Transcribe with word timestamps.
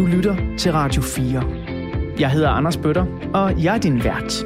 Du 0.00 0.06
lytter 0.06 0.36
til 0.58 0.72
Radio 0.72 1.02
4. 1.02 1.42
Jeg 2.20 2.30
hedder 2.30 2.48
Anders 2.48 2.76
Bøtter, 2.76 3.06
og 3.34 3.64
jeg 3.64 3.74
er 3.74 3.78
din 3.78 4.04
vært. 4.04 4.44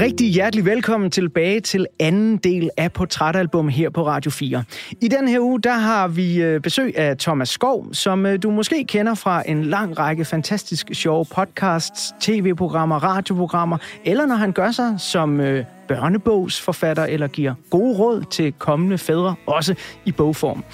Rigtig 0.00 0.30
hjertelig 0.30 0.64
velkommen 0.64 1.10
tilbage 1.10 1.60
til 1.60 1.86
anden 2.00 2.36
del 2.36 2.70
af 2.76 2.92
Portrætalbum 2.92 3.68
her 3.68 3.90
på 3.90 4.06
Radio 4.06 4.30
4. 4.30 4.64
I 5.00 5.08
den 5.08 5.28
her 5.28 5.40
uge, 5.40 5.60
der 5.60 5.72
har 5.72 6.08
vi 6.08 6.42
øh, 6.42 6.60
besøg 6.60 6.98
af 6.98 7.16
Thomas 7.16 7.48
Skov, 7.48 7.86
som 7.92 8.26
øh, 8.26 8.42
du 8.42 8.50
måske 8.50 8.84
kender 8.84 9.14
fra 9.14 9.42
en 9.46 9.64
lang 9.64 9.98
række 9.98 10.24
fantastisk 10.24 10.86
sjove 10.92 11.24
podcasts, 11.24 12.14
tv-programmer, 12.20 12.96
radioprogrammer, 12.96 13.78
eller 14.04 14.26
når 14.26 14.34
han 14.34 14.52
gør 14.52 14.70
sig 14.70 14.94
som 14.98 15.40
øh, 15.40 15.64
børnebogsforfatter 15.88 17.04
eller 17.04 17.26
giver 17.26 17.54
gode 17.70 17.98
råd 17.98 18.24
til 18.30 18.52
kommende 18.52 18.98
fædre, 18.98 19.34
også 19.46 19.74
i 20.04 20.12
bogform. 20.12 20.64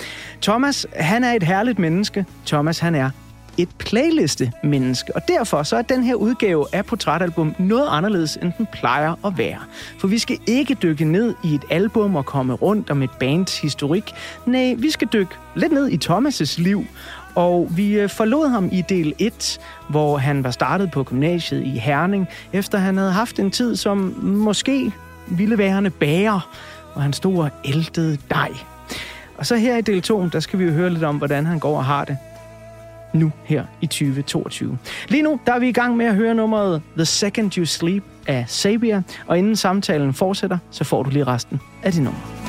Thomas, 0.42 0.86
han 0.92 1.24
er 1.24 1.32
et 1.32 1.42
herligt 1.42 1.78
menneske. 1.78 2.26
Thomas, 2.46 2.78
han 2.78 2.94
er 2.94 3.10
et 3.58 3.68
playliste-menneske, 3.78 5.16
og 5.16 5.22
derfor 5.28 5.62
så 5.62 5.76
er 5.76 5.82
den 5.82 6.04
her 6.04 6.14
udgave 6.14 6.66
af 6.72 6.86
Portrætalbum 6.86 7.54
noget 7.58 7.88
anderledes, 7.90 8.38
end 8.42 8.52
den 8.58 8.66
plejer 8.72 9.26
at 9.26 9.38
være. 9.38 9.58
For 9.98 10.08
vi 10.08 10.18
skal 10.18 10.38
ikke 10.46 10.74
dykke 10.74 11.04
ned 11.04 11.34
i 11.44 11.54
et 11.54 11.64
album 11.70 12.16
og 12.16 12.26
komme 12.26 12.52
rundt 12.52 12.90
om 12.90 13.02
et 13.02 13.10
bands 13.20 13.60
historik. 13.60 14.12
Nej, 14.46 14.74
vi 14.78 14.90
skal 14.90 15.08
dykke 15.12 15.34
lidt 15.56 15.72
ned 15.72 15.88
i 15.88 15.98
Thomas' 16.04 16.62
liv, 16.62 16.84
og 17.34 17.68
vi 17.76 18.00
øh, 18.00 18.08
forlod 18.08 18.48
ham 18.48 18.68
i 18.72 18.82
del 18.88 19.14
1, 19.18 19.60
hvor 19.88 20.16
han 20.16 20.44
var 20.44 20.50
startet 20.50 20.90
på 20.90 21.02
gymnasiet 21.02 21.62
i 21.62 21.78
Herning, 21.78 22.28
efter 22.52 22.78
han 22.78 22.96
havde 22.96 23.12
haft 23.12 23.38
en 23.38 23.50
tid 23.50 23.76
som 23.76 23.98
måske 24.22 24.92
ville 25.26 25.58
værende 25.58 25.90
bager, 25.90 26.50
hvor 26.92 27.02
han 27.02 27.12
stod 27.12 27.38
og 27.38 27.50
æltede 27.64 28.18
dej. 28.30 28.50
Og 29.38 29.46
så 29.46 29.56
her 29.56 29.76
i 29.76 29.80
del 29.80 30.02
2, 30.02 30.28
der 30.28 30.40
skal 30.40 30.58
vi 30.58 30.64
jo 30.64 30.70
høre 30.70 30.90
lidt 30.90 31.04
om, 31.04 31.16
hvordan 31.16 31.46
han 31.46 31.58
går 31.58 31.76
og 31.76 31.84
har 31.84 32.04
det 32.04 32.16
nu 33.14 33.32
her 33.44 33.64
i 33.80 33.86
2022. 33.86 34.78
Lige 35.08 35.22
nu 35.22 35.40
der 35.46 35.52
er 35.52 35.58
vi 35.58 35.68
i 35.68 35.72
gang 35.72 35.96
med 35.96 36.06
at 36.06 36.14
høre 36.14 36.34
nummeret 36.34 36.82
The 36.96 37.04
Second 37.04 37.58
You 37.58 37.64
Sleep 37.64 38.02
af 38.26 38.44
Sabia, 38.48 39.02
og 39.26 39.38
inden 39.38 39.56
samtalen 39.56 40.14
fortsætter, 40.14 40.58
så 40.70 40.84
får 40.84 41.02
du 41.02 41.10
lige 41.10 41.24
resten 41.24 41.60
af 41.82 41.92
det 41.92 42.02
nummer. 42.02 42.43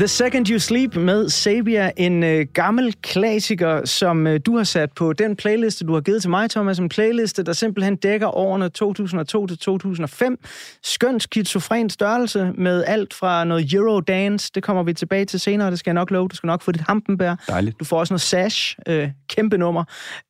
The 0.00 0.08
Second 0.08 0.50
You 0.50 0.58
Sleep 0.58 0.96
med 0.96 1.28
Sabia, 1.28 1.90
en 1.96 2.24
øh, 2.24 2.46
gammel 2.54 2.94
klassiker, 3.02 3.84
som 3.84 4.26
øh, 4.26 4.40
du 4.46 4.56
har 4.56 4.64
sat 4.64 4.92
på 4.92 5.12
den 5.12 5.36
playliste, 5.36 5.84
du 5.86 5.94
har 5.94 6.00
givet 6.00 6.20
til 6.20 6.30
mig, 6.30 6.50
Thomas. 6.50 6.78
En 6.78 6.88
playliste, 6.88 7.42
der 7.42 7.52
simpelthen 7.52 7.96
dækker 7.96 8.36
årene 8.36 8.68
2002 8.68 9.46
til 9.46 9.58
2005. 9.58 10.38
Skønt 10.82 11.22
skizofren 11.22 11.90
størrelse 11.90 12.52
med 12.58 12.84
alt 12.86 13.14
fra 13.14 13.44
noget 13.44 13.72
Eurodance. 13.74 14.50
Det 14.54 14.62
kommer 14.62 14.82
vi 14.82 14.94
tilbage 14.94 15.24
til 15.24 15.40
senere, 15.40 15.70
det 15.70 15.78
skal 15.78 15.90
jeg 15.90 15.94
nok 15.94 16.10
love. 16.10 16.28
Du 16.28 16.36
skal 16.36 16.46
nok 16.46 16.62
få 16.62 16.72
dit 16.72 16.82
hampenbær. 16.88 17.34
Dejligt. 17.48 17.80
Du 17.80 17.84
får 17.84 17.98
også 17.98 18.14
noget 18.14 18.20
Sash, 18.20 18.78
øh, 18.86 19.08
kæmpe 19.28 19.58
nummer. 19.58 19.84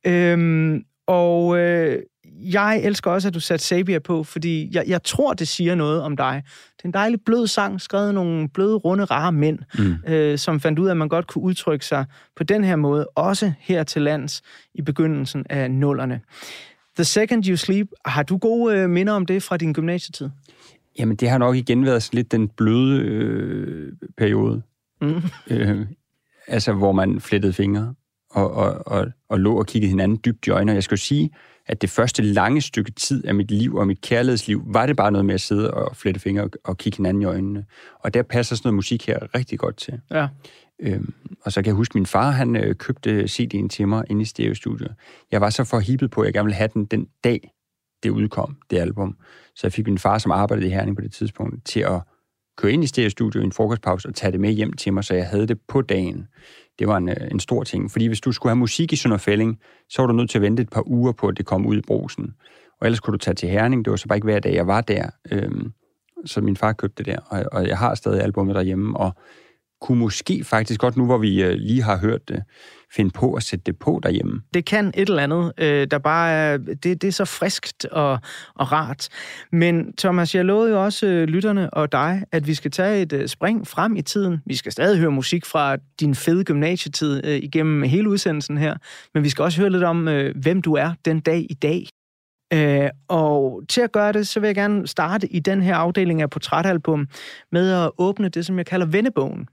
Øhm, 0.05 0.83
og 1.07 1.57
øh, 1.57 1.99
jeg 2.43 2.81
elsker 2.83 3.11
også, 3.11 3.27
at 3.27 3.33
du 3.33 3.39
satte 3.39 3.65
Sabia 3.65 3.99
på, 3.99 4.23
fordi 4.23 4.69
jeg, 4.75 4.83
jeg 4.87 5.03
tror, 5.03 5.33
det 5.33 5.47
siger 5.47 5.75
noget 5.75 6.01
om 6.01 6.17
dig. 6.17 6.43
Det 6.77 6.83
er 6.83 6.87
en 6.87 6.93
dejlig 6.93 7.19
blød 7.25 7.47
sang, 7.47 7.81
skrevet 7.81 8.13
nogle 8.13 8.49
bløde, 8.49 8.75
runde, 8.75 9.05
rare 9.05 9.31
mænd, 9.31 9.59
mm. 9.79 9.95
øh, 10.13 10.37
som 10.37 10.59
fandt 10.59 10.79
ud 10.79 10.87
af, 10.87 10.91
at 10.91 10.97
man 10.97 11.09
godt 11.09 11.27
kunne 11.27 11.43
udtrykke 11.43 11.85
sig 11.85 12.05
på 12.35 12.43
den 12.43 12.63
her 12.63 12.75
måde, 12.75 13.07
også 13.07 13.53
her 13.59 13.83
til 13.83 14.01
lands 14.01 14.41
i 14.73 14.81
begyndelsen 14.81 15.45
af 15.49 15.71
nullerne. 15.71 16.21
The 16.95 17.03
Second 17.03 17.47
You 17.47 17.55
Sleep, 17.55 17.87
har 18.05 18.23
du 18.23 18.37
gode 18.37 18.75
øh, 18.75 18.89
minder 18.89 19.13
om 19.13 19.25
det 19.25 19.43
fra 19.43 19.57
din 19.57 19.73
gymnasietid? 19.73 20.29
Jamen, 20.99 21.15
det 21.15 21.29
har 21.29 21.37
nok 21.37 21.55
igen 21.55 21.85
været 21.85 22.09
lidt 22.13 22.31
den 22.31 22.47
bløde 22.47 23.01
øh, 23.01 23.93
periode. 24.17 24.61
Mm. 25.01 25.21
Øh, 25.47 25.85
altså, 26.47 26.73
hvor 26.73 26.91
man 26.91 27.21
flettede 27.21 27.53
fingre 27.53 27.93
og, 28.31 28.51
og, 28.51 28.87
og, 28.87 29.07
og 29.29 29.39
lå 29.39 29.59
og 29.59 29.65
kiggede 29.65 29.89
hinanden 29.89 30.19
dybt 30.25 30.47
i 30.47 30.49
øjnene. 30.49 30.73
Jeg 30.73 30.83
skal 30.83 30.95
jo 30.95 31.01
sige, 31.01 31.31
at 31.65 31.81
det 31.81 31.89
første 31.89 32.23
lange 32.23 32.61
stykke 32.61 32.91
tid 32.91 33.25
af 33.25 33.35
mit 33.35 33.51
liv 33.51 33.75
og 33.75 33.87
mit 33.87 34.01
kærlighedsliv, 34.01 34.63
var 34.65 34.85
det 34.85 34.95
bare 34.95 35.11
noget 35.11 35.25
med 35.25 35.33
at 35.33 35.41
sidde 35.41 35.73
og 35.73 35.95
flette 35.95 36.19
fingre 36.19 36.43
og, 36.43 36.49
og 36.63 36.77
kigge 36.77 36.97
hinanden 36.97 37.21
i 37.21 37.25
øjnene. 37.25 37.65
Og 37.99 38.13
der 38.13 38.23
passer 38.23 38.55
sådan 38.55 38.67
noget 38.67 38.75
musik 38.75 39.07
her 39.07 39.35
rigtig 39.35 39.59
godt 39.59 39.77
til. 39.77 39.99
Ja. 40.11 40.27
Øhm, 40.79 41.13
og 41.41 41.51
så 41.51 41.61
kan 41.61 41.67
jeg 41.67 41.75
huske, 41.75 41.91
at 41.91 41.95
min 41.95 42.05
far 42.05 42.31
han 42.31 42.55
øh, 42.55 42.75
købte 42.75 43.23
CD'en 43.23 43.67
til 43.67 43.87
mig 43.87 44.03
inde 44.09 44.21
i 44.21 44.25
stereostudiet. 44.25 44.95
Jeg 45.31 45.41
var 45.41 45.49
så 45.49 45.63
forhippet 45.63 46.11
på, 46.11 46.21
at 46.21 46.25
jeg 46.25 46.33
gerne 46.33 46.45
ville 46.45 46.55
have 46.55 46.69
den 46.73 46.85
den 46.85 47.07
dag, 47.23 47.51
det 48.03 48.09
udkom, 48.09 48.57
det 48.69 48.77
album. 48.77 49.17
Så 49.55 49.67
jeg 49.67 49.73
fik 49.73 49.87
min 49.87 49.97
far, 49.97 50.17
som 50.17 50.31
arbejdede 50.31 50.67
i 50.67 50.69
Herning 50.69 50.97
på 50.97 51.01
det 51.01 51.11
tidspunkt, 51.11 51.65
til 51.65 51.79
at 51.79 52.01
køre 52.57 52.71
ind 52.71 52.83
i 52.83 52.87
stereostudiet 52.87 53.41
i 53.41 53.45
en 53.45 53.51
frokostpause 53.51 54.07
og 54.07 54.15
tage 54.15 54.31
det 54.31 54.39
med 54.39 54.51
hjem 54.51 54.73
til 54.73 54.93
mig, 54.93 55.03
så 55.03 55.13
jeg 55.13 55.27
havde 55.27 55.47
det 55.47 55.59
på 55.67 55.81
dagen 55.81 56.27
det 56.81 56.89
var 56.89 56.97
en, 56.97 57.09
øh, 57.09 57.15
en 57.31 57.39
stor 57.39 57.63
ting. 57.63 57.91
Fordi 57.91 58.07
hvis 58.07 58.21
du 58.21 58.31
skulle 58.31 58.49
have 58.51 58.59
musik 58.59 58.93
i 58.93 58.95
Sønderfælling, 58.95 59.59
så 59.89 60.01
var 60.01 60.07
du 60.07 60.13
nødt 60.13 60.29
til 60.29 60.37
at 60.37 60.41
vente 60.41 60.63
et 60.63 60.69
par 60.69 60.87
uger 60.87 61.11
på, 61.11 61.27
at 61.27 61.37
det 61.37 61.45
kom 61.45 61.65
ud 61.65 61.77
i 61.77 61.81
brosen. 61.87 62.33
Og 62.79 62.87
ellers 62.87 62.99
kunne 62.99 63.11
du 63.11 63.17
tage 63.17 63.35
til 63.35 63.49
Herning. 63.49 63.85
Det 63.85 63.91
var 63.91 63.97
så 63.97 64.07
bare 64.07 64.17
ikke 64.17 64.25
hver 64.25 64.39
dag, 64.39 64.53
jeg 64.53 64.67
var 64.67 64.81
der. 64.81 65.09
Øhm, 65.31 65.71
så 66.25 66.41
min 66.41 66.57
far 66.57 66.73
købte 66.73 67.03
det 67.03 67.13
der, 67.13 67.19
og, 67.29 67.45
og 67.51 67.67
jeg 67.67 67.77
har 67.77 67.95
stadig 67.95 68.23
albumet 68.23 68.55
derhjemme, 68.55 68.97
og 68.97 69.11
kunne 69.81 69.99
måske 69.99 70.43
faktisk 70.43 70.79
godt, 70.79 70.97
nu 70.97 71.05
hvor 71.05 71.17
vi 71.17 71.43
øh, 71.43 71.53
lige 71.53 71.83
har 71.83 71.97
hørt 71.97 72.27
det, 72.27 72.43
finde 72.95 73.11
på 73.11 73.33
at 73.33 73.43
sætte 73.43 73.63
det 73.65 73.79
på 73.79 73.99
derhjemme. 74.03 74.41
Det 74.53 74.65
kan 74.65 74.87
et 74.87 75.09
eller 75.09 75.23
andet, 75.23 75.53
øh, 75.57 75.87
der 75.91 75.97
bare 75.97 76.31
er, 76.31 76.57
det, 76.57 76.83
det 76.83 77.03
er 77.03 77.11
så 77.11 77.25
friskt 77.25 77.85
og, 77.85 78.19
og 78.55 78.71
rart. 78.71 79.09
Men 79.51 79.93
Thomas, 79.97 80.35
jeg 80.35 80.45
lovede 80.45 80.71
jo 80.71 80.83
også 80.83 81.07
øh, 81.07 81.27
lytterne 81.27 81.73
og 81.73 81.91
dig, 81.91 82.23
at 82.31 82.47
vi 82.47 82.53
skal 82.53 82.71
tage 82.71 83.01
et 83.01 83.13
øh, 83.13 83.27
spring 83.27 83.67
frem 83.67 83.95
i 83.95 84.01
tiden. 84.01 84.41
Vi 84.45 84.55
skal 84.55 84.71
stadig 84.71 84.99
høre 84.99 85.11
musik 85.11 85.45
fra 85.45 85.77
din 85.99 86.15
fede 86.15 86.43
gymnasietid 86.43 87.25
øh, 87.25 87.35
igennem 87.35 87.83
hele 87.83 88.09
udsendelsen 88.09 88.57
her, 88.57 88.75
men 89.13 89.23
vi 89.23 89.29
skal 89.29 89.43
også 89.43 89.61
høre 89.61 89.69
lidt 89.69 89.83
om, 89.83 90.07
øh, 90.07 90.35
hvem 90.41 90.61
du 90.61 90.73
er 90.73 90.93
den 91.05 91.19
dag 91.19 91.45
i 91.49 91.53
dag. 91.53 91.87
Øh, 92.53 92.89
og 93.07 93.61
til 93.69 93.81
at 93.81 93.91
gøre 93.91 94.13
det, 94.13 94.27
så 94.27 94.39
vil 94.39 94.47
jeg 94.47 94.55
gerne 94.55 94.87
starte 94.87 95.27
i 95.27 95.39
den 95.39 95.61
her 95.61 95.75
afdeling 95.75 96.21
af 96.21 96.29
portrætalbum 96.29 97.07
med 97.51 97.71
at 97.71 97.91
åbne 97.97 98.29
det, 98.29 98.45
som 98.45 98.57
jeg 98.57 98.65
kalder 98.65 98.85
vennebogen. 98.85 99.47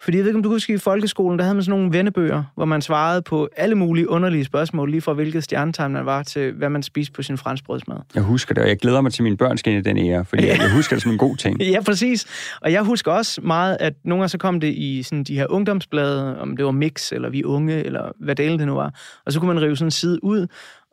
Fordi 0.00 0.16
jeg 0.16 0.24
ved 0.24 0.30
ikke, 0.30 0.36
om 0.36 0.42
du 0.42 0.48
husker 0.48 0.74
i 0.74 0.78
folkeskolen, 0.78 1.38
der 1.38 1.44
havde 1.44 1.54
man 1.54 1.64
sådan 1.64 1.78
nogle 1.78 1.92
vennebøger, 1.92 2.44
hvor 2.54 2.64
man 2.64 2.82
svarede 2.82 3.22
på 3.22 3.48
alle 3.56 3.74
mulige 3.74 4.08
underlige 4.08 4.44
spørgsmål, 4.44 4.90
lige 4.90 5.00
fra 5.00 5.12
hvilket 5.12 5.44
stjernetegn 5.44 5.92
man 5.92 6.06
var 6.06 6.22
til, 6.22 6.52
hvad 6.52 6.68
man 6.68 6.82
spiste 6.82 7.12
på 7.12 7.22
sin 7.22 7.38
franskbrødsmad. 7.38 7.96
Jeg 8.14 8.22
husker 8.22 8.54
det, 8.54 8.62
og 8.62 8.68
jeg 8.68 8.78
glæder 8.78 9.00
mig 9.00 9.12
til, 9.12 9.22
at 9.22 9.24
mine 9.24 9.36
børn 9.36 9.58
skal 9.58 9.72
ind 9.72 9.86
i 9.86 9.88
den 9.88 9.98
ære, 9.98 10.24
fordi 10.24 10.46
jeg, 10.46 10.58
jeg 10.58 10.72
husker 10.72 10.96
det 10.96 11.02
som 11.02 11.12
en 11.12 11.18
god 11.18 11.36
ting. 11.36 11.62
Ja, 11.72 11.80
præcis. 11.80 12.26
Og 12.60 12.72
jeg 12.72 12.82
husker 12.82 13.12
også 13.12 13.40
meget, 13.40 13.76
at 13.80 13.94
nogle 14.04 14.20
gange 14.20 14.28
så 14.28 14.38
kom 14.38 14.60
det 14.60 14.74
i 14.74 15.02
sådan 15.02 15.24
de 15.24 15.34
her 15.34 15.46
ungdomsblade, 15.50 16.40
om 16.40 16.56
det 16.56 16.64
var 16.64 16.70
Mix, 16.70 17.12
eller 17.12 17.30
Vi 17.30 17.44
Unge, 17.44 17.84
eller 17.84 18.12
hvad 18.20 18.34
det 18.34 18.58
det 18.58 18.66
nu 18.66 18.74
var. 18.74 18.94
Og 19.26 19.32
så 19.32 19.40
kunne 19.40 19.54
man 19.54 19.62
rive 19.62 19.76
sådan 19.76 19.86
en 19.86 19.90
side 19.90 20.24
ud, 20.24 20.46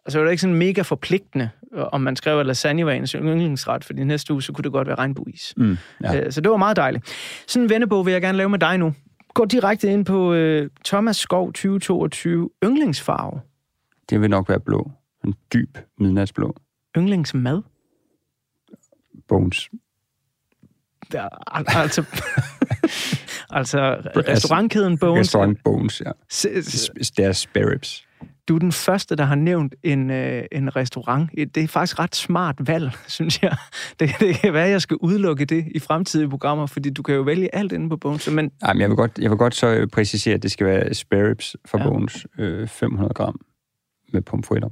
og 0.05 0.11
så 0.11 0.17
var 0.17 0.25
det 0.25 0.31
ikke 0.31 0.41
sådan 0.41 0.55
mega 0.55 0.81
forpligtende, 0.81 1.49
om 1.73 2.01
man 2.01 2.15
skrev, 2.15 2.39
at 2.39 2.45
lasagne 2.45 2.85
var 2.85 2.91
ens 2.91 3.11
yndlingsret, 3.11 3.83
fordi 3.83 4.03
næste 4.03 4.33
uge, 4.33 4.41
så 4.41 4.53
kunne 4.53 4.63
det 4.63 4.71
godt 4.71 4.87
være 4.87 4.95
regnbuis. 4.95 5.53
Mm, 5.57 5.77
ja. 6.03 6.25
Øh, 6.25 6.31
så 6.31 6.41
det 6.41 6.51
var 6.51 6.57
meget 6.57 6.77
dejligt. 6.77 7.05
Sådan 7.47 7.63
en 7.63 7.69
vennebog 7.69 8.05
vil 8.05 8.11
jeg 8.11 8.21
gerne 8.21 8.37
lave 8.37 8.49
med 8.49 8.59
dig 8.59 8.77
nu. 8.77 8.93
Gå 9.33 9.45
direkte 9.45 9.91
ind 9.91 10.05
på 10.05 10.33
uh, 10.33 10.67
Thomas 10.85 11.17
Skov 11.17 11.47
2022 11.47 12.49
yndlingsfarve. 12.63 13.41
Det 14.09 14.21
vil 14.21 14.29
nok 14.29 14.49
være 14.49 14.59
blå. 14.59 14.91
En 15.25 15.33
dyb 15.53 15.77
midnatsblå. 15.99 16.55
Yndlingsmad? 16.97 17.61
Bones. 19.27 19.69
Ja, 21.13 21.27
altså, 21.47 22.03
altså 23.49 23.95
restaurantkæden 24.27 24.97
Bones. 24.97 25.19
Restaurant 25.19 25.63
Bones, 25.63 26.01
ja. 26.01 26.11
Deres 27.17 27.37
spare 27.37 27.71
ribs. 27.71 28.08
Du 28.49 28.55
er 28.55 28.59
den 28.59 28.71
første, 28.71 29.15
der 29.15 29.23
har 29.23 29.35
nævnt 29.35 29.75
en, 29.83 30.09
øh, 30.09 30.43
en 30.51 30.75
restaurant. 30.75 31.31
Det 31.55 31.57
er 31.57 31.67
faktisk 31.67 31.99
ret 31.99 32.15
smart 32.15 32.55
valg, 32.67 32.91
synes 33.07 33.41
jeg. 33.43 33.57
Det, 33.99 34.09
det 34.19 34.35
kan 34.35 34.53
være, 34.53 34.65
at 34.65 34.71
jeg 34.71 34.81
skal 34.81 34.97
udelukke 34.97 35.45
det 35.45 35.67
i 35.75 35.79
fremtidige 35.79 36.29
programmer, 36.29 36.65
fordi 36.65 36.89
du 36.89 37.03
kan 37.03 37.15
jo 37.15 37.21
vælge 37.21 37.55
alt 37.55 37.71
inde 37.71 37.89
på 37.89 37.97
Bones. 37.97 38.31
Men... 38.31 38.51
Jamen, 38.67 38.81
jeg, 38.81 38.89
vil 38.89 38.95
godt, 38.95 39.19
jeg 39.19 39.29
vil 39.29 39.37
godt 39.37 39.55
så 39.55 39.87
præcisere, 39.93 40.35
at 40.35 40.43
det 40.43 40.51
skal 40.51 40.67
være 40.67 40.93
spare 40.93 41.29
ribs 41.29 41.55
fra 41.65 41.77
ja. 41.77 41.89
Bones. 41.89 42.27
Øh, 42.39 42.67
500 42.67 43.13
gram 43.13 43.39
med 44.13 44.21
pomfritter. 44.21 44.69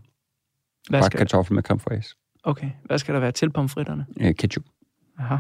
Hvad 0.90 1.04
skal... 1.04 1.18
kartoffel 1.18 1.56
med 1.56 1.64
fraise. 1.64 2.16
Okay. 2.44 2.70
Hvad 2.86 2.98
skal 2.98 3.14
der 3.14 3.20
være 3.20 3.32
til 3.32 3.50
pomfritterne? 3.52 4.06
Øh, 4.20 4.36
ketchup. 4.36 4.64
Aha. 5.20 5.36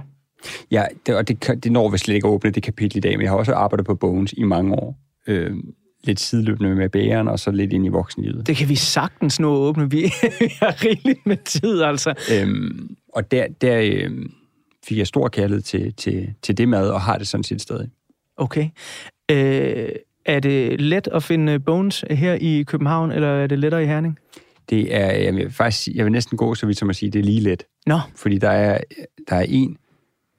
Ja, 0.72 0.86
det, 1.06 1.16
og 1.16 1.28
det, 1.28 1.64
det 1.64 1.72
når 1.72 1.90
vi 1.90 1.98
slet 1.98 2.16
ikke 2.16 2.28
at 2.28 2.32
åbne 2.32 2.52
det 2.52 2.64
kapitel 2.64 2.98
i 2.98 3.02
dag, 3.02 3.18
men 3.18 3.22
jeg 3.22 3.32
har 3.32 3.38
også 3.38 3.54
arbejdet 3.54 3.86
på 3.86 3.96
Bones 3.96 4.34
i 4.34 4.44
mange 4.44 4.74
år. 4.74 5.00
Øh, 5.28 5.56
lidt 6.04 6.20
sideløbende 6.20 6.76
med 6.76 6.90
bæren, 6.90 7.28
og 7.28 7.40
så 7.40 7.52
lidt 7.52 7.74
ind 7.74 7.86
i 7.86 7.90
voksenlivet. 7.90 8.48
Det 8.48 8.58
kan 8.58 8.70
vi 8.70 8.76
sagtens 8.76 9.40
nå 9.40 9.54
at 9.54 9.58
åbne. 9.58 9.92
Vi 9.92 10.12
har 10.60 10.86
rigeligt 10.86 11.26
med 11.26 11.38
tid, 11.38 11.82
altså. 11.82 12.14
Øhm, 12.34 12.96
og 13.14 13.32
der, 13.32 13.48
der 13.62 13.80
øhm, 13.84 14.32
fik 14.88 14.98
jeg 14.98 15.08
stor 15.08 15.28
kærlighed 15.28 15.62
til, 15.62 15.94
til, 15.94 16.34
til 16.42 16.58
det 16.58 16.70
mad, 16.70 16.90
og 16.90 17.02
har 17.02 17.18
det 17.18 17.28
sådan 17.28 17.44
set 17.44 17.62
stadig. 17.62 17.90
Okay. 18.38 18.70
Øh, 19.32 19.90
er 20.26 20.40
det 20.40 20.82
let 20.82 21.08
at 21.08 21.24
finde 21.24 21.60
bones 21.60 22.06
her 22.12 22.34
i 22.34 22.64
København, 22.64 23.12
eller 23.12 23.28
er 23.28 23.48
det 23.48 23.60
lettere 23.60 23.84
i 23.84 23.86
Herning? 23.86 24.20
Det 24.70 24.96
er, 24.96 25.12
jeg 25.12 25.36
vil 25.36 25.52
faktisk, 25.52 25.88
jeg 25.96 26.06
vil 26.06 26.12
næsten 26.12 26.38
gå 26.38 26.56
så 26.56 26.66
vidt 26.66 26.78
som 26.78 26.90
at 26.90 26.96
sige, 26.96 27.12
det 27.12 27.20
er 27.20 27.24
lige 27.24 27.40
let. 27.40 27.64
Nå. 27.86 28.00
Fordi 28.16 28.38
der 28.38 28.50
er, 28.50 28.80
der 29.30 29.36
er 29.36 29.46
en 29.50 29.78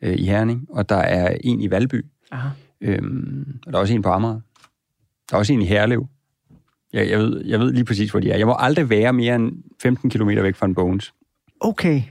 øh, 0.02 0.14
i 0.18 0.24
Herning, 0.24 0.66
og 0.70 0.88
der 0.88 0.96
er 0.96 1.36
en 1.44 1.60
i 1.60 1.70
Valby. 1.70 2.04
Aha. 2.30 2.48
Øhm, 2.80 3.58
og 3.66 3.72
der 3.72 3.78
er 3.78 3.82
også 3.82 3.94
en 3.94 4.02
på 4.02 4.08
Amager. 4.08 4.40
Der 5.30 5.36
er 5.36 5.38
også 5.38 5.52
en 5.52 5.62
i 5.62 5.64
Herlev. 5.64 6.06
Jeg, 6.92 7.10
jeg, 7.10 7.18
ved, 7.18 7.44
jeg 7.44 7.60
ved 7.60 7.72
lige 7.72 7.84
præcis, 7.84 8.10
hvor 8.10 8.20
de 8.20 8.30
er. 8.30 8.36
Jeg 8.36 8.46
må 8.46 8.56
aldrig 8.58 8.90
være 8.90 9.12
mere 9.12 9.34
end 9.36 9.52
15 9.82 10.10
km 10.10 10.28
væk 10.28 10.54
fra 10.54 10.66
en 10.66 10.74
Bones. 10.74 11.14
Okay. 11.60 12.02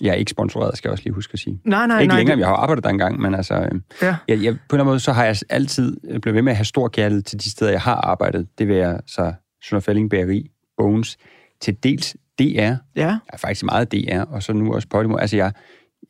Jeg 0.00 0.10
er 0.10 0.14
ikke 0.14 0.30
sponsoreret, 0.30 0.78
skal 0.78 0.88
jeg 0.88 0.92
også 0.92 1.04
lige 1.04 1.14
huske 1.14 1.32
at 1.32 1.38
sige. 1.38 1.60
Nej, 1.64 1.86
nej, 1.86 2.00
ikke 2.00 2.08
nej. 2.08 2.18
Ikke 2.18 2.20
længere, 2.20 2.36
det... 2.36 2.40
jeg 2.40 2.48
har 2.48 2.56
arbejdet 2.56 2.84
der 2.84 2.90
engang, 2.90 3.20
men 3.20 3.34
altså... 3.34 3.54
Øh, 3.54 3.80
ja. 4.02 4.16
jeg, 4.28 4.42
jeg, 4.42 4.52
på 4.52 4.58
en 4.58 4.58
eller 4.70 4.74
anden 4.74 4.86
måde, 4.86 5.00
så 5.00 5.12
har 5.12 5.24
jeg 5.24 5.36
altid 5.50 5.96
blevet 6.20 6.34
ved 6.34 6.42
med 6.42 6.52
at 6.52 6.56
have 6.56 6.64
stor 6.64 6.88
kærlighed 6.88 7.22
til 7.22 7.40
de 7.40 7.50
steder, 7.50 7.70
jeg 7.70 7.80
har 7.80 7.94
arbejdet. 7.94 8.48
Det 8.58 8.68
vil 8.68 8.76
jeg 8.76 9.00
så 9.06 9.32
Sønderfælling 9.62 10.10
Bageri, 10.10 10.50
Bones, 10.76 11.16
til 11.60 11.76
dels 11.82 12.16
DR. 12.38 12.42
Ja. 12.42 12.78
Jeg 12.96 13.18
er 13.28 13.36
faktisk 13.36 13.64
meget 13.64 13.92
DR, 13.92 14.20
og 14.20 14.42
så 14.42 14.52
nu 14.52 14.74
også 14.74 14.88
Podimo. 14.88 15.16
Altså, 15.16 15.36
jeg, 15.36 15.52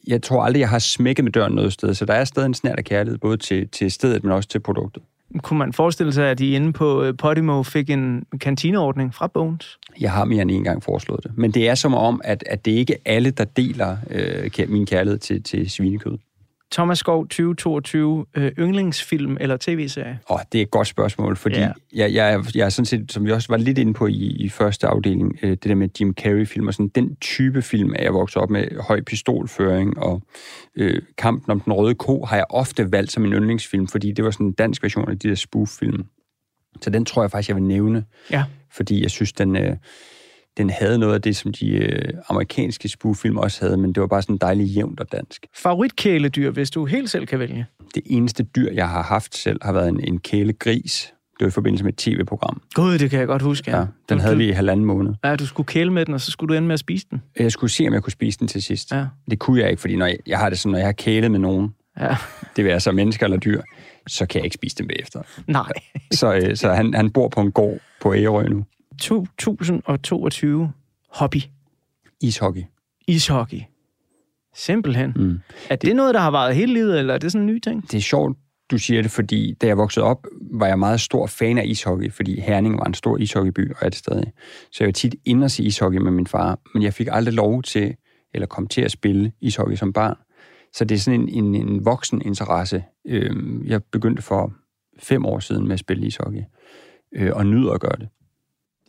jeg 0.06 0.22
tror 0.22 0.44
aldrig, 0.44 0.60
jeg 0.60 0.68
har 0.68 0.78
smækket 0.78 1.24
med 1.24 1.32
døren 1.32 1.52
noget 1.52 1.72
sted, 1.72 1.94
så 1.94 2.04
der 2.04 2.14
er 2.14 2.24
stadig 2.24 2.46
en 2.46 2.54
snært 2.54 2.78
af 2.78 2.84
kærlighed, 2.84 3.18
både 3.18 3.36
til, 3.36 3.68
til 3.68 3.90
stedet, 3.90 4.24
men 4.24 4.32
også 4.32 4.48
til 4.48 4.60
produktet. 4.60 5.02
Kunne 5.42 5.58
man 5.58 5.72
forestille 5.72 6.12
sig, 6.12 6.30
at 6.30 6.38
de 6.38 6.50
inde 6.50 6.72
på 6.72 7.02
øh, 7.02 7.16
Podimo 7.16 7.62
fik 7.62 7.90
en 7.90 8.24
kantineordning 8.40 9.14
fra 9.14 9.26
Bones? 9.26 9.78
Jeg 10.00 10.12
har 10.12 10.24
mere 10.24 10.42
end 10.42 10.50
en 10.50 10.64
gang 10.64 10.82
foreslået 10.82 11.24
det. 11.24 11.32
Men 11.36 11.50
det 11.50 11.68
er 11.68 11.74
som 11.74 11.94
om, 11.94 12.20
at, 12.24 12.44
at 12.46 12.64
det 12.64 12.70
ikke 12.70 12.92
er 12.92 12.98
alle, 13.14 13.30
der 13.30 13.44
deler 13.44 13.96
øh, 14.10 14.50
min 14.68 14.86
kærlighed 14.86 15.18
til, 15.18 15.42
til 15.42 15.70
svinekød. 15.70 16.18
Thomas 16.74 16.98
Skov 16.98 17.22
2022, 17.22 18.26
øh, 18.34 18.52
yndlingsfilm 18.58 19.36
eller 19.40 19.56
tv-serie? 19.60 20.18
Åh, 20.30 20.34
oh, 20.34 20.40
det 20.52 20.58
er 20.58 20.62
et 20.62 20.70
godt 20.70 20.88
spørgsmål, 20.88 21.36
fordi 21.36 21.56
yeah. 21.56 21.72
jeg, 21.94 22.14
jeg, 22.14 22.44
jeg 22.54 22.64
er 22.64 22.68
sådan 22.68 22.86
set, 22.86 23.12
som 23.12 23.26
vi 23.26 23.32
også 23.32 23.48
var 23.48 23.56
lidt 23.56 23.78
inde 23.78 23.94
på 23.94 24.06
i, 24.06 24.36
i 24.38 24.48
første 24.48 24.86
afdeling, 24.86 25.38
øh, 25.42 25.50
det 25.50 25.64
der 25.64 25.74
med 25.74 25.88
Jim 26.00 26.14
Carrey-film 26.14 26.68
og 26.68 26.74
sådan, 26.74 26.88
den 26.88 27.16
type 27.16 27.62
film 27.62 27.92
er 27.96 28.02
jeg 28.02 28.14
vokset 28.14 28.42
op 28.42 28.50
med, 28.50 28.80
høj 28.80 29.00
pistolføring 29.00 29.98
og 29.98 30.22
øh, 30.76 31.02
Kampen 31.18 31.50
om 31.50 31.60
den 31.60 31.72
røde 31.72 31.94
ko 31.94 32.24
har 32.24 32.36
jeg 32.36 32.46
ofte 32.50 32.92
valgt 32.92 33.12
som 33.12 33.24
en 33.24 33.32
yndlingsfilm, 33.32 33.86
fordi 33.86 34.12
det 34.12 34.24
var 34.24 34.30
sådan 34.30 34.46
en 34.46 34.52
dansk 34.52 34.82
version 34.82 35.10
af 35.10 35.18
de 35.18 35.28
der 35.28 35.34
spoof-film. 35.34 36.04
Så 36.80 36.90
den 36.90 37.04
tror 37.04 37.22
jeg 37.22 37.30
faktisk, 37.30 37.48
jeg 37.48 37.56
vil 37.56 37.64
nævne, 37.64 38.04
ja. 38.30 38.44
fordi 38.72 39.02
jeg 39.02 39.10
synes, 39.10 39.32
den... 39.32 39.56
Øh, 39.56 39.76
den 40.56 40.70
havde 40.70 40.98
noget 40.98 41.14
af 41.14 41.22
det, 41.22 41.36
som 41.36 41.52
de 41.52 41.68
øh, 41.68 42.08
amerikanske 42.28 42.88
spoofilm 42.88 43.36
også 43.36 43.64
havde, 43.64 43.76
men 43.76 43.92
det 43.92 44.00
var 44.00 44.06
bare 44.06 44.22
sådan 44.22 44.36
dejligt 44.36 44.76
jævnt 44.76 45.00
og 45.00 45.12
dansk. 45.12 45.46
Favoritkæledyr, 45.56 46.50
hvis 46.50 46.70
du 46.70 46.84
helt 46.84 47.10
selv 47.10 47.26
kan 47.26 47.38
vælge? 47.38 47.66
Det 47.94 48.02
eneste 48.06 48.42
dyr, 48.42 48.72
jeg 48.72 48.88
har 48.88 49.02
haft 49.02 49.36
selv, 49.36 49.58
har 49.62 49.72
været 49.72 49.88
en, 49.88 50.00
en 50.00 50.18
kælegris. 50.18 51.14
Det 51.38 51.44
var 51.44 51.46
i 51.46 51.50
forbindelse 51.50 51.84
med 51.84 51.92
et 51.92 51.98
tv-program. 51.98 52.62
Gud, 52.74 52.98
det 52.98 53.10
kan 53.10 53.18
jeg 53.18 53.26
godt 53.26 53.42
huske, 53.42 53.70
ja. 53.70 53.78
ja 53.78 53.86
den 54.08 54.18
du, 54.18 54.22
havde 54.22 54.36
vi 54.36 54.48
i 54.48 54.50
halvanden 54.50 54.86
måned. 54.86 55.14
Ja, 55.24 55.36
du 55.36 55.46
skulle 55.46 55.66
kæle 55.66 55.92
med 55.92 56.06
den, 56.06 56.14
og 56.14 56.20
så 56.20 56.30
skulle 56.30 56.48
du 56.48 56.56
ende 56.56 56.66
med 56.66 56.74
at 56.74 56.80
spise 56.80 57.06
den. 57.10 57.22
Jeg 57.38 57.52
skulle 57.52 57.70
se, 57.70 57.86
om 57.86 57.94
jeg 57.94 58.02
kunne 58.02 58.12
spise 58.12 58.38
den 58.38 58.48
til 58.48 58.62
sidst. 58.62 58.92
Ja. 58.92 59.06
Det 59.30 59.38
kunne 59.38 59.60
jeg 59.60 59.70
ikke, 59.70 59.80
fordi 59.80 59.96
når 59.96 60.06
jeg, 60.06 60.16
jeg 60.26 60.38
har 60.38 60.48
det 60.48 60.58
sådan, 60.58 60.70
når 60.70 60.78
jeg 60.78 60.86
har 60.86 60.92
kælet 60.92 61.30
med 61.30 61.38
nogen, 61.38 61.74
ja. 62.00 62.16
det 62.56 62.64
vil 62.64 62.80
så 62.80 62.92
mennesker 62.92 63.26
eller 63.26 63.38
dyr, 63.38 63.62
så 64.06 64.26
kan 64.26 64.38
jeg 64.38 64.44
ikke 64.44 64.54
spise 64.54 64.76
dem 64.76 64.88
bagefter. 64.88 65.22
Nej. 65.46 65.72
så 66.10 66.34
øh, 66.34 66.56
så 66.56 66.72
han, 66.72 66.94
han 66.94 67.10
bor 67.10 67.28
på 67.28 67.40
en 67.40 67.52
gård 67.52 67.78
på 68.00 68.14
Ærø 68.14 68.48
nu. 68.48 68.64
2022 69.00 70.72
hobby? 71.10 71.42
Ishockey. 72.20 72.62
Ishockey. 73.08 73.60
Simpelthen. 74.54 75.12
Mm. 75.16 75.40
Er 75.70 75.76
det, 75.76 75.88
det 75.88 75.96
noget, 75.96 76.14
der 76.14 76.20
har 76.20 76.30
varet 76.30 76.54
hele 76.54 76.72
livet, 76.72 76.98
eller 76.98 77.14
er 77.14 77.18
det 77.18 77.32
sådan 77.32 77.48
en 77.48 77.54
ny 77.54 77.58
ting? 77.58 77.82
Det 77.82 77.94
er 77.94 78.02
sjovt, 78.02 78.38
du 78.70 78.78
siger 78.78 79.02
det, 79.02 79.10
fordi 79.10 79.54
da 79.60 79.66
jeg 79.66 79.78
voksede 79.78 80.04
op, 80.04 80.26
var 80.50 80.66
jeg 80.66 80.78
meget 80.78 81.00
stor 81.00 81.26
fan 81.26 81.58
af 81.58 81.64
ishockey, 81.66 82.12
fordi 82.12 82.40
Herning 82.40 82.78
var 82.78 82.84
en 82.84 82.94
stor 82.94 83.18
ishockeyby, 83.18 83.70
og 83.70 83.76
er 83.80 83.88
det 83.88 83.98
stadig. 83.98 84.32
Så 84.72 84.76
jeg 84.80 84.86
var 84.86 84.92
tit 84.92 85.14
inde 85.24 85.44
og 85.44 85.50
se 85.50 85.62
ishockey 85.62 85.98
med 85.98 86.10
min 86.10 86.26
far, 86.26 86.58
men 86.74 86.82
jeg 86.82 86.94
fik 86.94 87.08
aldrig 87.10 87.34
lov 87.34 87.62
til, 87.62 87.94
eller 88.34 88.46
kom 88.46 88.66
til 88.66 88.80
at 88.80 88.90
spille 88.90 89.32
ishockey 89.40 89.76
som 89.76 89.92
barn. 89.92 90.16
Så 90.72 90.84
det 90.84 90.94
er 90.94 90.98
sådan 90.98 91.20
en, 91.20 91.28
en, 91.28 91.54
en 91.54 91.84
voksen 91.84 92.22
interesse. 92.22 92.84
Øhm, 93.06 93.64
jeg 93.66 93.82
begyndte 93.92 94.22
for 94.22 94.52
fem 94.98 95.26
år 95.26 95.38
siden 95.38 95.64
med 95.64 95.72
at 95.72 95.78
spille 95.80 96.06
ishockey, 96.06 96.42
øh, 97.16 97.30
og 97.34 97.46
nyder 97.46 97.72
at 97.72 97.80
gøre 97.80 97.96
det 97.98 98.08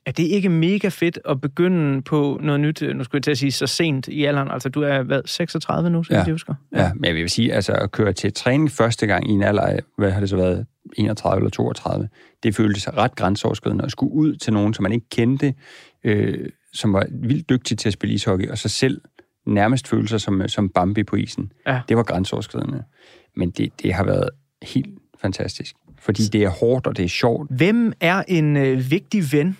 er 0.05 0.12
det 0.12 0.24
ikke 0.24 0.50
mega 0.50 0.88
fedt 0.88 1.19
at 1.29 1.41
begynde 1.41 2.01
på 2.01 2.39
noget 2.43 2.59
nyt, 2.59 2.83
nu 2.95 3.03
skulle 3.03 3.19
jeg 3.19 3.24
til 3.24 3.31
at 3.31 3.38
sige, 3.38 3.51
så 3.51 3.67
sent 3.67 4.07
i 4.07 4.25
alderen? 4.25 4.51
Altså, 4.51 4.69
du 4.69 4.81
er, 4.81 5.03
hvad, 5.03 5.21
36 5.25 5.89
nu, 5.89 6.03
så 6.03 6.13
ja. 6.13 6.19
jeg 6.19 6.31
husker? 6.31 6.53
Ja. 6.71 6.83
ja, 6.83 6.91
men 6.93 7.05
jeg 7.05 7.15
vil 7.15 7.29
sige, 7.29 7.53
altså 7.53 7.74
at 7.74 7.91
køre 7.91 8.13
til 8.13 8.33
træning 8.33 8.71
første 8.71 9.07
gang 9.07 9.29
i 9.29 9.33
en 9.33 9.43
alder 9.43 9.62
af, 9.62 9.79
hvad 9.97 10.12
har 10.12 10.19
det 10.19 10.29
så 10.29 10.35
været, 10.35 10.65
31 10.97 11.39
eller 11.39 11.50
32, 11.50 12.09
det 12.43 12.55
føltes 12.55 12.88
ret 12.88 13.15
grænseoverskridende 13.15 13.83
at 13.85 13.91
skulle 13.91 14.13
ud 14.13 14.35
til 14.35 14.53
nogen, 14.53 14.74
som 14.74 14.83
man 14.83 14.91
ikke 14.91 15.09
kendte, 15.09 15.53
øh, 16.03 16.50
som 16.74 16.93
var 16.93 17.05
vildt 17.12 17.50
dygtig 17.50 17.77
til 17.77 17.89
at 17.89 17.93
spille 17.93 18.13
ishockey, 18.13 18.50
og 18.50 18.57
så 18.57 18.69
selv 18.69 19.01
nærmest 19.45 19.88
føle 19.88 20.07
sig 20.07 20.21
som, 20.21 20.47
som 20.47 20.69
Bambi 20.69 21.03
på 21.03 21.15
isen. 21.15 21.51
Ja. 21.67 21.81
Det 21.89 21.97
var 21.97 22.03
grænseoverskridende. 22.03 22.83
Men 23.35 23.50
det, 23.50 23.81
det 23.83 23.93
har 23.93 24.03
været 24.03 24.29
helt 24.62 24.89
fantastisk. 25.21 25.75
Fordi 26.00 26.24
det 26.24 26.43
er 26.43 26.50
hårdt, 26.50 26.88
og 26.88 26.97
det 26.97 27.05
er 27.05 27.09
sjovt. 27.09 27.51
Hvem 27.51 27.93
er 28.00 28.24
en 28.27 28.57
øh, 28.57 28.91
vigtig 28.91 29.24
ven 29.31 29.57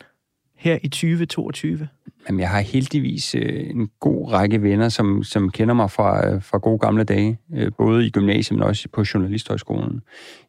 her 0.57 0.77
i 0.83 0.88
2022? 0.88 1.88
Jamen, 2.27 2.39
jeg 2.39 2.50
har 2.50 2.59
heldigvis 2.59 3.35
øh, 3.35 3.69
en 3.69 3.89
god 4.00 4.31
række 4.31 4.62
venner, 4.62 4.89
som, 4.89 5.24
som 5.24 5.50
kender 5.51 5.74
mig 5.74 5.91
fra, 5.91 6.29
øh, 6.29 6.43
fra 6.43 6.57
gode 6.57 6.79
gamle 6.79 7.03
dage, 7.03 7.39
øh, 7.53 7.71
både 7.77 8.07
i 8.07 8.09
gymnasiet, 8.09 8.59
men 8.59 8.67
også 8.67 8.89
på 8.93 9.03
Journalisthøjskolen. 9.13 10.01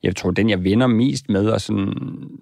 Jeg 0.02 0.16
tror, 0.16 0.30
den 0.30 0.50
jeg 0.50 0.64
venner 0.64 0.86
mest 0.86 1.28
med, 1.28 1.48
og 1.48 1.60
sådan, 1.60 1.94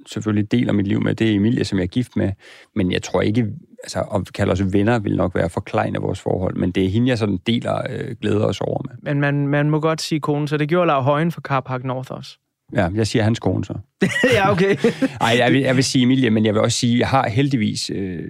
selvfølgelig 0.06 0.52
deler 0.52 0.72
mit 0.72 0.86
liv 0.86 1.00
med, 1.02 1.14
det 1.14 1.30
er 1.30 1.34
Emilie, 1.34 1.64
som 1.64 1.78
jeg 1.78 1.84
er 1.84 1.88
gift 1.88 2.16
med, 2.16 2.32
men 2.74 2.92
jeg 2.92 3.02
tror 3.02 3.20
ikke, 3.20 3.46
altså 3.84 4.00
at 4.00 4.32
kalde 4.32 4.52
os 4.52 4.72
venner 4.72 4.98
vil 4.98 5.16
nok 5.16 5.34
være 5.34 5.48
forklejende 5.48 6.00
vores 6.00 6.20
forhold, 6.20 6.56
men 6.56 6.70
det 6.70 6.84
er 6.84 6.88
hende, 6.88 7.08
jeg 7.08 7.18
sådan 7.18 7.38
deler 7.46 7.82
øh, 7.90 8.16
glæder 8.20 8.46
os 8.46 8.60
over 8.60 8.82
med. 8.88 8.96
Men 9.02 9.20
man, 9.20 9.48
man 9.48 9.70
må 9.70 9.80
godt 9.80 10.00
sige 10.00 10.20
konen, 10.20 10.48
så 10.48 10.56
det 10.56 10.68
gjorde 10.68 10.86
Lav 10.86 11.02
Højen 11.02 11.32
for 11.32 11.40
Carpark 11.40 11.84
North 11.84 12.12
også. 12.12 12.38
Ja, 12.72 12.88
jeg 12.94 13.06
siger 13.06 13.22
hans 13.22 13.38
kone 13.38 13.64
så. 13.64 13.74
ja, 14.34 14.52
okay. 14.52 14.76
Nej, 15.20 15.36
jeg 15.38 15.52
vil, 15.52 15.60
jeg 15.60 15.76
vil 15.76 15.84
sige 15.84 16.02
Emilie, 16.02 16.30
men 16.30 16.46
jeg 16.46 16.54
vil 16.54 16.62
også 16.62 16.78
sige, 16.78 16.98
jeg 16.98 17.08
har 17.08 17.28
heldigvis 17.28 17.90
øh, 17.94 18.24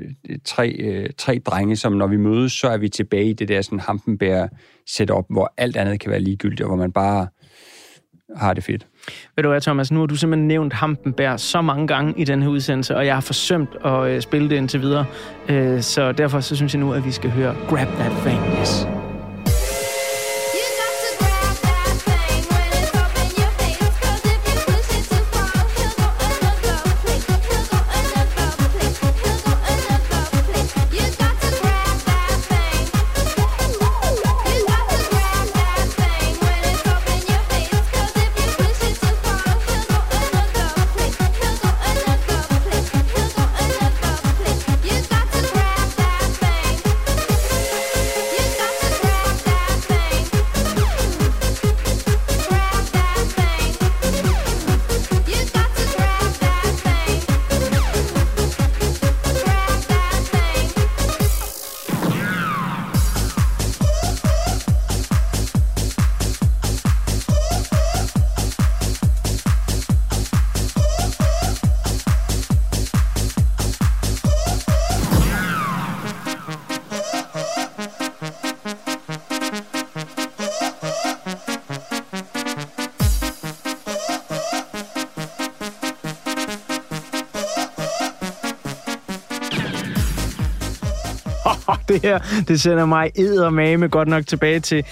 tre, 0.44 0.68
øh, 0.68 1.10
tre 1.18 1.38
drenge, 1.46 1.76
som 1.76 1.92
når 1.92 2.06
vi 2.06 2.16
mødes, 2.16 2.52
så 2.52 2.68
er 2.68 2.76
vi 2.76 2.88
tilbage 2.88 3.24
i 3.24 3.32
det 3.32 3.48
der 3.48 3.62
sådan 3.62 3.80
hampenbær 3.80 4.46
setup, 4.86 5.24
hvor 5.30 5.54
alt 5.56 5.76
andet 5.76 6.00
kan 6.00 6.10
være 6.10 6.20
ligegyldigt, 6.20 6.60
og 6.60 6.66
hvor 6.66 6.76
man 6.76 6.92
bare 6.92 7.26
har 8.36 8.54
det 8.54 8.64
fedt. 8.64 8.86
Ved 9.36 9.42
du 9.42 9.48
hvad, 9.48 9.60
Thomas, 9.60 9.90
nu 9.92 9.98
har 9.98 10.06
du 10.06 10.16
simpelthen 10.16 10.48
nævnt 10.48 10.72
Hampenberg 10.72 11.40
så 11.40 11.60
mange 11.60 11.86
gange 11.86 12.14
i 12.16 12.24
den 12.24 12.42
her 12.42 12.48
udsendelse, 12.48 12.96
og 12.96 13.06
jeg 13.06 13.14
har 13.14 13.20
forsømt 13.20 13.70
at 13.84 14.06
øh, 14.06 14.20
spille 14.20 14.50
det 14.50 14.56
indtil 14.56 14.80
videre. 14.80 15.06
Øh, 15.48 15.80
så 15.80 16.12
derfor 16.12 16.40
så 16.40 16.56
synes 16.56 16.74
jeg 16.74 16.80
nu, 16.80 16.92
at 16.92 17.04
vi 17.04 17.10
skal 17.10 17.30
høre 17.30 17.56
Grab 17.68 17.88
That 17.88 18.12
Thing. 18.12 18.60
Yes. 18.60 18.93
Det 91.94 92.02
her, 92.02 92.18
det 92.48 92.60
sender 92.60 92.86
mig 92.86 93.10
eddermame 93.16 93.88
godt 93.88 94.08
nok 94.08 94.26
tilbage 94.26 94.60
til, 94.60 94.84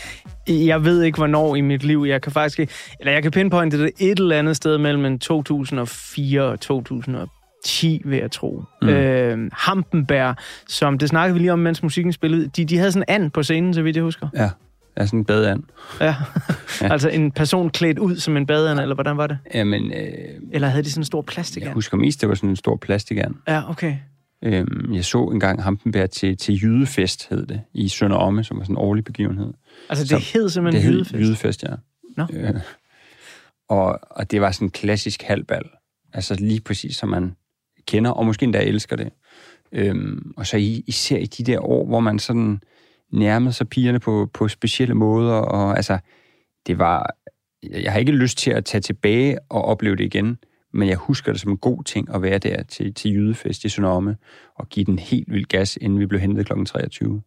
jeg 0.48 0.84
ved 0.84 1.02
ikke, 1.02 1.16
hvornår 1.16 1.56
i 1.56 1.60
mit 1.60 1.84
liv. 1.84 2.04
Jeg 2.08 2.22
kan 2.22 2.32
faktisk 2.32 2.58
ikke, 2.58 2.72
eller 3.00 3.12
jeg 3.12 3.22
kan 3.22 3.30
pinpointe 3.30 3.82
det 3.82 3.90
et 3.98 4.18
eller 4.18 4.38
andet 4.38 4.56
sted 4.56 4.78
mellem 4.78 5.18
2004 5.18 6.42
og 6.42 6.60
2010, 6.60 8.02
vil 8.04 8.18
jeg 8.18 8.30
tro. 8.30 8.62
Mm. 8.82 8.88
Øh, 8.88 9.50
Hampenberg, 9.52 10.36
som 10.68 10.98
det 10.98 11.08
snakkede 11.08 11.34
vi 11.34 11.40
lige 11.40 11.52
om, 11.52 11.58
mens 11.58 11.82
musikken 11.82 12.12
spillede. 12.12 12.48
De, 12.56 12.64
de 12.64 12.78
havde 12.78 12.92
sådan 12.92 13.04
en 13.08 13.22
and 13.22 13.30
på 13.30 13.42
scenen, 13.42 13.74
så 13.74 13.82
vidt 13.82 13.96
jeg 13.96 14.04
husker. 14.04 14.28
Ja, 14.34 14.50
ja 14.98 15.06
sådan 15.06 15.18
en 15.18 15.24
badeand. 15.24 15.62
Ja. 16.00 16.14
ja, 16.82 16.92
altså 16.92 17.08
en 17.08 17.32
person 17.32 17.70
klædt 17.70 17.98
ud 17.98 18.16
som 18.16 18.36
en 18.36 18.46
badeand, 18.46 18.80
eller 18.80 18.94
hvordan 18.94 19.16
var 19.16 19.26
det? 19.26 19.38
Jamen, 19.54 19.92
øh, 19.92 20.08
eller 20.52 20.68
havde 20.68 20.84
de 20.84 20.90
sådan 20.90 21.00
en 21.00 21.04
stor 21.04 21.22
plastikand? 21.22 21.68
Jeg 21.68 21.74
husker 21.74 21.96
mest, 21.96 22.20
det 22.20 22.28
var 22.28 22.34
sådan 22.34 22.50
en 22.50 22.56
stor 22.56 22.76
plastikand. 22.76 23.34
Ja, 23.48 23.70
okay. 23.70 23.96
Øhm, 24.42 24.94
jeg 24.94 25.04
så 25.04 25.24
engang 25.24 25.62
Hampenberg 25.62 26.10
til, 26.10 26.36
til 26.36 26.62
Jydefest, 26.62 27.28
hed 27.28 27.46
det, 27.46 27.62
i 27.74 27.88
Sønder 27.88 28.16
Omme, 28.16 28.44
som 28.44 28.58
var 28.58 28.64
sådan 28.64 28.74
en 28.74 28.78
årlig 28.78 29.04
begivenhed. 29.04 29.52
Altså 29.88 30.16
det 30.16 30.24
hed 30.24 30.48
simpelthen 30.48 30.84
det 30.84 30.92
Jydefest? 30.92 31.12
Det 31.12 31.20
Jydefest, 31.20 31.62
ja. 31.62 31.74
Nå. 32.16 32.26
Øh, 32.32 32.54
og, 33.68 33.98
og 34.10 34.30
det 34.30 34.40
var 34.40 34.50
sådan 34.50 34.66
en 34.66 34.70
klassisk 34.70 35.22
halvbal. 35.22 35.62
Altså 36.12 36.34
lige 36.34 36.60
præcis, 36.60 36.96
som 36.96 37.08
man 37.08 37.36
kender, 37.86 38.10
og 38.10 38.26
måske 38.26 38.44
endda 38.44 38.62
elsker 38.62 38.96
det. 38.96 39.08
Øhm, 39.72 40.32
og 40.36 40.46
så 40.46 40.56
især 40.86 41.16
i 41.16 41.26
de 41.26 41.44
der 41.44 41.60
år, 41.60 41.86
hvor 41.86 42.00
man 42.00 42.18
sådan 42.18 42.60
nærmede 43.12 43.52
sig 43.52 43.68
pigerne 43.68 44.00
på, 44.00 44.30
på 44.34 44.48
specielle 44.48 44.94
måder, 44.94 45.34
og 45.34 45.76
altså, 45.76 45.98
det 46.66 46.78
var... 46.78 47.16
Jeg 47.70 47.92
har 47.92 47.98
ikke 47.98 48.12
lyst 48.12 48.38
til 48.38 48.50
at 48.50 48.64
tage 48.64 48.80
tilbage 48.80 49.38
og 49.50 49.64
opleve 49.64 49.96
det 49.96 50.04
igen, 50.04 50.38
men 50.72 50.88
jeg 50.88 50.96
husker 50.96 51.32
det 51.32 51.40
som 51.40 51.50
en 51.50 51.58
god 51.58 51.84
ting 51.84 52.14
at 52.14 52.22
være 52.22 52.38
der 52.38 52.62
til, 52.62 52.94
til 52.94 53.10
jydefest 53.10 53.64
i 53.64 53.68
Sønderme 53.68 54.16
og 54.54 54.68
give 54.68 54.84
den 54.84 54.98
helt 54.98 55.32
vild 55.32 55.44
gas, 55.44 55.78
inden 55.80 55.98
vi 55.98 56.06
blev 56.06 56.20
hentet 56.20 56.46
kl. 56.46 56.64
23 56.64 57.22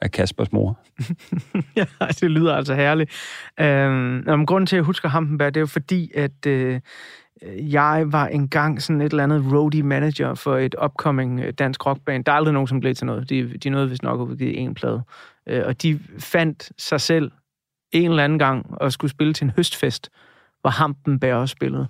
af 0.00 0.10
Kaspers 0.10 0.52
mor. 0.52 0.78
ja, 1.76 1.84
det 2.20 2.30
lyder 2.30 2.54
altså 2.54 2.74
herligt. 2.74 3.10
Øhm, 3.60 4.24
om 4.26 4.46
grunden 4.46 4.66
til, 4.66 4.76
at 4.76 4.78
jeg 4.78 4.84
husker 4.84 5.08
Hampenberg, 5.08 5.54
det 5.54 5.60
er 5.60 5.62
jo 5.62 5.66
fordi, 5.66 6.10
at 6.14 6.46
øh, 6.46 6.80
jeg 7.58 8.04
var 8.06 8.26
engang 8.26 8.82
sådan 8.82 9.00
et 9.00 9.10
eller 9.10 9.24
andet 9.24 9.52
roadie 9.52 9.82
manager 9.82 10.34
for 10.34 10.56
et 10.56 10.74
upcoming 10.84 11.40
øh, 11.40 11.52
dansk 11.52 11.86
rockband. 11.86 12.24
Der 12.24 12.32
er 12.32 12.36
aldrig 12.36 12.52
nogen, 12.52 12.66
som 12.66 12.80
blev 12.80 12.94
til 12.94 13.06
noget. 13.06 13.30
De, 13.30 13.58
de 13.58 13.70
nåede 13.70 13.88
vist 13.88 14.02
nok 14.02 14.20
at 14.20 14.24
udgive 14.24 14.54
en 14.54 14.74
plade. 14.74 15.02
Øh, 15.48 15.62
og 15.66 15.82
de 15.82 16.00
fandt 16.18 16.72
sig 16.78 17.00
selv 17.00 17.30
en 17.92 18.10
eller 18.10 18.24
anden 18.24 18.38
gang 18.38 18.66
og 18.80 18.92
skulle 18.92 19.10
spille 19.10 19.32
til 19.32 19.44
en 19.44 19.52
høstfest, 19.56 20.10
hvor 20.60 20.70
Hampenberg 20.70 21.34
også 21.34 21.52
spillede. 21.52 21.88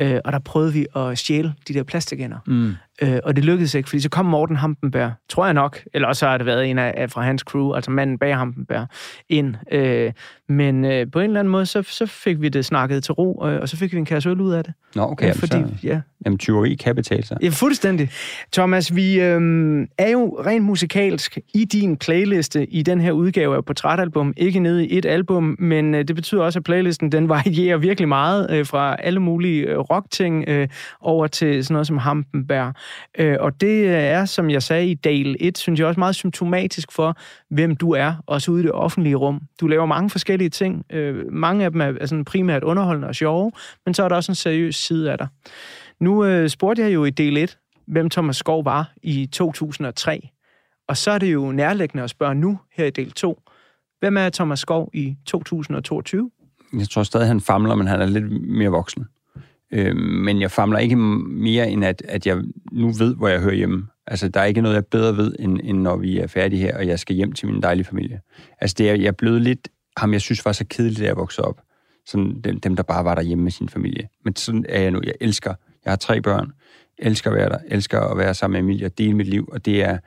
Øh, 0.00 0.20
og 0.24 0.32
der 0.32 0.38
prøvede 0.38 0.72
vi 0.72 0.86
at 0.96 1.18
stjæle 1.18 1.54
de 1.68 1.74
der 1.74 1.82
plastikænder. 1.82 2.38
Mm. 2.46 2.74
Øh, 3.02 3.18
og 3.24 3.36
det 3.36 3.44
lykkedes 3.44 3.74
ikke, 3.74 3.88
fordi 3.88 4.00
så 4.00 4.08
kom 4.08 4.26
Morten 4.26 4.56
Hampenberg, 4.56 5.12
tror 5.28 5.44
jeg 5.44 5.54
nok, 5.54 5.80
eller 5.94 6.08
også 6.08 6.26
har 6.26 6.36
det 6.36 6.46
været 6.46 6.70
en 6.70 6.78
af, 6.78 6.94
af 6.96 7.10
fra 7.10 7.22
hans 7.22 7.42
crew, 7.42 7.72
altså 7.72 7.90
manden 7.90 8.18
bag 8.18 8.36
Hampenberg, 8.36 8.86
ind. 9.28 9.54
Øh, 9.72 10.12
men 10.48 10.84
øh, 10.84 11.06
på 11.12 11.20
en 11.20 11.24
eller 11.24 11.40
anden 11.40 11.52
måde, 11.52 11.66
så, 11.66 11.82
så 11.82 12.06
fik 12.06 12.40
vi 12.40 12.48
det 12.48 12.64
snakket 12.64 13.04
til 13.04 13.12
ro, 13.12 13.46
øh, 13.46 13.60
og 13.60 13.68
så 13.68 13.76
fik 13.76 13.92
vi 13.92 13.98
en 13.98 14.04
kasse 14.04 14.28
øl 14.28 14.40
ud 14.40 14.52
af 14.52 14.64
det. 14.64 14.74
Nå, 14.94 15.02
okay. 15.02 15.28
Øh, 15.28 15.34
fordi, 15.34 15.50
så, 15.52 15.68
ja. 15.82 16.00
Jamen, 16.26 16.38
tyveri 16.38 16.74
kan 16.74 16.94
betale 16.94 17.26
sig. 17.26 17.36
Ja, 17.42 17.48
fuldstændig. 17.48 18.10
Thomas, 18.52 18.94
vi 18.96 19.20
øh, 19.20 19.40
er 19.98 20.10
jo 20.10 20.42
rent 20.46 20.64
musikalsk 20.64 21.38
i 21.54 21.64
din 21.64 21.96
playliste 21.96 22.66
i 22.66 22.82
den 22.82 23.00
her 23.00 23.12
udgave 23.12 23.56
af 23.56 23.64
Portrætalbum. 23.64 24.34
Ikke 24.36 24.60
nede 24.60 24.86
i 24.86 24.98
et 24.98 25.06
album, 25.06 25.56
men 25.58 25.94
øh, 25.94 26.08
det 26.08 26.16
betyder 26.16 26.42
også, 26.42 26.58
at 26.58 26.64
playlisten 26.64 27.12
den 27.12 27.28
varierer 27.28 27.76
virkelig 27.76 28.08
meget 28.08 28.50
øh, 28.50 28.66
fra 28.66 28.96
alle 28.98 29.20
mulige 29.20 29.62
øh, 29.62 29.78
rockting 29.78 30.44
øh, 30.48 30.68
over 31.00 31.26
til 31.26 31.64
sådan 31.64 31.74
noget 31.74 31.86
som 31.86 31.98
Hampenberg. 31.98 32.74
Øh, 33.18 33.36
og 33.40 33.60
det 33.60 33.88
er, 33.88 34.24
som 34.24 34.50
jeg 34.50 34.62
sagde 34.62 34.86
i 34.90 34.94
del 34.94 35.36
1, 35.40 35.58
synes 35.58 35.80
jeg 35.80 35.86
også 35.86 36.00
meget 36.00 36.14
symptomatisk 36.14 36.92
for, 36.92 37.16
hvem 37.50 37.76
du 37.76 37.90
er, 37.90 38.14
også 38.26 38.50
ude 38.50 38.60
i 38.60 38.62
det 38.62 38.72
offentlige 38.72 39.14
rum. 39.14 39.40
Du 39.60 39.66
laver 39.66 39.86
mange 39.86 40.10
forskellige 40.10 40.50
ting. 40.50 40.84
Øh, 40.92 41.32
mange 41.32 41.64
af 41.64 41.70
dem 41.70 41.80
er, 41.80 42.06
sådan 42.06 42.24
primært 42.24 42.64
underholdende 42.64 43.08
og 43.08 43.14
sjove, 43.14 43.52
men 43.86 43.94
så 43.94 44.02
er 44.02 44.08
der 44.08 44.16
også 44.16 44.32
en 44.32 44.36
seriøs 44.36 44.76
side 44.76 45.12
af 45.12 45.18
dig. 45.18 45.28
Nu 46.00 46.24
øh, 46.24 46.48
spurgte 46.48 46.82
jeg 46.82 46.94
jo 46.94 47.04
i 47.04 47.10
del 47.10 47.36
1, 47.36 47.58
hvem 47.86 48.10
Thomas 48.10 48.36
Skov 48.36 48.64
var 48.64 48.92
i 49.02 49.26
2003. 49.32 50.28
Og 50.88 50.96
så 50.96 51.10
er 51.10 51.18
det 51.18 51.32
jo 51.32 51.52
nærliggende 51.52 52.04
at 52.04 52.10
spørge 52.10 52.34
nu, 52.34 52.58
her 52.76 52.84
i 52.84 52.90
del 52.90 53.12
2, 53.12 53.42
hvem 54.00 54.16
er 54.16 54.28
Thomas 54.28 54.58
Skov 54.58 54.90
i 54.94 55.16
2022? 55.26 56.30
Jeg 56.78 56.88
tror 56.88 57.02
stadig, 57.02 57.26
han 57.26 57.40
famler, 57.40 57.74
men 57.74 57.86
han 57.86 58.00
er 58.00 58.06
lidt 58.06 58.48
mere 58.48 58.70
voksen. 58.70 59.06
Øh, 59.72 59.96
men 59.96 60.40
jeg 60.40 60.50
famler 60.50 60.78
ikke 60.78 60.96
mere, 60.96 61.70
end 61.70 61.84
at, 61.84 62.02
at 62.08 62.26
jeg 62.26 62.42
nu 62.72 62.90
ved, 62.90 63.14
hvor 63.14 63.28
jeg 63.28 63.40
hører 63.40 63.54
hjemme. 63.54 63.86
Altså, 64.06 64.28
der 64.28 64.40
er 64.40 64.44
ikke 64.44 64.60
noget, 64.60 64.74
jeg 64.74 64.86
bedre 64.86 65.16
ved, 65.16 65.34
end, 65.38 65.58
end 65.64 65.78
når 65.78 65.96
vi 65.96 66.18
er 66.18 66.26
færdige 66.26 66.62
her, 66.62 66.76
og 66.76 66.86
jeg 66.86 66.98
skal 66.98 67.16
hjem 67.16 67.32
til 67.32 67.48
min 67.48 67.62
dejlige 67.62 67.86
familie. 67.86 68.20
Altså, 68.60 68.74
det 68.78 68.90
er, 68.90 68.94
jeg 68.94 69.06
er 69.06 69.12
blevet 69.12 69.42
lidt 69.42 69.68
ham, 69.96 70.12
jeg 70.12 70.20
synes 70.20 70.44
var 70.44 70.52
så 70.52 70.64
kedelig, 70.70 70.98
da 70.98 71.04
jeg 71.04 71.16
voksede 71.16 71.46
op. 71.46 71.60
Sådan 72.06 72.40
dem, 72.40 72.60
dem, 72.60 72.76
der 72.76 72.82
bare 72.82 73.04
var 73.04 73.14
derhjemme 73.14 73.44
med 73.44 73.52
sin 73.52 73.68
familie. 73.68 74.08
Men 74.24 74.36
sådan 74.36 74.66
er 74.68 74.80
jeg 74.80 74.90
nu. 74.90 75.00
Jeg 75.04 75.14
elsker, 75.20 75.54
jeg 75.84 75.90
har 75.90 75.96
tre 75.96 76.20
børn, 76.22 76.52
jeg 76.98 77.06
elsker 77.06 77.30
at 77.30 77.36
være 77.36 77.48
der, 77.48 77.58
elsker 77.66 78.00
at 78.00 78.18
være 78.18 78.34
sammen 78.34 78.64
med 78.64 78.70
Emilie 78.70 78.86
og 78.86 78.98
dele 78.98 79.14
mit 79.14 79.26
liv, 79.26 79.48
og 79.52 79.64
det 79.66 79.82
er 79.82 79.98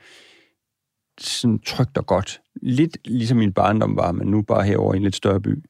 sådan 1.19 1.59
trygt 1.59 1.97
og 1.97 2.05
godt. 2.05 2.41
Lidt 2.61 2.97
ligesom 3.05 3.37
min 3.37 3.53
barndom 3.53 3.97
var, 3.97 4.11
men 4.11 4.27
nu 4.27 4.41
bare 4.41 4.63
herover 4.63 4.93
i 4.93 4.97
en 4.97 5.03
lidt 5.03 5.15
større 5.15 5.41
by 5.41 5.63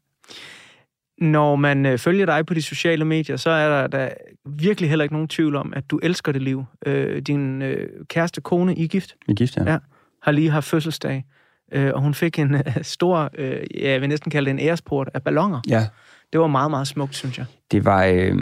når 1.18 1.56
man 1.56 1.86
øh, 1.86 1.98
følger 1.98 2.26
dig 2.26 2.46
på 2.46 2.54
de 2.54 2.62
sociale 2.62 3.06
medier, 3.06 3.38
så 3.38 3.50
er 3.50 3.70
der, 3.70 3.88
der 3.88 4.10
virkelig 4.46 4.90
heller 4.90 5.04
ikke 5.04 5.16
nogen 5.16 5.28
tvivl 5.28 5.56
om, 5.56 5.74
at 5.76 5.92
du 5.92 6.00
elsker 6.04 6.32
det 6.32 6.42
liv. 6.42 6.66
Øh, 6.86 7.22
din 7.22 7.62
øh, 7.62 7.90
kæreste 8.10 8.42
kone, 8.42 8.76
I 8.76 8.88
gift? 8.88 9.16
I 9.28 9.34
gift, 9.34 9.58
ja. 9.58 9.72
ja. 9.72 9.78
Har 10.24 10.32
lige 10.32 10.50
haft 10.50 10.68
fødselsdag, 10.68 11.26
øh, 11.72 11.92
og 11.94 12.02
hun 12.02 12.14
fik 12.14 12.40
en 12.40 12.56
øh, 12.56 12.62
stor, 12.82 13.30
øh, 13.38 13.60
jeg 13.82 14.02
vil 14.02 14.10
næsten 14.10 14.32
kalde 14.32 14.46
det 14.46 14.60
en 14.60 14.68
æresport 14.68 15.10
af 15.14 15.24
ballonger. 15.24 15.62
Ja. 15.68 15.88
Det 16.34 16.42
var 16.42 16.48
meget, 16.48 16.72
meget 16.72 16.88
smukt, 16.88 17.16
synes 17.16 17.38
jeg. 17.38 17.46
Det 17.72 17.86
var, 17.86 18.06
øh, 18.06 18.38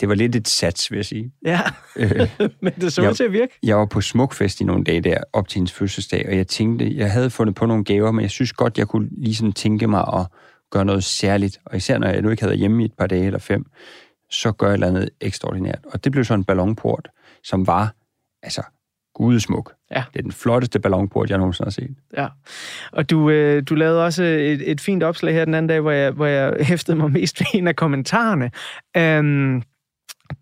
det 0.00 0.08
var 0.08 0.14
lidt 0.14 0.36
et 0.36 0.48
sats, 0.48 0.90
vil 0.90 0.96
jeg 0.96 1.04
sige. 1.04 1.32
Ja, 1.44 1.60
øh, 1.96 2.28
men 2.62 2.72
det 2.80 2.92
så 2.92 3.08
ud 3.08 3.14
til 3.14 3.24
at 3.24 3.32
virke. 3.32 3.58
Jeg 3.62 3.76
var 3.76 3.86
på 3.86 4.00
Smukfest 4.00 4.60
i 4.60 4.64
nogle 4.64 4.84
dage 4.84 5.00
der, 5.00 5.18
op 5.32 5.48
til 5.48 5.58
hendes 5.58 5.72
fødselsdag, 5.72 6.28
og 6.28 6.36
jeg 6.36 6.46
tænkte, 6.46 6.96
jeg 6.96 7.12
havde 7.12 7.30
fundet 7.30 7.54
på 7.54 7.66
nogle 7.66 7.84
gaver, 7.84 8.10
men 8.10 8.22
jeg 8.22 8.30
synes 8.30 8.52
godt, 8.52 8.78
jeg 8.78 8.88
kunne 8.88 9.08
lige 9.12 9.34
sådan 9.34 9.52
tænke 9.52 9.86
mig 9.86 10.00
at 10.00 10.26
gøre 10.72 10.84
noget 10.84 11.04
særligt. 11.04 11.60
Og 11.64 11.76
især 11.76 11.98
når 11.98 12.08
jeg 12.08 12.22
nu 12.22 12.30
ikke 12.30 12.42
havde 12.42 12.56
hjemme 12.56 12.82
i 12.82 12.84
et 12.84 12.92
par 12.98 13.06
dage 13.06 13.26
eller 13.26 13.38
fem, 13.38 13.64
så 14.30 14.52
gør 14.52 14.66
jeg 14.66 14.72
et 14.72 14.74
eller 14.74 14.86
andet 14.86 15.10
ekstraordinært. 15.20 15.80
Og 15.84 16.04
det 16.04 16.12
blev 16.12 16.24
så 16.24 16.34
en 16.34 16.44
ballonport, 16.44 17.08
som 17.44 17.66
var 17.66 17.94
altså 18.42 18.62
gudesmuk. 19.14 19.72
Ja. 19.90 20.04
Det 20.12 20.18
er 20.18 20.22
den 20.22 20.32
flotteste 20.32 20.80
ballonport, 20.80 21.30
jeg 21.30 21.38
nogensinde 21.38 21.66
har 21.66 21.70
set. 21.70 21.96
Ja, 22.16 22.28
og 22.92 23.10
du, 23.10 23.30
øh, 23.30 23.62
du 23.68 23.74
lavede 23.74 24.04
også 24.04 24.22
et, 24.22 24.70
et 24.70 24.80
fint 24.80 25.02
opslag 25.02 25.34
her 25.34 25.44
den 25.44 25.54
anden 25.54 25.68
dag, 25.68 25.80
hvor 25.80 25.90
jeg, 25.90 26.10
hvor 26.10 26.26
jeg 26.26 26.56
hæftede 26.66 26.96
mig 26.96 27.10
mest 27.10 27.40
ved 27.40 27.46
en 27.54 27.68
af 27.68 27.76
kommentarerne. 27.76 28.50
Um, 29.18 29.62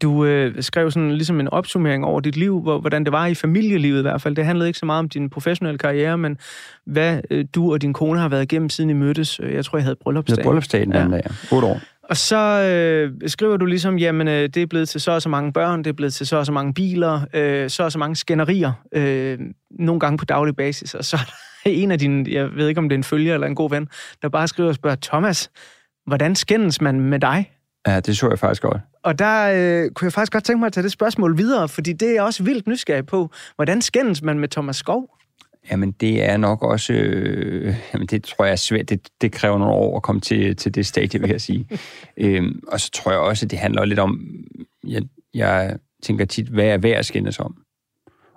du 0.03 0.25
øh, 0.25 0.63
skrev 0.63 0.91
sådan 0.91 1.13
ligesom 1.13 1.41
en 1.41 1.49
opsummering 1.49 2.05
over 2.05 2.21
dit 2.21 2.37
liv, 2.37 2.61
hvor, 2.61 2.81
hvordan 2.81 3.05
det 3.05 3.13
var 3.13 3.27
i 3.27 3.35
familielivet 3.35 3.99
i 3.99 4.03
hvert 4.03 4.23
fald. 4.23 4.37
Det 4.37 4.45
handlede 4.45 4.69
ikke 4.69 4.79
så 4.79 4.87
meget 4.87 4.99
om 4.99 5.09
din 5.09 5.31
professionelle 5.31 5.79
karriere, 5.79 6.19
men 6.19 6.39
hvad 6.87 7.21
øh, 7.31 7.45
du 7.55 7.73
og 7.73 7.83
din 7.83 7.93
kone 7.93 8.21
har 8.21 8.29
været 8.29 8.43
igennem, 8.43 8.69
siden 8.69 8.91
I 8.91 8.93
mødtes. 8.93 9.41
Jeg 9.53 9.65
tror, 9.65 9.79
jeg 9.79 9.85
havde 9.85 9.97
bryllupsdag. 9.97 10.37
Det 10.37 10.45
bryllupsdag 10.45 10.81
den 10.81 10.93
anden 10.93 11.13
ja. 11.13 11.17
dag, 11.17 11.53
8 11.53 11.69
år. 11.69 11.81
Og 12.11 12.17
så 12.17 12.63
øh, 12.63 13.29
skriver 13.31 13.57
du 13.57 13.67
ligesom, 13.67 13.99
jamen 13.99 14.29
øh, 14.29 14.49
det 14.49 14.57
er 14.57 14.67
blevet 14.67 14.89
til 14.89 15.01
så 15.01 15.13
og 15.13 15.23
så 15.23 15.29
mange 15.29 15.53
børn, 15.53 15.79
det 15.79 15.87
er 15.87 15.93
blevet 15.93 16.15
til 16.15 16.27
så 16.27 16.37
og 16.37 16.47
så 16.47 16.53
mange 16.53 16.75
biler, 16.75 17.21
øh, 17.35 17.71
så 17.71 17.83
og 17.83 17.93
så 17.93 17.99
mange 17.99 18.17
skænderier, 18.17 18.73
øh, 18.93 19.39
nogle 19.71 20.01
gange 20.01 20.19
på 20.19 20.25
daglig 20.25 20.57
basis. 20.57 20.95
Og 20.95 21.05
så 21.05 21.17
er 21.17 21.21
der 21.65 21.71
en 21.71 21.91
af 21.91 21.99
dine, 21.99 22.25
jeg 22.33 22.57
ved 22.57 22.69
ikke 22.69 22.79
om 22.79 22.89
det 22.89 22.95
er 22.95 22.99
en 22.99 23.05
følger 23.05 23.35
eller 23.35 23.47
en 23.47 23.55
god 23.55 23.71
ven, 23.71 23.89
der 24.23 24.29
bare 24.29 24.49
skriver 24.49 24.69
og 24.69 24.75
spørger, 24.75 24.97
Thomas, 25.03 25.51
hvordan 26.07 26.35
skændes 26.35 26.81
man 26.81 27.01
med 27.01 27.19
dig? 27.19 27.51
Ja, 27.87 28.01
det 28.01 28.17
så 28.17 28.29
jeg 28.29 28.39
faktisk 28.39 28.63
godt. 28.63 28.81
Og 29.03 29.19
der 29.19 29.53
øh, 29.55 29.91
kunne 29.91 30.07
jeg 30.07 30.13
faktisk 30.13 30.33
godt 30.33 30.45
tænke 30.45 30.59
mig 30.59 30.67
at 30.67 30.73
tage 30.73 30.85
det 30.85 30.93
spørgsmål 30.93 31.39
videre, 31.39 31.69
fordi 31.69 31.93
det 31.93 32.17
er 32.17 32.23
også 32.23 32.43
vildt 32.43 32.67
nysgerrig 32.67 33.07
på. 33.07 33.31
Hvordan 33.57 33.83
skændes 33.83 34.23
man 34.23 34.39
med 34.39 34.49
Thomas 34.49 34.77
Skov? 34.77 35.17
Jamen, 35.71 35.91
det 35.93 36.25
er 36.25 36.37
nok 36.37 36.63
også... 36.63 36.93
Øh, 36.93 37.75
jamen, 37.95 38.07
det 38.07 38.25
tror 38.25 38.45
jeg 38.45 38.53
er 38.53 38.57
svært. 38.57 38.89
Det, 38.89 39.09
det 39.21 39.33
kræver 39.33 39.59
nogle 39.59 39.75
år 39.75 39.97
at 39.97 40.03
komme 40.03 40.21
til, 40.21 40.57
til 40.57 40.75
det 40.75 40.87
stadie, 40.87 41.21
vil 41.21 41.31
jeg 41.31 41.41
sige. 41.41 41.69
øhm, 42.17 42.61
og 42.69 42.81
så 42.81 42.91
tror 42.91 43.11
jeg 43.11 43.21
også, 43.21 43.47
at 43.47 43.51
det 43.51 43.59
handler 43.59 43.85
lidt 43.85 43.99
om... 43.99 44.21
Jeg, 44.87 45.03
jeg 45.35 45.77
tænker 46.03 46.25
tit, 46.25 46.47
hvad 46.47 46.65
er 46.65 46.79
værd 46.79 46.99
at 46.99 47.07
skændes 47.07 47.39
om? 47.39 47.55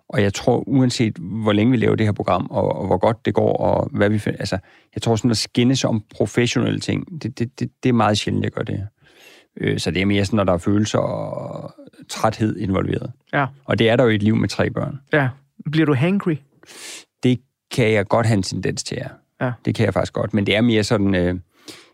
Og 0.09 0.21
jeg 0.21 0.33
tror, 0.33 0.63
uanset 0.67 1.17
hvor 1.17 1.53
længe 1.53 1.71
vi 1.71 1.77
laver 1.77 1.95
det 1.95 2.05
her 2.05 2.13
program, 2.13 2.47
og, 2.49 2.75
og 2.75 2.87
hvor 2.87 2.97
godt 2.97 3.25
det 3.25 3.33
går, 3.33 3.57
og 3.57 3.89
hvad 3.91 4.09
vi 4.09 4.19
finder... 4.19 4.39
Altså, 4.39 4.57
jeg 4.95 5.01
tror 5.01 5.15
sådan 5.15 5.31
at 5.31 5.37
skændes 5.37 5.83
om 5.83 6.03
professionelle 6.15 6.79
ting, 6.79 7.23
det, 7.23 7.39
det, 7.39 7.59
det, 7.59 7.71
det 7.83 7.89
er 7.89 7.93
meget 7.93 8.17
sjældent, 8.17 8.43
jeg 8.43 8.51
gør 8.51 8.61
det 8.61 8.77
her. 8.77 8.85
Øh, 9.57 9.79
så 9.79 9.91
det 9.91 10.01
er 10.01 10.05
mere 10.05 10.25
sådan, 10.25 10.37
når 10.37 10.43
der 10.43 10.53
er 10.53 10.57
følelser 10.57 10.99
og 10.99 11.73
træthed 12.09 12.57
involveret. 12.57 13.11
Ja. 13.33 13.45
Og 13.65 13.79
det 13.79 13.89
er 13.89 13.95
der 13.95 14.03
jo 14.03 14.09
i 14.09 14.15
et 14.15 14.23
liv 14.23 14.35
med 14.35 14.49
tre 14.49 14.69
børn. 14.69 14.99
Ja. 15.13 15.29
Bliver 15.71 15.85
du 15.85 15.93
hangry? 15.93 16.35
Det 17.23 17.39
kan 17.71 17.91
jeg 17.91 18.07
godt 18.07 18.25
have 18.25 18.37
en 18.37 18.43
tendens 18.43 18.83
til, 18.83 18.97
ja. 19.01 19.07
ja. 19.45 19.51
Det 19.65 19.75
kan 19.75 19.85
jeg 19.85 19.93
faktisk 19.93 20.13
godt. 20.13 20.33
Men 20.33 20.45
det 20.45 20.55
er 20.55 20.61
mere 20.61 20.83
sådan, 20.83 21.15
øh, 21.15 21.35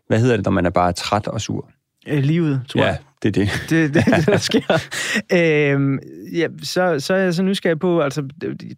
hvad 0.07 0.19
hedder 0.19 0.35
det, 0.35 0.45
når 0.45 0.51
man 0.51 0.65
er 0.65 0.69
bare 0.69 0.93
træt 0.93 1.27
og 1.27 1.41
sur? 1.41 1.69
Øh, 2.07 2.23
livet, 2.23 2.61
tror 2.69 2.81
ja, 2.81 2.87
jeg. 2.87 2.97
det 3.23 3.37
er 3.37 3.45
det. 3.45 3.49
Det, 3.69 3.93
det, 3.93 4.05
det 4.05 4.27
der 4.27 4.37
sker. 4.37 4.73
øhm, 5.33 5.99
ja, 6.33 6.47
så, 6.63 6.99
så 6.99 7.13
er 7.13 7.17
jeg 7.17 7.33
så 7.33 7.43
nysgerrig 7.43 7.79
på, 7.79 8.01
altså, 8.01 8.27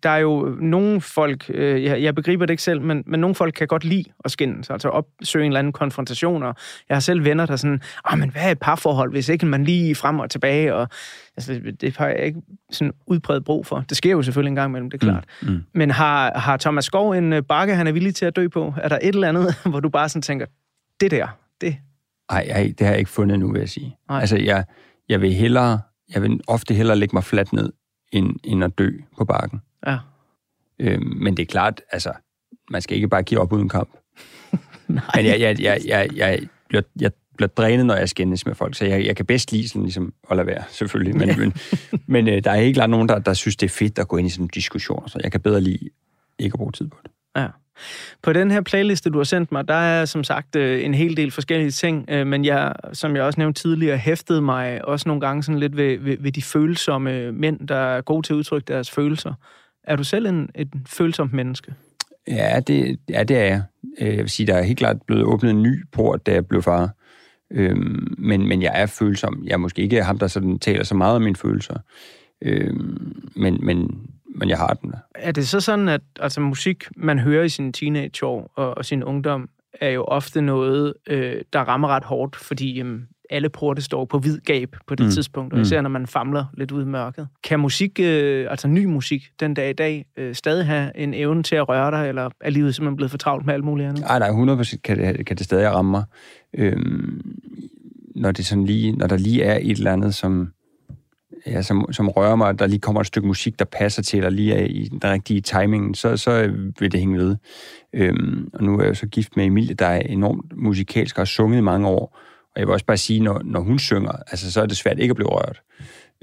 der 0.03 0.09
er 0.09 0.17
jo 0.17 0.57
nogle 0.61 1.01
folk, 1.01 1.45
øh, 1.53 1.83
jeg, 1.83 2.01
jeg 2.01 2.15
begriber 2.15 2.45
det 2.45 2.53
ikke 2.53 2.63
selv, 2.63 2.81
men, 2.81 3.03
men 3.05 3.19
nogle 3.19 3.35
folk 3.35 3.53
kan 3.53 3.67
godt 3.67 3.83
lide 3.83 4.03
at 4.25 4.31
skændes, 4.31 4.69
altså 4.69 4.89
opsøge 4.89 5.45
en 5.45 5.51
eller 5.51 5.59
anden 5.59 5.73
konfrontation, 5.73 6.43
og 6.43 6.55
jeg 6.89 6.95
har 6.95 7.01
selv 7.01 7.25
venner, 7.25 7.45
der 7.45 7.55
sådan, 7.55 7.81
ah, 8.05 8.19
men 8.19 8.29
hvad 8.29 8.41
er 8.41 8.51
et 8.51 8.59
parforhold, 8.59 9.11
hvis 9.11 9.29
ikke 9.29 9.45
man 9.45 9.63
lige 9.63 9.95
frem 9.95 10.19
og 10.19 10.29
tilbage, 10.29 10.75
og 10.75 10.87
altså, 11.37 11.61
det 11.81 11.97
har 11.97 12.07
jeg 12.07 12.25
ikke 12.25 12.41
sådan 12.71 12.93
udbredt 13.07 13.45
brug 13.45 13.65
for. 13.65 13.85
Det 13.89 13.97
sker 13.97 14.11
jo 14.11 14.21
selvfølgelig 14.21 14.49
en 14.51 14.55
gang 14.55 14.69
imellem, 14.71 14.89
det 14.89 15.03
er 15.03 15.05
klart. 15.05 15.25
Mm, 15.41 15.49
mm. 15.49 15.63
Men 15.73 15.91
har, 15.91 16.39
har 16.39 16.57
Thomas 16.57 16.85
Skov 16.85 17.11
en 17.11 17.33
øh, 17.33 17.43
bakke, 17.43 17.75
han 17.75 17.87
er 17.87 17.91
villig 17.91 18.15
til 18.15 18.25
at 18.25 18.35
dø 18.35 18.47
på? 18.47 18.73
Er 18.77 18.89
der 18.89 18.99
et 19.01 19.15
eller 19.15 19.29
andet, 19.29 19.55
hvor 19.69 19.79
du 19.79 19.89
bare 19.89 20.09
sådan 20.09 20.21
tænker, 20.21 20.45
det 21.01 21.11
der, 21.11 21.27
det, 21.61 21.77
Nej, 22.31 22.47
ej, 22.49 22.73
det 22.77 22.81
har 22.81 22.93
jeg 22.93 22.99
ikke 22.99 23.11
fundet 23.11 23.39
nu, 23.39 23.51
vil 23.51 23.59
jeg 23.59 23.69
sige. 23.69 23.97
Ej. 24.09 24.19
Altså, 24.19 24.37
jeg, 24.37 24.65
jeg 25.09 25.21
vil 25.21 25.33
hellere, 25.33 25.81
jeg 26.13 26.21
vil 26.21 26.41
ofte 26.47 26.73
hellere 26.73 26.97
lægge 26.97 27.15
mig 27.15 27.23
fladt 27.23 27.53
ned, 27.53 27.73
end, 28.11 28.35
end 28.43 28.63
at 28.63 28.77
dø 28.77 28.91
på 29.17 29.25
bakken. 29.25 29.61
Ja. 29.87 29.97
Øhm, 30.79 31.17
men 31.17 31.37
det 31.37 31.43
er 31.43 31.47
klart, 31.47 31.81
altså, 31.91 32.13
man 32.69 32.81
skal 32.81 32.95
ikke 32.95 33.07
bare 33.07 33.23
give 33.23 33.39
op 33.39 33.53
uden 33.53 33.69
kamp. 33.69 33.89
Nej. 34.87 35.03
Men 35.15 35.25
jeg, 35.25 35.39
jeg, 35.39 35.61
jeg, 35.61 35.81
jeg, 35.85 36.09
jeg, 36.15 36.39
jeg, 36.71 36.83
jeg 36.99 37.11
bliver 37.37 37.47
drænet, 37.47 37.85
når 37.85 37.95
jeg 37.95 38.09
skændes 38.09 38.45
med 38.45 38.55
folk, 38.55 38.75
så 38.75 38.85
jeg, 38.85 39.05
jeg 39.05 39.15
kan 39.15 39.25
bedst 39.25 39.51
lide 39.51 39.69
sådan 39.69 39.83
ligesom 39.83 40.13
at 40.29 40.37
lade 40.37 40.47
være, 40.47 40.63
selvfølgelig. 40.69 41.17
Men, 41.17 41.29
ja. 41.29 41.37
men, 41.37 41.53
men 42.07 42.27
øh, 42.27 42.43
der 42.43 42.51
er 42.51 42.55
ikke 42.55 42.87
nogen, 42.87 43.09
der, 43.09 43.19
der 43.19 43.33
synes, 43.33 43.55
det 43.55 43.65
er 43.65 43.69
fedt 43.69 43.99
at 43.99 44.07
gå 44.07 44.17
ind 44.17 44.27
i 44.27 44.29
sådan 44.29 44.45
en 44.45 44.49
diskussion, 44.53 45.09
så 45.09 45.19
jeg 45.23 45.31
kan 45.31 45.41
bedre 45.41 45.61
lide 45.61 45.89
ikke 46.39 46.53
at 46.53 46.57
bruge 46.57 46.71
tid 46.71 46.87
på 46.87 46.97
det. 47.03 47.11
Ja. 47.35 47.47
På 48.23 48.33
den 48.33 48.51
her 48.51 48.61
playliste, 48.61 49.09
du 49.09 49.17
har 49.17 49.23
sendt 49.23 49.51
mig, 49.51 49.67
der 49.67 49.73
er 49.73 50.05
som 50.05 50.23
sagt 50.23 50.55
øh, 50.55 50.85
en 50.85 50.93
hel 50.93 51.17
del 51.17 51.31
forskellige 51.31 51.71
ting, 51.71 52.05
øh, 52.09 52.27
men 52.27 52.45
jeg, 52.45 52.73
som 52.93 53.15
jeg 53.15 53.23
også 53.23 53.39
nævnte 53.39 53.61
tidligere, 53.61 53.97
hæftede 53.97 54.41
mig 54.41 54.85
også 54.85 55.09
nogle 55.09 55.21
gange 55.21 55.43
sådan 55.43 55.59
lidt 55.59 55.77
ved, 55.77 55.97
ved, 55.97 56.17
ved 56.19 56.31
de 56.31 56.41
følsomme 56.41 57.31
mænd, 57.31 57.67
der 57.67 57.75
er 57.75 58.01
gode 58.01 58.27
til 58.27 58.33
at 58.33 58.37
udtrykke 58.37 58.73
deres 58.73 58.91
følelser. 58.91 59.33
Er 59.83 59.95
du 59.95 60.03
selv 60.03 60.25
en, 60.25 60.49
et 60.55 60.69
følsomt 60.87 61.33
menneske? 61.33 61.73
Ja, 62.27 62.59
det, 62.67 62.99
ja, 63.09 63.23
det 63.23 63.37
er 63.37 63.43
jeg. 63.43 63.63
Øh, 63.99 64.07
jeg 64.07 64.17
vil 64.17 64.29
sige, 64.29 64.47
der 64.47 64.55
er 64.55 64.61
helt 64.61 64.79
klart 64.79 64.97
blevet 65.07 65.23
åbnet 65.23 65.49
en 65.49 65.63
ny 65.63 65.85
port, 65.91 66.25
da 66.25 66.33
jeg 66.33 66.47
blev 66.47 66.61
far. 66.61 66.89
Øhm, 67.51 68.15
men, 68.17 68.47
men 68.47 68.61
jeg 68.61 68.71
er 68.75 68.85
følsom. 68.85 69.43
Jeg 69.45 69.53
er 69.53 69.57
måske 69.57 69.81
ikke 69.81 70.03
ham, 70.03 70.19
der 70.19 70.27
sådan 70.27 70.59
taler 70.59 70.83
så 70.83 70.95
meget 70.95 71.15
om 71.15 71.21
mine 71.21 71.35
følelser. 71.35 71.75
Øhm, 72.41 73.29
men, 73.35 73.65
men 73.65 74.07
men 74.35 74.49
jeg 74.49 74.57
har 74.57 74.73
den. 74.73 74.93
Er 75.15 75.31
det 75.31 75.47
så 75.47 75.59
sådan, 75.59 75.89
at 75.89 76.01
altså, 76.19 76.41
musik, 76.41 76.83
man 76.97 77.19
hører 77.19 77.43
i 77.43 77.49
sin 77.49 77.73
teenageår 77.73 78.51
og, 78.55 78.77
og 78.77 78.85
sin 78.85 79.03
ungdom, 79.03 79.49
er 79.81 79.89
jo 79.89 80.03
ofte 80.03 80.41
noget, 80.41 80.93
øh, 81.07 81.35
der 81.53 81.59
rammer 81.59 81.87
ret 81.87 82.03
hårdt, 82.03 82.35
fordi 82.35 82.81
øh, 82.81 82.99
alle 83.29 83.49
porte 83.49 83.81
står 83.81 84.05
på 84.05 84.19
hvid 84.19 84.39
gab 84.39 84.75
på 84.87 84.95
det 84.95 85.05
mm. 85.05 85.11
tidspunkt, 85.11 85.53
og 85.53 85.57
mm. 85.57 85.61
især 85.61 85.81
når 85.81 85.89
man 85.89 86.07
famler 86.07 86.45
lidt 86.57 86.71
ud 86.71 86.81
i 86.81 86.85
mørket. 86.85 87.27
Kan 87.43 87.59
musik, 87.59 87.99
øh, 87.99 88.47
altså 88.49 88.67
ny 88.67 88.85
musik, 88.85 89.21
den 89.39 89.53
dag 89.53 89.69
i 89.69 89.73
dag, 89.73 90.05
øh, 90.17 90.35
stadig 90.35 90.65
have 90.65 90.97
en 90.97 91.13
evne 91.13 91.43
til 91.43 91.55
at 91.55 91.69
røre 91.69 91.91
dig, 91.91 92.09
eller 92.09 92.29
er 92.41 92.49
livet 92.49 92.75
simpelthen 92.75 92.95
blevet 92.95 93.11
for 93.11 93.17
travlt 93.17 93.45
med 93.45 93.53
alt 93.53 93.63
muligt 93.63 93.89
andet? 93.89 94.03
Nej, 94.03 94.19
nej, 94.19 94.55
100% 94.55 94.77
kan 94.83 94.97
det, 94.97 95.25
kan 95.25 95.37
det 95.37 95.45
stadig 95.45 95.71
ramme 95.71 95.91
mig. 95.91 96.03
Øhm, 96.53 97.21
når, 98.15 98.31
det 98.31 98.45
sådan 98.45 98.65
lige, 98.65 98.91
når 98.91 99.07
der 99.07 99.17
lige 99.17 99.43
er 99.43 99.59
et 99.61 99.77
eller 99.77 99.93
andet, 99.93 100.15
som, 100.15 100.51
ja, 101.45 101.61
som, 101.61 101.85
som 101.91 102.09
rører 102.09 102.35
mig, 102.35 102.59
der 102.59 102.67
lige 102.67 102.79
kommer 102.79 103.01
et 103.01 103.07
stykke 103.07 103.27
musik, 103.27 103.59
der 103.59 103.65
passer 103.65 104.01
til, 104.01 104.17
eller 104.17 104.29
lige 104.29 104.53
er 104.53 104.65
i 104.65 104.87
den 104.91 105.03
rigtige 105.03 105.41
timing, 105.41 105.97
så, 105.97 106.17
så 106.17 106.53
vil 106.79 106.91
det 106.91 106.99
hænge 106.99 107.17
ved. 107.17 107.35
Øhm, 107.93 108.49
og 108.53 108.63
nu 108.63 108.77
er 108.77 108.81
jeg 108.81 108.89
jo 108.89 108.93
så 108.93 109.07
gift 109.07 109.35
med 109.37 109.45
Emilie, 109.45 109.73
der 109.73 109.85
er 109.85 109.99
enormt 109.99 110.57
musikalsk 110.57 111.17
og 111.17 111.19
har 111.19 111.25
sunget 111.25 111.57
i 111.57 111.61
mange 111.61 111.87
år. 111.87 112.19
Og 112.55 112.59
jeg 112.59 112.67
vil 112.67 112.73
også 112.73 112.85
bare 112.85 112.97
sige, 112.97 113.19
når, 113.19 113.41
når 113.43 113.59
hun 113.59 113.79
synger, 113.79 114.11
altså, 114.11 114.51
så 114.51 114.61
er 114.61 114.65
det 114.65 114.77
svært 114.77 114.99
ikke 114.99 115.11
at 115.11 115.15
blive 115.15 115.29
rørt. 115.29 115.61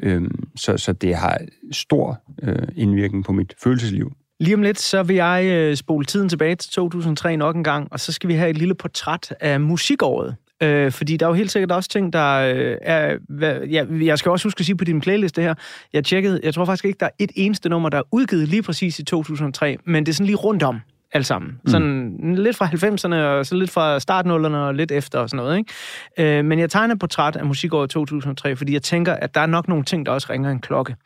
Øhm, 0.02 0.48
så, 0.56 0.76
så 0.76 0.92
det 0.92 1.14
har 1.14 1.38
stor 1.72 2.20
øh, 2.42 2.68
indvirkning 2.76 3.24
på 3.24 3.32
mit 3.32 3.54
følelsesliv. 3.62 4.12
Lige 4.40 4.54
om 4.54 4.62
lidt, 4.62 4.78
så 4.78 5.02
vil 5.02 5.16
jeg 5.16 5.44
øh, 5.44 5.76
spole 5.76 6.04
tiden 6.04 6.28
tilbage 6.28 6.54
til 6.54 6.70
2003 6.70 7.36
nok 7.36 7.56
en 7.56 7.64
gang, 7.64 7.88
og 7.90 8.00
så 8.00 8.12
skal 8.12 8.28
vi 8.28 8.34
have 8.34 8.50
et 8.50 8.58
lille 8.58 8.74
portræt 8.74 9.34
af 9.40 9.60
musikåret. 9.60 10.36
Øh, 10.62 10.92
fordi 10.92 11.16
der 11.16 11.26
er 11.26 11.30
jo 11.30 11.34
helt 11.34 11.50
sikkert 11.50 11.72
også 11.72 11.88
ting, 11.88 12.12
der 12.12 12.54
øh, 12.54 12.76
er... 12.82 13.16
Hvad, 13.28 13.60
ja, 13.60 13.84
jeg 14.00 14.18
skal 14.18 14.30
også 14.30 14.46
huske 14.46 14.60
at 14.60 14.66
sige 14.66 14.76
på 14.76 14.84
din 14.84 15.00
playliste 15.00 15.42
her, 15.42 15.54
jeg 15.92 16.04
tjekkede, 16.04 16.40
jeg 16.42 16.54
tror 16.54 16.64
faktisk 16.64 16.84
ikke, 16.84 16.96
der 17.00 17.06
er 17.06 17.10
et 17.18 17.30
eneste 17.36 17.68
nummer, 17.68 17.88
der 17.88 17.98
er 17.98 18.02
udgivet 18.12 18.48
lige 18.48 18.62
præcis 18.62 18.98
i 18.98 19.04
2003, 19.04 19.76
men 19.84 20.06
det 20.06 20.12
er 20.12 20.14
sådan 20.14 20.26
lige 20.26 20.36
rundt 20.36 20.62
om 20.62 20.80
alt 21.12 21.26
sammen. 21.26 21.50
Mm. 21.64 21.70
Sådan 21.70 22.16
mm. 22.20 22.34
lidt 22.34 22.56
fra 22.56 22.66
90'erne, 22.66 23.14
og 23.14 23.46
så 23.46 23.54
lidt 23.54 23.70
fra 23.70 24.00
startnullerne, 24.00 24.58
og 24.58 24.74
lidt 24.74 24.92
efter 24.92 25.18
og 25.18 25.30
sådan 25.30 25.44
noget. 25.44 25.58
Ikke? 25.58 26.38
Øh, 26.38 26.44
men 26.44 26.58
jeg 26.58 26.70
tegner 26.70 26.94
et 26.94 27.00
portræt 27.00 27.36
af 27.36 27.46
musikåret 27.46 27.90
2003, 27.90 28.56
fordi 28.56 28.72
jeg 28.72 28.82
tænker, 28.82 29.14
at 29.14 29.34
der 29.34 29.40
er 29.40 29.46
nok 29.46 29.68
nogle 29.68 29.84
ting, 29.84 30.06
der 30.06 30.12
også 30.12 30.26
ringer 30.30 30.50
en 30.50 30.60
klokke. 30.60 30.96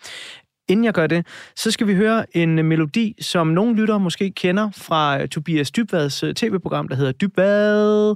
Inden 0.69 0.85
jeg 0.85 0.93
gør 0.93 1.07
det, 1.07 1.27
så 1.57 1.71
skal 1.71 1.87
vi 1.87 1.95
høre 1.95 2.37
en 2.37 2.65
melodi, 2.65 3.15
som 3.21 3.47
nogle 3.47 3.77
lyttere 3.77 4.01
måske 4.01 4.31
kender 4.31 4.71
fra 4.77 5.27
Tobias 5.27 5.71
Dybvads 5.71 6.23
øh, 6.23 6.35
tv-program, 6.35 6.89
der 6.89 6.97
hedder 6.97 7.13
Dybvad, 7.13 8.15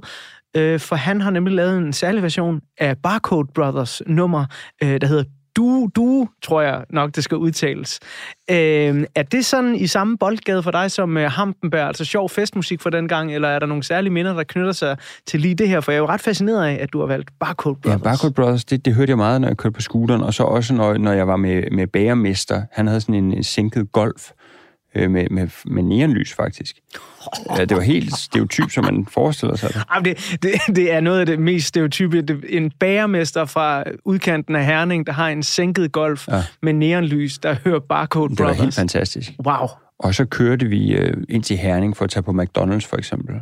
øh, 0.57 0.79
for 0.79 0.95
han 0.95 1.21
har 1.21 1.31
nemlig 1.31 1.55
lavet 1.55 1.77
en 1.77 1.93
særlig 1.93 2.23
version 2.23 2.61
af 2.77 2.97
Barcode 2.97 3.47
Brothers 3.55 4.01
nummer, 4.07 4.45
øh, 4.83 5.01
der 5.01 5.07
hedder 5.07 5.23
du, 5.57 5.89
du, 5.95 6.27
tror 6.43 6.61
jeg 6.61 6.83
nok, 6.89 7.15
det 7.15 7.23
skal 7.23 7.37
udtales. 7.37 7.99
Øh, 8.51 9.05
er 9.15 9.23
det 9.31 9.45
sådan 9.45 9.75
i 9.75 9.87
samme 9.87 10.17
boldgade 10.17 10.63
for 10.63 10.71
dig 10.71 10.91
som 10.91 11.17
øh, 11.17 11.31
Hampenberg, 11.31 11.87
altså 11.87 12.05
sjov 12.05 12.29
festmusik 12.29 12.81
for 12.81 12.89
den 12.89 13.07
gang, 13.07 13.33
eller 13.35 13.47
er 13.47 13.59
der 13.59 13.65
nogle 13.65 13.83
særlige 13.83 14.13
minder, 14.13 14.33
der 14.33 14.43
knytter 14.43 14.71
sig 14.71 14.97
til 15.27 15.39
lige 15.39 15.55
det 15.55 15.69
her? 15.69 15.81
For 15.81 15.91
jeg 15.91 15.97
er 15.97 16.01
jo 16.01 16.07
ret 16.07 16.21
fascineret 16.21 16.65
af, 16.65 16.77
at 16.81 16.93
du 16.93 16.99
har 16.99 17.07
valgt 17.07 17.29
Barcode 17.39 17.75
Brothers. 17.75 17.99
Ja, 17.99 18.03
Barcode 18.03 18.33
Brothers, 18.33 18.65
det, 18.65 18.85
det 18.85 18.95
hørte 18.95 19.09
jeg 19.09 19.17
meget, 19.17 19.41
når 19.41 19.47
jeg 19.47 19.57
kørte 19.57 19.73
på 19.73 19.81
scooteren, 19.81 20.21
og 20.21 20.33
så 20.33 20.43
også, 20.43 20.73
når, 20.73 20.97
når 20.97 21.11
jeg 21.11 21.27
var 21.27 21.37
med, 21.37 21.63
med 21.71 21.87
bagermester. 21.87 22.61
Han 22.71 22.87
havde 22.87 23.01
sådan 23.01 23.15
en, 23.15 23.33
en 23.33 23.43
sænket 23.43 23.91
golf 23.91 24.31
øh, 24.97 25.11
med, 25.11 25.29
med, 25.29 25.47
med 25.65 25.83
neonlys, 25.83 26.33
faktisk. 26.33 26.75
Ja, 27.57 27.65
det 27.65 27.77
var 27.77 27.83
helt 27.83 28.17
stereotyp, 28.17 28.71
som 28.71 28.83
man 28.83 29.05
forestiller 29.11 29.55
sig 29.55 29.69
det. 29.69 29.83
Jamen, 29.95 30.05
det, 30.05 30.37
det. 30.43 30.75
Det 30.75 30.93
er 30.93 30.99
noget 30.99 31.19
af 31.19 31.25
det 31.25 31.39
mest 31.39 31.67
stereotype. 31.67 32.41
En 32.49 32.71
bagermester 32.79 33.45
fra 33.45 33.83
udkanten 34.05 34.55
af 34.55 34.65
Herning, 34.65 35.07
der 35.07 35.13
har 35.13 35.29
en 35.29 35.43
sænket 35.43 35.91
golf 35.91 36.27
ja. 36.27 36.43
med 36.61 36.73
neonlys, 36.73 37.37
der 37.37 37.55
hører 37.63 37.79
Barcode 37.79 38.29
det 38.29 38.37
Brothers. 38.37 38.55
Det 38.55 38.59
var 38.59 38.63
helt 38.63 38.75
fantastisk. 38.75 39.31
Wow. 39.45 39.67
Og 39.99 40.15
så 40.15 40.25
kørte 40.25 40.65
vi 40.65 40.93
øh, 40.93 41.17
ind 41.29 41.43
til 41.43 41.57
Herning 41.57 41.97
for 41.97 42.05
at 42.05 42.09
tage 42.09 42.23
på 42.23 42.31
McDonald's, 42.31 42.87
for 42.89 42.97
eksempel. 42.97 43.35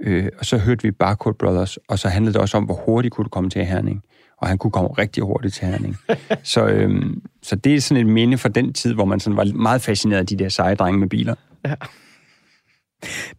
Øh, 0.00 0.28
og 0.38 0.46
så 0.46 0.58
hørte 0.58 0.82
vi 0.82 0.90
Barcode 0.90 1.34
Brothers, 1.34 1.78
og 1.88 1.98
så 1.98 2.08
handlede 2.08 2.32
det 2.32 2.40
også 2.40 2.56
om, 2.56 2.64
hvor 2.64 2.74
hurtigt 2.86 3.14
kunne 3.14 3.24
du 3.24 3.28
komme 3.28 3.50
til 3.50 3.64
Herning. 3.64 4.02
Og 4.40 4.48
han 4.48 4.58
kunne 4.58 4.70
komme 4.70 4.90
rigtig 4.90 5.22
hurtigt 5.22 5.54
til 5.54 5.66
Herning. 5.66 5.96
så, 6.42 6.66
øhm, 6.66 7.22
så 7.42 7.56
det 7.56 7.74
er 7.74 7.80
sådan 7.80 8.06
et 8.06 8.12
minde 8.12 8.38
fra 8.38 8.48
den 8.48 8.72
tid, 8.72 8.94
hvor 8.94 9.04
man 9.04 9.20
sådan 9.20 9.36
var 9.36 9.44
meget 9.44 9.82
fascineret 9.82 10.20
af 10.20 10.26
de 10.26 10.36
der 10.36 10.48
seje 10.48 10.74
drenge 10.74 11.00
med 11.00 11.08
biler. 11.08 11.34
Ja. 11.64 11.74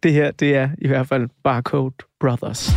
Det 0.02 0.12
her, 0.12 0.30
det 0.30 0.56
er 0.56 0.68
i 0.78 0.88
hvert 0.88 1.08
fald 1.08 1.28
Barcode 1.44 1.94
Brothers. 2.20 2.70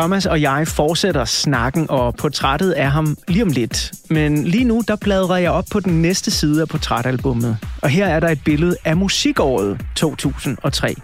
Thomas 0.00 0.26
og 0.26 0.40
jeg 0.40 0.68
fortsætter 0.68 1.24
snakken 1.24 1.86
og 1.90 2.14
portrættet 2.14 2.72
af 2.72 2.90
ham 2.90 3.16
lige 3.28 3.42
om 3.42 3.48
lidt. 3.48 3.92
Men 4.10 4.44
lige 4.44 4.64
nu, 4.64 4.82
der 4.88 4.96
bladrer 4.96 5.36
jeg 5.36 5.50
op 5.50 5.64
på 5.70 5.80
den 5.80 6.02
næste 6.02 6.30
side 6.30 6.62
af 6.62 6.68
portrætalbummet. 6.68 7.56
Og 7.82 7.88
her 7.88 8.06
er 8.06 8.20
der 8.20 8.28
et 8.28 8.44
billede 8.44 8.76
af 8.84 8.96
musikåret 8.96 9.80
2003. 9.96 10.94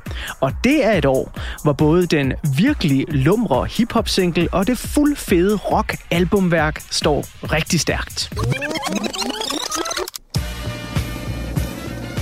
Og 0.40 0.52
det 0.64 0.85
er 0.85 0.92
et 0.92 1.04
år, 1.04 1.38
hvor 1.62 1.72
både 1.72 2.06
den 2.06 2.32
virkelig 2.56 3.04
lumre 3.09 3.66
hiphop-single 3.66 4.48
og 4.52 4.66
det 4.66 4.78
fuldfede 4.78 5.56
rock-albumværk 5.56 6.82
står 6.90 7.24
rigtig 7.52 7.80
stærkt. 7.80 8.30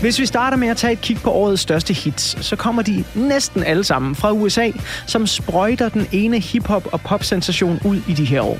Hvis 0.04 0.18
vi 0.18 0.26
starter 0.26 0.56
med 0.56 0.68
at 0.68 0.76
tage 0.76 0.92
et 0.92 1.00
kig 1.00 1.16
på 1.16 1.30
årets 1.30 1.62
største 1.62 1.94
hits, 1.94 2.46
så 2.46 2.56
kommer 2.56 2.82
de 2.82 3.04
næsten 3.14 3.62
alle 3.62 3.84
sammen 3.84 4.14
fra 4.14 4.32
USA, 4.32 4.70
som 5.06 5.26
sprøjter 5.26 5.88
den 5.88 6.06
ene 6.12 6.38
hiphop- 6.38 6.92
og 6.92 7.00
pop-sensation 7.00 7.80
ud 7.84 8.00
i 8.08 8.12
de 8.12 8.24
her 8.24 8.40
år. 8.40 8.58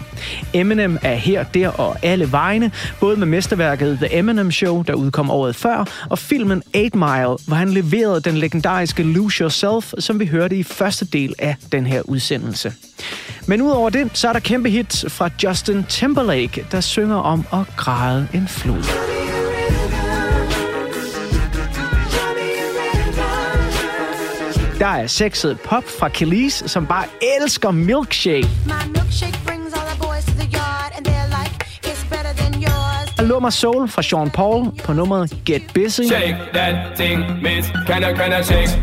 Eminem 0.54 0.98
er 1.02 1.14
her, 1.14 1.42
der 1.42 1.68
og 1.68 1.96
alle 2.02 2.33
vegne, 2.33 2.70
både 3.00 3.16
med 3.16 3.26
mesterværket 3.26 3.98
The 3.98 4.18
Eminem 4.18 4.50
Show, 4.50 4.83
der 4.83 4.94
udkom 4.94 5.30
året 5.30 5.57
før, 5.57 6.07
og 6.11 6.18
filmen 6.18 6.62
8 6.76 6.98
Mile, 6.98 7.37
hvor 7.46 7.54
han 7.54 7.70
leverede 7.70 8.20
den 8.20 8.37
legendariske 8.37 9.02
Lose 9.02 9.42
Yourself, 9.42 9.92
som 9.98 10.20
vi 10.20 10.26
hørte 10.26 10.57
i 10.57 10.62
første 10.62 11.04
del 11.04 11.35
af 11.38 11.57
den 11.72 11.87
her 11.87 12.02
udsendelse. 12.02 12.72
Men 13.46 13.62
udover 13.62 13.90
det, 13.90 14.11
så 14.14 14.28
er 14.28 14.33
der 14.33 14.40
kæmpe 14.40 14.70
hits 14.70 15.04
fra 15.09 15.30
Justin 15.44 15.85
Timberlake, 15.85 16.66
der 16.72 16.80
synger 16.80 17.16
om 17.16 17.44
at 17.52 17.76
græde 17.76 18.28
en 18.35 18.48
flod. 18.48 18.85
Der 24.85 24.90
er 24.90 25.07
sexet 25.07 25.61
pop 25.61 25.85
fra 25.99 26.09
Kelis, 26.09 26.64
som 26.66 26.87
bare 26.87 27.05
elsker 27.40 27.70
milkshake. 27.70 28.49
Og 33.18 33.25
Lummer 33.25 33.51
Soul 33.51 33.88
fra 33.88 34.03
Sean 34.03 34.31
Paul 34.31 34.70
på 34.85 34.92
nummeret 34.92 35.37
Get 35.44 35.62
Busy. 35.75 36.01
Shake 36.01 36.37
that 36.53 36.77
thing, 36.97 37.42
miss. 37.42 37.68
Can 37.87 38.03
I, 38.03 38.16
can 38.16 38.40
I 38.40 38.44
shake? 38.44 38.83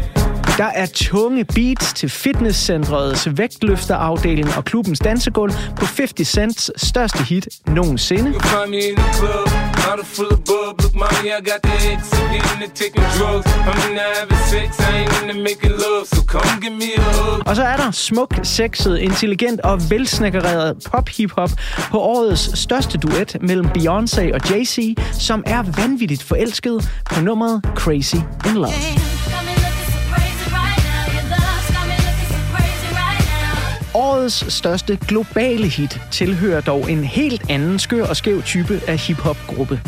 Der 0.57 0.65
er 0.65 0.85
tunge 0.85 1.45
beats 1.45 1.93
til 1.93 2.09
fitnesscentrets 2.09 3.27
vægtløfterafdeling 3.37 4.47
og 4.57 4.65
klubbens 4.65 4.99
dansegulv 4.99 5.53
på 5.79 5.85
50 5.85 6.27
Cents 6.27 6.71
største 6.77 7.23
hit 7.23 7.47
nogensinde. 7.67 8.33
Bottle 9.85 10.05
full 10.05 10.31
of 10.35 10.39
bub, 10.49 10.81
look 10.81 10.95
mommy, 11.01 11.29
I 11.37 11.41
got 11.49 11.61
the 11.67 11.75
X, 11.93 12.01
I'm 12.13 12.63
into 12.63 12.69
taking 12.81 13.05
drugs. 13.17 13.47
I'm 13.67 13.79
into 13.89 14.05
having 14.17 14.41
sex, 14.51 14.69
I 14.79 14.91
ain't 14.99 15.13
into 15.21 15.37
making 15.49 15.73
love, 15.85 16.05
so 16.13 16.21
come 16.33 16.59
give 16.61 16.75
me 16.83 16.89
a 16.97 17.01
hug. 17.01 17.41
Og 17.45 17.55
så 17.55 17.63
er 17.63 17.77
der 17.77 17.91
smuk, 17.91 18.39
sexet, 18.43 18.97
intelligent 18.97 19.61
og 19.61 19.79
velsnækkereret 19.89 20.87
pop-hip-hop 20.91 21.49
på 21.91 21.99
årets 21.99 22.59
største 22.59 22.97
duet 22.97 23.37
mellem 23.41 23.67
Beyoncé 23.77 24.33
og 24.33 24.41
Jay-Z, 24.49 24.77
som 25.11 25.43
er 25.45 25.63
vanvittigt 25.77 26.23
forelsket 26.23 26.89
på 27.13 27.21
nummeret 27.21 27.61
Crazy 27.75 28.15
in 28.45 28.53
Love. 28.53 29.20
Årets 33.93 34.53
største 34.53 34.97
globale 35.07 35.67
hit 35.67 35.99
tilhører 36.11 36.61
dog 36.61 36.91
en 36.91 37.03
helt 37.03 37.49
anden 37.49 37.79
skør 37.79 38.05
og 38.05 38.15
skæv 38.15 38.41
type 38.41 38.81
af 38.87 38.97
hiphop-gruppe. 38.97 39.81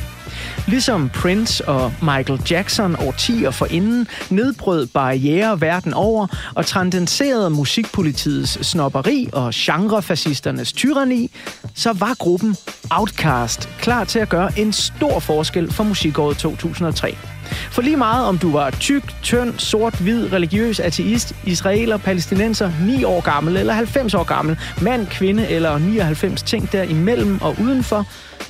Ligesom 0.67 1.09
Prince 1.09 1.67
og 1.67 1.93
Michael 2.01 2.41
Jackson 2.51 2.95
årtier 2.95 3.51
forinden 3.51 4.07
nedbrød 4.29 4.87
barriere 4.87 5.61
verden 5.61 5.93
over 5.93 6.27
og 6.55 6.65
transcenderede 6.65 7.49
musikpolitiets 7.49 8.67
snopperi 8.67 9.29
og 9.33 9.51
genrefascisternes 9.55 10.73
tyranni, 10.73 11.31
så 11.75 11.93
var 11.93 12.15
gruppen 12.19 12.55
Outcast 12.89 13.69
klar 13.79 14.03
til 14.03 14.19
at 14.19 14.29
gøre 14.29 14.59
en 14.59 14.73
stor 14.73 15.19
forskel 15.19 15.71
for 15.71 15.83
musikåret 15.83 16.37
2003. 16.37 17.17
For 17.45 17.81
lige 17.81 17.97
meget 17.97 18.25
om 18.25 18.37
du 18.37 18.51
var 18.51 18.69
tyk, 18.69 19.03
tynd, 19.21 19.59
sort, 19.59 19.95
hvid, 19.95 20.33
religiøs, 20.33 20.79
ateist, 20.79 21.35
israeler, 21.45 21.97
palæstinenser, 21.97 22.71
9 22.81 23.03
år 23.03 23.21
gammel 23.21 23.57
eller 23.57 23.73
90 23.73 24.13
år 24.13 24.23
gammel, 24.23 24.59
mand, 24.81 25.07
kvinde 25.07 25.47
eller 25.47 25.77
99 25.77 26.43
ting 26.43 26.71
derimellem 26.71 27.41
og 27.41 27.55
udenfor, 27.61 28.05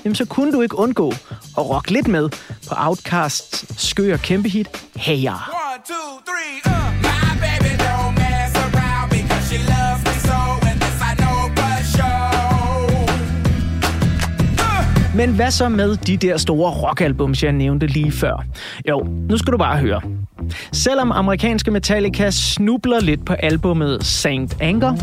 jamen 0.06 0.16
så 0.16 0.26
kunne 0.26 0.52
du 0.52 0.62
ikke 0.62 0.78
undgå 0.78 1.12
at 1.58 1.70
rock 1.70 1.90
lidt 1.90 2.08
med 2.08 2.30
på 2.70 2.76
Outcasts 2.78 3.66
skøre 3.78 4.18
kæmpehit 4.18 4.68
Hey 4.96 5.24
Ya. 5.24 5.32
One, 5.32 5.82
two, 5.88 6.22
three, 6.26 6.74
uh. 6.74 6.84
Men 15.16 15.30
hvad 15.30 15.52
så 15.52 15.70
med 15.70 15.98
de 15.98 16.18
der 16.18 16.38
store 16.38 16.72
rockalbums, 16.72 17.44
jeg 17.44 17.52
nævnte 17.52 17.88
lige 17.88 18.12
før? 18.12 18.46
Jo, 18.90 19.08
nu 19.30 19.38
skal 19.38 19.54
du 19.54 19.58
bare 19.58 19.78
høre. 19.78 20.02
Selvom 20.72 21.12
amerikanske 21.12 21.72
Metallica 21.72 22.32
snubler 22.32 23.00
lidt 23.00 23.26
på 23.26 23.34
albummet 23.34 24.06
Saint 24.06 24.58
Anger, 24.62 24.96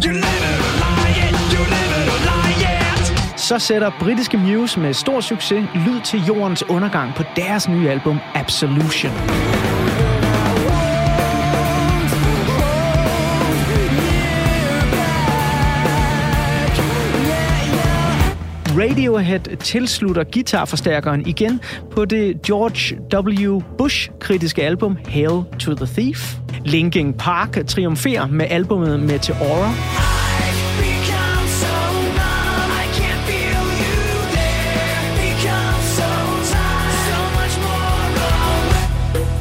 så 3.36 3.58
sætter 3.58 3.90
britiske 4.00 4.38
Muse 4.38 4.80
med 4.80 4.94
stor 4.94 5.20
succes 5.20 5.64
lyd 5.74 6.00
til 6.04 6.22
jordens 6.28 6.64
undergang 6.68 7.14
på 7.14 7.22
deres 7.36 7.68
nye 7.68 7.90
album 7.90 8.18
Absolution. 8.34 9.12
Radiohead 18.78 19.56
tilslutter 19.56 20.24
guitarforstærkeren 20.24 21.26
igen 21.26 21.60
på 21.90 22.04
det 22.04 22.42
George 22.46 22.98
W. 23.14 23.62
Bush-kritiske 23.78 24.62
album 24.62 24.96
Hail 25.08 25.42
to 25.58 25.74
the 25.74 25.86
Thief. 25.86 26.36
Linkin 26.64 27.12
Park 27.12 27.58
triumferer 27.66 28.26
med 28.26 28.46
albumet 28.50 29.00
Meteora. 29.00 30.19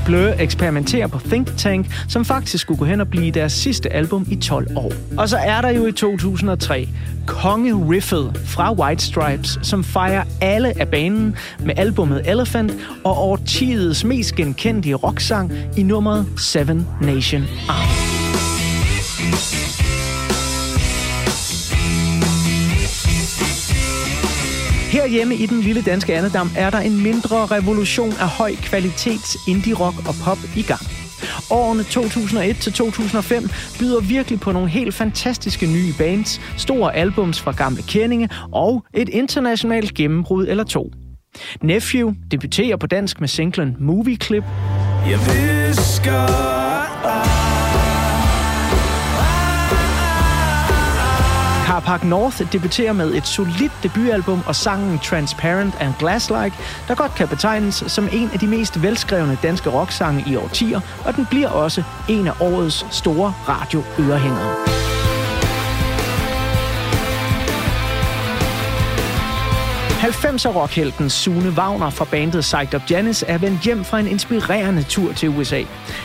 Blur 0.09 0.33
eksperimenterer 0.39 1.07
på 1.07 1.19
Think 1.19 1.57
Tank, 1.57 1.85
som 2.07 2.25
faktisk 2.25 2.61
skulle 2.61 2.77
gå 2.77 2.85
hen 2.85 3.01
og 3.01 3.07
blive 3.07 3.31
deres 3.31 3.53
sidste 3.53 3.93
album 3.93 4.27
i 4.31 4.35
12 4.35 4.77
år. 4.77 4.93
Og 5.17 5.29
så 5.29 5.37
er 5.37 5.61
der 5.61 5.69
jo 5.69 5.85
i 5.85 5.91
2003 5.91 6.89
Konge 7.27 7.89
Riffet 7.89 8.41
fra 8.45 8.73
White 8.73 9.03
Stripes, 9.05 9.59
som 9.61 9.83
fejrer 9.83 10.23
alle 10.41 10.79
af 10.79 10.87
banen 10.87 11.35
med 11.59 11.73
albumet 11.77 12.21
Elephant 12.25 12.73
og 13.03 13.17
årtidets 13.17 14.03
mest 14.03 14.35
genkendelige 14.35 14.95
rocksang 14.95 15.51
i 15.77 15.83
nummeret 15.83 16.25
Seven 16.37 16.87
Nation 17.01 17.43
Army. 17.67 18.18
Herhjemme 25.09 25.35
i 25.35 25.45
den 25.45 25.59
lille 25.61 25.81
danske 25.81 26.15
Annedam 26.15 26.51
er 26.57 26.69
der 26.69 26.77
en 26.77 27.03
mindre 27.03 27.45
revolution 27.45 28.11
af 28.11 28.27
høj 28.27 28.55
kvalitets 28.55 29.37
indie 29.47 29.73
rock 29.73 29.95
og 30.07 30.15
pop 30.23 30.37
i 30.55 30.61
gang. 30.61 30.81
Årene 31.51 31.83
2001 31.83 32.55
til 32.55 32.73
2005 32.73 33.49
byder 33.79 34.01
virkelig 34.01 34.39
på 34.39 34.51
nogle 34.51 34.69
helt 34.69 34.93
fantastiske 34.93 35.67
nye 35.67 35.93
bands, 35.97 36.41
store 36.57 36.95
albums 36.95 37.41
fra 37.41 37.51
gamle 37.51 37.81
kendinge 37.81 38.29
og 38.51 38.85
et 38.93 39.09
internationalt 39.09 39.93
gennembrud 39.93 40.47
eller 40.47 40.63
to. 40.63 40.91
Nephew 41.63 42.13
debuterer 42.31 42.77
på 42.77 42.87
dansk 42.87 43.19
med 43.19 43.27
singlen 43.27 43.75
Movie 43.79 44.15
Clip. 44.15 44.43
Jeg 45.09 45.19
visker 45.19 46.59
Carpark 51.79 52.03
North 52.03 52.41
debuterer 52.53 52.93
med 52.93 53.13
et 53.13 53.27
solidt 53.27 53.71
debutalbum 53.83 54.43
og 54.45 54.55
sangen 54.55 54.99
Transparent 54.99 55.75
and 55.79 55.93
Glasslike, 55.99 56.57
der 56.87 56.95
godt 56.95 57.15
kan 57.15 57.27
betegnes 57.27 57.83
som 57.87 58.09
en 58.11 58.29
af 58.33 58.39
de 58.39 58.47
mest 58.47 58.81
velskrevne 58.81 59.37
danske 59.43 59.69
rocksange 59.69 60.23
i 60.27 60.35
årtier, 60.35 60.79
og 61.05 61.15
den 61.15 61.25
bliver 61.25 61.49
også 61.49 61.83
en 62.09 62.27
af 62.27 62.33
årets 62.41 62.85
store 62.91 63.33
radio-ørehængere. 63.47 64.78
90'er 69.99 70.49
rockhelten 70.49 71.09
Sune 71.09 71.49
Wagner 71.49 71.89
fra 71.89 72.05
bandet 72.11 72.41
Psyched 72.41 72.73
Up 72.73 72.91
Janis 72.91 73.25
er 73.27 73.37
vendt 73.37 73.61
hjem 73.61 73.83
fra 73.85 73.99
en 73.99 74.07
inspirerende 74.07 74.83
tur 74.83 75.13
til 75.13 75.29
USA. 75.29 75.63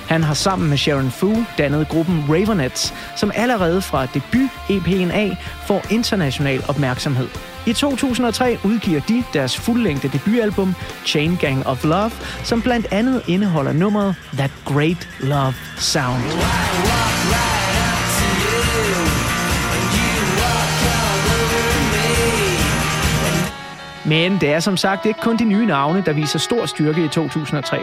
Han 0.09 0.23
har 0.23 0.35
sammen 0.35 0.69
med 0.69 0.79
Sharon 0.79 1.11
Fu 1.11 1.45
dannet 1.59 1.89
gruppen 1.89 2.25
Ravenettes, 2.29 2.95
som 3.17 3.33
allerede 3.35 3.83
fra 3.83 4.07
debut 4.07 4.51
EP'en 4.71 5.13
A 5.13 5.37
får 5.67 5.83
international 5.91 6.65
opmærksomhed. 6.69 7.29
I 7.67 7.73
2003 7.73 8.59
udgiver 8.65 9.01
de 9.01 9.25
deres 9.33 9.57
fuldlængde 9.57 10.09
debutalbum 10.09 10.75
Chain 11.07 11.37
Gang 11.41 11.67
of 11.67 11.85
Love, 11.85 12.13
som 12.45 12.63
blandt 12.63 12.87
andet 12.91 13.23
indeholder 13.29 13.73
nummeret 13.73 14.15
That 14.33 14.51
Great 14.65 15.09
Love 15.21 15.55
Sound. 15.79 16.23
Men 24.07 24.41
det 24.41 24.53
er 24.53 24.61
som 24.61 24.77
sagt 24.77 25.07
ikke 25.07 25.21
kun 25.21 25.37
de 25.37 25.45
nye 25.45 25.67
navne, 25.67 26.03
der 26.07 26.13
viser 26.13 26.39
stor 26.39 26.67
styrke 26.67 27.05
i 27.05 27.09
2003. 27.09 27.79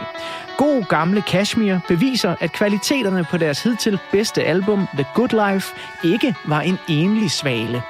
God 0.58 0.84
gamle 0.84 1.22
Kashmir 1.22 1.80
beviser, 1.88 2.36
at 2.40 2.52
kvaliteterne 2.52 3.24
på 3.24 3.38
deres 3.38 3.64
hidtil 3.64 4.00
bedste 4.12 4.44
album, 4.44 4.88
The 4.94 5.06
Good 5.16 5.52
Life, 5.54 5.76
ikke 6.04 6.36
var 6.46 6.62
en 6.62 6.80
enlig 6.90 7.32
svale. 7.32 7.82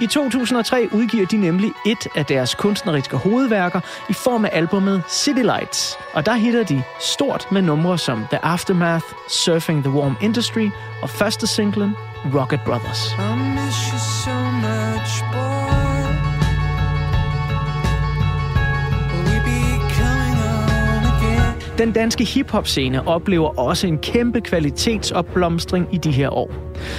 I 0.00 0.06
2003 0.06 0.88
udgiver 0.92 1.26
de 1.26 1.36
nemlig 1.36 1.70
et 1.86 2.06
af 2.16 2.26
deres 2.26 2.54
kunstneriske 2.54 3.16
hovedværker 3.16 3.80
i 4.08 4.12
form 4.12 4.44
af 4.44 4.50
albumet 4.52 5.02
City 5.08 5.42
Lights. 5.42 5.98
Og 6.12 6.26
der 6.26 6.34
hitter 6.34 6.64
de 6.64 6.82
stort 7.00 7.46
med 7.50 7.62
numre 7.62 7.98
som 7.98 8.26
The 8.30 8.44
Aftermath, 8.44 9.04
Surfing 9.28 9.84
the 9.84 9.92
Warm 9.92 10.16
Industry 10.20 10.70
og 11.02 11.10
første 11.10 11.46
singlen 11.46 11.96
Rocket 12.34 12.60
Brothers. 12.66 13.12
I 13.12 13.36
miss 13.36 13.88
you 13.88 13.98
so 13.98 14.30
much, 14.30 15.32
boy. 15.32 15.63
Den 21.78 21.92
danske 21.92 22.24
hiphop-scene 22.24 23.08
oplever 23.08 23.58
også 23.58 23.86
en 23.86 23.98
kæmpe 23.98 24.40
kvalitetsopblomstring 24.40 25.88
i 25.92 25.98
de 25.98 26.10
her 26.10 26.30
år. 26.30 26.50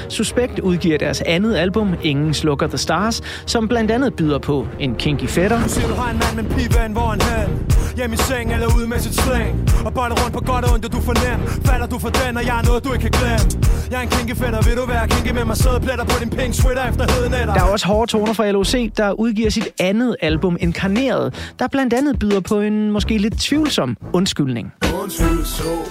Suspekt 0.09 0.59
udgiver 0.59 0.97
deres 0.97 1.21
andet 1.21 1.55
album, 1.55 1.93
Ingen 2.03 2.33
slukker 2.33 2.67
the 2.67 2.77
Stars, 2.77 3.21
som 3.45 3.67
blandt 3.67 3.91
andet 3.91 4.13
byder 4.13 4.39
på 4.39 4.67
en 4.79 4.95
kinky 4.95 5.27
fætter. 5.27 5.63
Du 5.63 5.69
siger, 5.69 5.87
du 5.87 5.93
har 5.93 6.11
en 6.11 6.19
mand 6.19 6.35
med 6.35 6.43
en 6.43 6.59
pivan, 6.59 6.91
hvor 6.91 7.01
han 7.01 7.21
hen? 7.21 7.65
Hjem 7.95 8.13
i 8.13 8.17
seng 8.17 8.53
eller 8.53 8.67
ude 8.77 8.87
med 8.87 8.99
sit 8.99 9.15
slæng 9.15 9.69
Og 9.85 9.93
boller 9.93 10.15
rundt 10.21 10.33
på 10.33 10.39
godt 10.39 10.65
og 10.65 10.73
ondt, 10.73 10.93
du 10.93 11.01
fornem 11.01 11.39
Falder 11.65 11.87
du 11.87 11.99
for 11.99 12.09
den, 12.09 12.37
og 12.37 12.45
jeg 12.45 12.59
er 12.59 12.65
noget, 12.67 12.83
du 12.85 12.93
ikke 12.93 13.01
kan 13.01 13.11
glemme 13.11 13.65
Jeg 13.91 13.97
er 13.97 14.01
en 14.01 14.09
kinky 14.09 14.35
fætter, 14.41 14.61
vil 14.61 14.75
du 14.77 14.85
være 14.85 15.07
kinky 15.07 15.31
med 15.37 15.45
mig 15.45 15.57
Sidde 15.57 15.79
pletter 15.79 16.05
på 16.05 16.15
din 16.21 16.29
pink 16.29 16.53
sweater 16.53 16.89
efter 16.89 17.05
hedenetter 17.13 17.53
Der 17.53 17.61
er 17.63 17.71
også 17.71 17.87
hårde 17.87 18.11
toner 18.11 18.33
fra 18.33 18.51
LOC, 18.51 18.73
der 18.97 19.11
udgiver 19.11 19.49
sit 19.49 19.67
andet 19.79 20.15
album, 20.21 20.57
Inkarneret 20.59 21.53
Der 21.59 21.67
blandt 21.67 21.93
andet 21.93 22.19
byder 22.19 22.39
på 22.39 22.59
en 22.59 22.91
måske 22.91 23.17
lidt 23.17 23.39
tvivlsom 23.39 23.97
undskyldning 24.13 24.64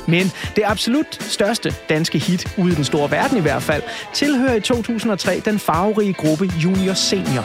men 0.09 0.33
det 0.57 0.62
absolut 0.66 1.22
største 1.22 1.74
danske 1.88 2.18
hit, 2.18 2.55
ude 2.59 2.72
i 2.72 2.74
den 2.74 2.85
store 2.85 3.11
verden 3.11 3.38
i 3.38 3.40
hvert 3.40 3.62
fald, 3.62 3.83
tilhører 4.12 4.55
i 4.55 4.61
2003 4.61 5.42
den 5.44 5.59
farverige 5.59 6.12
gruppe 6.12 6.44
Junior 6.44 6.94
Senior. 6.94 7.44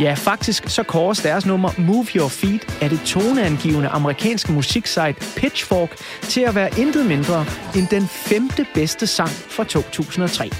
Ja, 0.00 0.14
faktisk 0.14 0.68
så 0.68 0.82
kåres 0.82 1.18
deres 1.18 1.46
nummer 1.46 1.70
Move 1.78 2.06
Your 2.16 2.28
Feet 2.28 2.82
af 2.82 2.90
det 2.90 3.00
toneangivende 3.00 3.88
amerikanske 3.88 4.52
musiksite 4.52 5.14
Pitchfork 5.36 5.96
til 6.22 6.40
at 6.40 6.54
være 6.54 6.70
intet 6.78 7.06
mindre 7.06 7.46
end 7.76 7.88
den 7.88 8.08
femte 8.08 8.66
bedste 8.74 9.06
sang 9.06 9.30
fra 9.30 9.64
2003. 9.64 10.50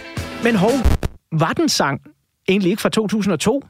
Men 0.45 0.57
hov, 0.57 0.73
var 1.33 1.53
den 1.53 1.69
sang 1.69 2.01
egentlig 2.49 2.71
ikke 2.71 2.83
fra 2.83 2.89
2002? 2.89 3.63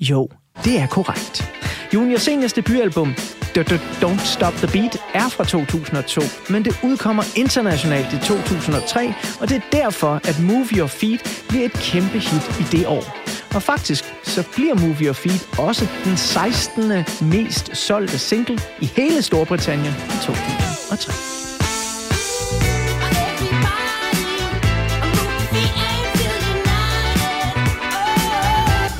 Jo, 0.00 0.28
det 0.64 0.78
er 0.78 0.86
korrekt. 0.86 1.52
Junior 1.94 2.18
Seniors 2.18 2.52
debutalbum 2.52 3.14
Don't 3.56 4.26
Stop 4.26 4.52
the 4.52 4.66
Beat 4.72 4.96
er 5.14 5.28
fra 5.28 5.44
2002, 5.44 6.22
men 6.50 6.64
det 6.64 6.80
udkommer 6.82 7.22
internationalt 7.36 8.12
i 8.12 8.18
2003, 8.18 9.14
og 9.40 9.48
det 9.48 9.56
er 9.56 9.60
derfor, 9.72 10.20
at 10.24 10.40
Move 10.42 10.66
Your 10.76 10.86
Feet 10.86 11.44
bliver 11.48 11.64
et 11.64 11.72
kæmpe 11.72 12.18
hit 12.18 12.60
i 12.60 12.76
det 12.76 12.86
år. 12.86 13.18
Og 13.54 13.62
faktisk 13.62 14.04
så 14.22 14.44
bliver 14.54 14.74
Move 14.74 14.96
Your 15.00 15.12
Feet 15.12 15.48
også 15.58 15.86
den 16.04 16.16
16. 16.16 16.92
mest 17.20 17.76
solgte 17.76 18.18
single 18.18 18.58
i 18.80 18.86
hele 18.86 19.22
Storbritannien 19.22 19.94
i 20.08 20.16
2003. 20.26 21.51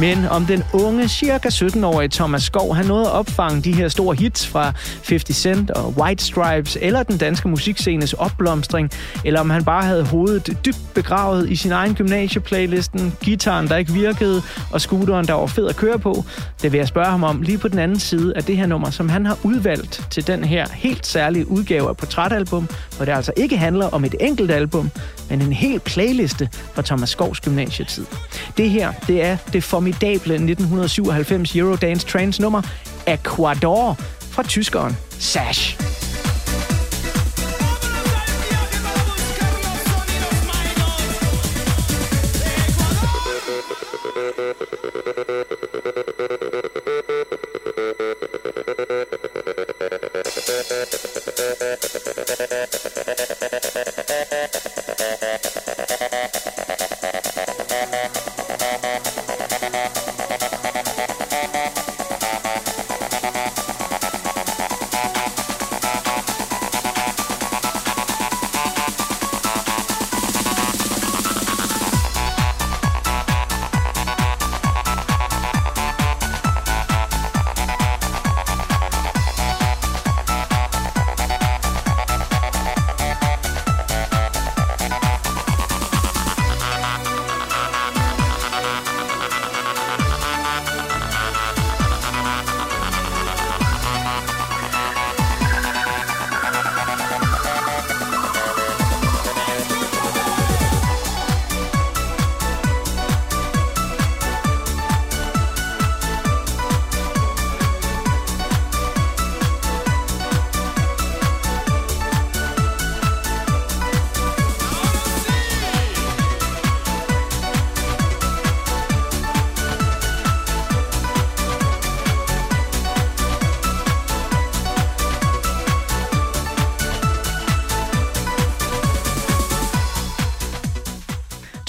Men 0.03 0.25
om 0.25 0.47
den 0.47 0.65
unge, 0.73 1.09
cirka 1.09 1.49
17-årige 1.49 2.09
Thomas 2.09 2.43
Skov, 2.43 2.75
han 2.75 2.87
nåede 2.87 3.07
at 3.07 3.13
opfange 3.13 3.63
de 3.63 3.75
her 3.75 3.89
store 3.89 4.17
hits 4.17 4.47
fra 4.47 4.73
50 5.09 5.37
Cent 5.37 5.71
og 5.71 5.95
White 5.99 6.25
Stripes, 6.25 6.79
eller 6.81 7.03
den 7.03 7.19
danske 7.19 7.49
musikscenes 7.49 8.13
opblomstring, 8.13 8.91
eller 9.25 9.41
om 9.41 9.51
han 9.51 9.65
bare 9.65 9.83
havde 9.83 10.05
hovedet 10.05 10.59
dybt 10.67 10.95
begravet 10.95 11.51
i 11.51 11.57
sin 11.57 11.73
egen 11.73 11.95
gymnasieplaylisten, 11.95 13.13
gitaren, 13.21 13.69
der 13.69 13.77
ikke 13.77 13.93
virkede, 13.93 14.43
og 14.73 14.81
scooteren, 14.81 15.27
der 15.27 15.35
var 15.35 15.47
fed 15.47 15.69
at 15.69 15.77
køre 15.77 15.99
på. 15.99 16.25
Det 16.63 16.73
vil 16.73 16.79
jeg 16.79 16.89
spørge 16.89 17.11
ham 17.11 17.25
om 17.25 17.43
lige 17.43 17.59
på 17.59 17.69
den 17.69 17.79
anden 17.79 17.99
side 17.99 18.37
af 18.37 18.45
det 18.45 18.57
her 18.57 18.67
nummer, 18.67 18.91
som 18.91 19.09
han 19.09 19.27
har 19.27 19.39
udvalgt 19.43 20.07
til 20.11 20.27
den 20.27 20.45
her 20.45 20.67
helt 20.73 21.07
særlige 21.07 21.51
udgave 21.51 21.89
af 21.89 21.97
Portrætalbum, 21.97 22.69
hvor 22.97 23.05
det 23.05 23.13
altså 23.13 23.33
ikke 23.37 23.57
handler 23.57 23.87
om 23.87 24.05
et 24.05 24.15
enkelt 24.21 24.51
album, 24.51 24.91
men 25.31 25.43
en 25.43 25.53
hel 25.53 25.81
playliste 25.81 26.49
fra 26.75 26.83
Thomas 26.83 27.09
Skovs 27.09 27.41
gymnasietid. 27.41 28.05
Det 28.57 28.71
her, 28.71 28.93
det 29.07 29.25
er 29.25 29.37
det 29.53 29.65
formidable 29.65 29.92
1997 30.01 31.55
Eurodance 31.55 32.07
Trance 32.07 32.41
nummer 32.41 32.63
Aquador 33.07 33.97
fra 34.31 34.43
tyskeren 34.43 34.97
Sash. 35.19 35.77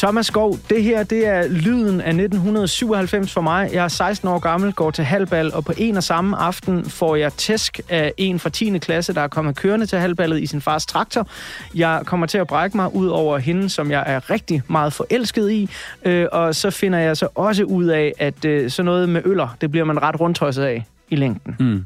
Thomas 0.03 0.25
Skov, 0.25 0.57
det 0.69 0.83
her 0.83 1.03
det 1.03 1.27
er 1.27 1.47
lyden 1.47 2.01
af 2.01 2.09
1997 2.09 3.33
for 3.33 3.41
mig. 3.41 3.69
Jeg 3.73 3.83
er 3.83 3.87
16 3.87 4.27
år 4.29 4.39
gammel, 4.39 4.73
går 4.73 4.91
til 4.91 5.03
halvbal, 5.03 5.53
og 5.53 5.65
på 5.65 5.73
en 5.77 5.97
og 5.97 6.03
samme 6.03 6.37
aften 6.37 6.85
får 6.85 7.15
jeg 7.15 7.33
tæsk 7.33 7.79
af 7.89 8.13
en 8.17 8.39
fra 8.39 8.49
10. 8.49 8.77
klasse, 8.77 9.13
der 9.13 9.21
er 9.21 9.27
kommet 9.27 9.55
kørende 9.55 9.85
til 9.85 9.99
halvballet 9.99 10.41
i 10.41 10.45
sin 10.45 10.61
fars 10.61 10.85
traktor. 10.85 11.27
Jeg 11.75 12.01
kommer 12.05 12.25
til 12.27 12.37
at 12.37 12.47
brække 12.47 12.77
mig 12.77 12.95
ud 12.95 13.07
over 13.07 13.37
hende, 13.37 13.69
som 13.69 13.91
jeg 13.91 14.03
er 14.07 14.29
rigtig 14.29 14.61
meget 14.67 14.93
forelsket 14.93 15.51
i, 15.51 15.69
øh, 16.05 16.27
og 16.31 16.55
så 16.55 16.69
finder 16.69 16.99
jeg 16.99 17.17
så 17.17 17.27
også 17.35 17.63
ud 17.63 17.85
af, 17.85 18.13
at 18.19 18.45
øh, 18.45 18.69
sådan 18.69 18.85
noget 18.85 19.09
med 19.09 19.21
øller, 19.25 19.57
det 19.61 19.71
bliver 19.71 19.85
man 19.85 20.01
ret 20.01 20.19
rundtosset 20.19 20.63
af 20.63 20.85
i 21.09 21.15
længden. 21.15 21.55
Mm. 21.59 21.85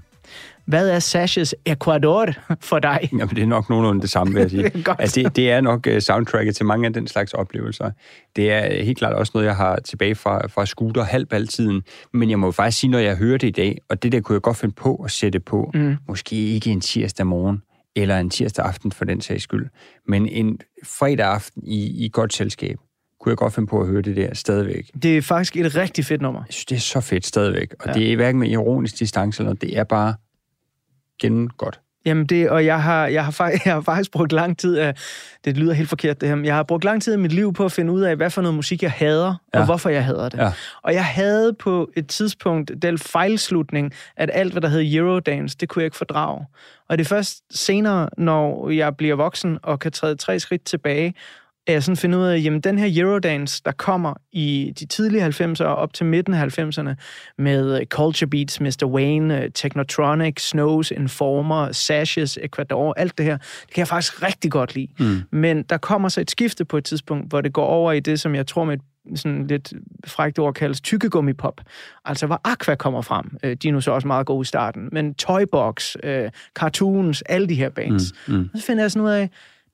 Hvad 0.67 0.89
er 0.89 0.99
Sashes 0.99 1.55
Ecuador 1.65 2.27
for 2.61 2.79
dig? 2.79 3.09
Jamen, 3.11 3.35
det 3.35 3.41
er 3.41 3.47
nok 3.47 3.69
nogenlunde 3.69 4.01
det 4.01 4.09
samme, 4.09 4.33
vil 4.33 4.41
jeg 4.41 4.49
sige. 4.51 4.63
Det 4.63 4.75
er 4.75 4.83
godt. 4.83 5.01
altså, 5.01 5.21
det, 5.21 5.35
det 5.35 5.51
er 5.51 5.61
nok 5.61 5.87
uh, 5.87 5.99
soundtracket 5.99 6.55
til 6.55 6.65
mange 6.65 6.87
af 6.87 6.93
den 6.93 7.07
slags 7.07 7.33
oplevelser. 7.33 7.91
Det 8.35 8.51
er 8.51 8.83
helt 8.83 8.97
klart 8.97 9.13
også 9.13 9.31
noget, 9.35 9.47
jeg 9.47 9.55
har 9.55 9.79
tilbage 9.79 10.15
fra, 10.15 10.47
fra 10.47 10.65
scooter 10.65 11.03
halvbaltiden. 11.03 11.81
Men 12.13 12.29
jeg 12.29 12.39
må 12.39 12.51
faktisk 12.51 12.79
sige, 12.79 12.91
når 12.91 12.99
jeg 12.99 13.15
hører 13.17 13.37
det 13.37 13.47
i 13.47 13.51
dag, 13.51 13.77
og 13.89 14.03
det 14.03 14.11
der 14.11 14.21
kunne 14.21 14.33
jeg 14.33 14.41
godt 14.41 14.57
finde 14.57 14.75
på 14.75 14.95
at 14.95 15.11
sætte 15.11 15.39
på, 15.39 15.71
mm. 15.73 15.95
måske 16.07 16.35
ikke 16.35 16.69
en 16.69 16.81
tirsdag 16.81 17.27
morgen, 17.27 17.61
eller 17.95 18.19
en 18.19 18.29
tirsdag 18.29 18.65
aften 18.65 18.91
for 18.91 19.05
den 19.05 19.21
sags 19.21 19.43
skyld, 19.43 19.67
men 20.07 20.27
en 20.27 20.59
fredag 20.83 21.25
aften 21.25 21.63
i, 21.65 22.05
i 22.05 22.09
godt 22.13 22.33
selskab, 22.33 22.77
kunne 23.19 23.29
jeg 23.31 23.37
godt 23.37 23.53
finde 23.53 23.67
på 23.67 23.81
at 23.81 23.87
høre 23.87 24.01
det 24.01 24.15
der 24.15 24.33
stadigvæk. 24.33 24.91
Det 25.03 25.17
er 25.17 25.21
faktisk 25.21 25.57
et 25.57 25.75
rigtig 25.75 26.05
fedt 26.05 26.21
nummer. 26.21 26.41
Jeg 26.47 26.53
synes, 26.53 26.65
det 26.65 26.75
er 26.75 26.79
så 26.79 27.01
fedt 27.01 27.25
stadigvæk. 27.25 27.73
Og 27.79 27.87
ja. 27.87 27.93
det 27.93 28.11
er 28.11 28.15
hverken 28.15 28.39
med 28.39 28.49
ironisk 28.49 28.99
distance 28.99 29.41
eller 29.41 29.49
noget. 29.49 29.61
Det 29.61 29.77
er 29.77 29.83
bare 29.83 30.13
gennem 31.19 31.49
godt. 31.49 31.79
Jamen 32.07 32.25
det, 32.25 32.49
og 32.49 32.65
jeg 32.65 32.83
har, 32.83 33.07
jeg, 33.07 33.25
har 33.25 33.31
faktisk, 33.31 33.65
jeg 33.65 33.73
har 33.73 33.81
faktisk 33.81 34.11
brugt 34.11 34.31
lang 34.31 34.57
tid 34.57 34.77
af, 34.77 34.95
det 35.45 35.57
lyder 35.57 35.73
helt 35.73 35.89
forkert 35.89 36.21
det 36.21 36.29
her, 36.29 36.35
men 36.35 36.45
jeg 36.45 36.55
har 36.55 36.63
brugt 36.63 36.83
lang 36.83 37.01
tid 37.01 37.13
af 37.13 37.19
mit 37.19 37.31
liv 37.31 37.53
på 37.53 37.65
at 37.65 37.71
finde 37.71 37.93
ud 37.93 38.01
af, 38.01 38.15
hvad 38.15 38.29
for 38.29 38.41
noget 38.41 38.55
musik 38.55 38.83
jeg 38.83 38.91
hader, 38.91 39.35
ja. 39.53 39.59
og 39.59 39.65
hvorfor 39.65 39.89
jeg 39.89 40.05
hader 40.05 40.29
det. 40.29 40.37
Ja. 40.37 40.51
Og 40.81 40.93
jeg 40.93 41.05
havde 41.05 41.53
på 41.53 41.89
et 41.95 42.07
tidspunkt 42.07 42.71
den 42.81 42.97
fejlslutning, 42.97 43.93
at 44.17 44.29
alt, 44.33 44.51
hvad 44.51 44.61
der 44.61 44.67
hed 44.67 44.93
Eurodance, 44.93 45.57
det 45.59 45.69
kunne 45.69 45.81
jeg 45.81 45.85
ikke 45.85 45.97
fordrage. 45.97 46.45
Og 46.89 46.97
det 46.97 47.03
er 47.03 47.09
først 47.09 47.43
senere, 47.51 48.09
når 48.17 48.69
jeg 48.69 48.97
bliver 48.97 49.15
voksen 49.15 49.59
og 49.63 49.79
kan 49.79 49.91
træde 49.91 50.15
tre 50.15 50.39
skridt 50.39 50.63
tilbage, 50.63 51.13
at 51.67 51.73
jeg 51.73 51.83
sådan 51.83 51.97
finder 51.97 52.19
ud 52.19 52.23
af, 52.23 52.43
jamen 52.43 52.61
den 52.61 52.79
her 52.79 53.03
Eurodance, 53.03 53.61
der 53.65 53.71
kommer 53.71 54.13
i 54.31 54.73
de 54.79 54.85
tidlige 54.85 55.25
90'er 55.25 55.63
og 55.63 55.75
op 55.75 55.93
til 55.93 56.05
midten 56.05 56.33
af 56.33 56.59
90'erne 56.59 56.93
med 57.37 57.85
Culture 57.85 58.29
Beats, 58.29 58.59
Mr. 58.59 58.85
Wayne, 58.85 59.49
Technotronic, 59.49 60.41
Snows, 60.41 60.91
Informer, 60.91 61.71
Sashes, 61.71 62.39
Ecuador, 62.41 62.93
alt 62.97 63.17
det 63.17 63.25
her, 63.25 63.37
det 63.37 63.73
kan 63.73 63.79
jeg 63.79 63.87
faktisk 63.87 64.23
rigtig 64.23 64.51
godt 64.51 64.75
lide. 64.75 64.87
Mm. 64.99 65.21
Men 65.31 65.63
der 65.63 65.77
kommer 65.77 66.09
så 66.09 66.21
et 66.21 66.31
skifte 66.31 66.65
på 66.65 66.77
et 66.77 66.85
tidspunkt, 66.85 67.29
hvor 67.29 67.41
det 67.41 67.53
går 67.53 67.65
over 67.65 67.91
i 67.91 67.99
det, 67.99 68.19
som 68.19 68.35
jeg 68.35 68.47
tror 68.47 68.65
med 68.65 68.73
et 68.73 68.81
sådan 69.15 69.47
lidt 69.47 69.73
frækt 70.05 70.39
ord 70.39 70.53
kaldes 70.53 70.81
tykkegummipop. 70.81 71.61
Altså, 72.05 72.25
hvor 72.25 72.41
Aqua 72.43 72.75
kommer 72.75 73.01
frem. 73.01 73.25
Øh, 73.43 73.57
de 73.63 73.67
er 73.67 73.71
nu 73.71 73.81
så 73.81 73.91
også 73.91 74.07
meget 74.07 74.25
gode 74.25 74.41
i 74.41 74.45
starten. 74.45 74.89
Men 74.91 75.13
Toybox, 75.13 75.95
øh, 76.03 76.29
Cartoons, 76.53 77.21
alle 77.21 77.47
de 77.47 77.55
her 77.55 77.69
bands. 77.69 78.13
Mm, 78.27 78.33
mm. 78.33 78.49
Og 78.53 78.59
så 78.59 78.65
finder 78.65 78.83
jeg 78.83 78.91
sådan 78.91 79.05
ud 79.05 79.11
af, 79.11 79.29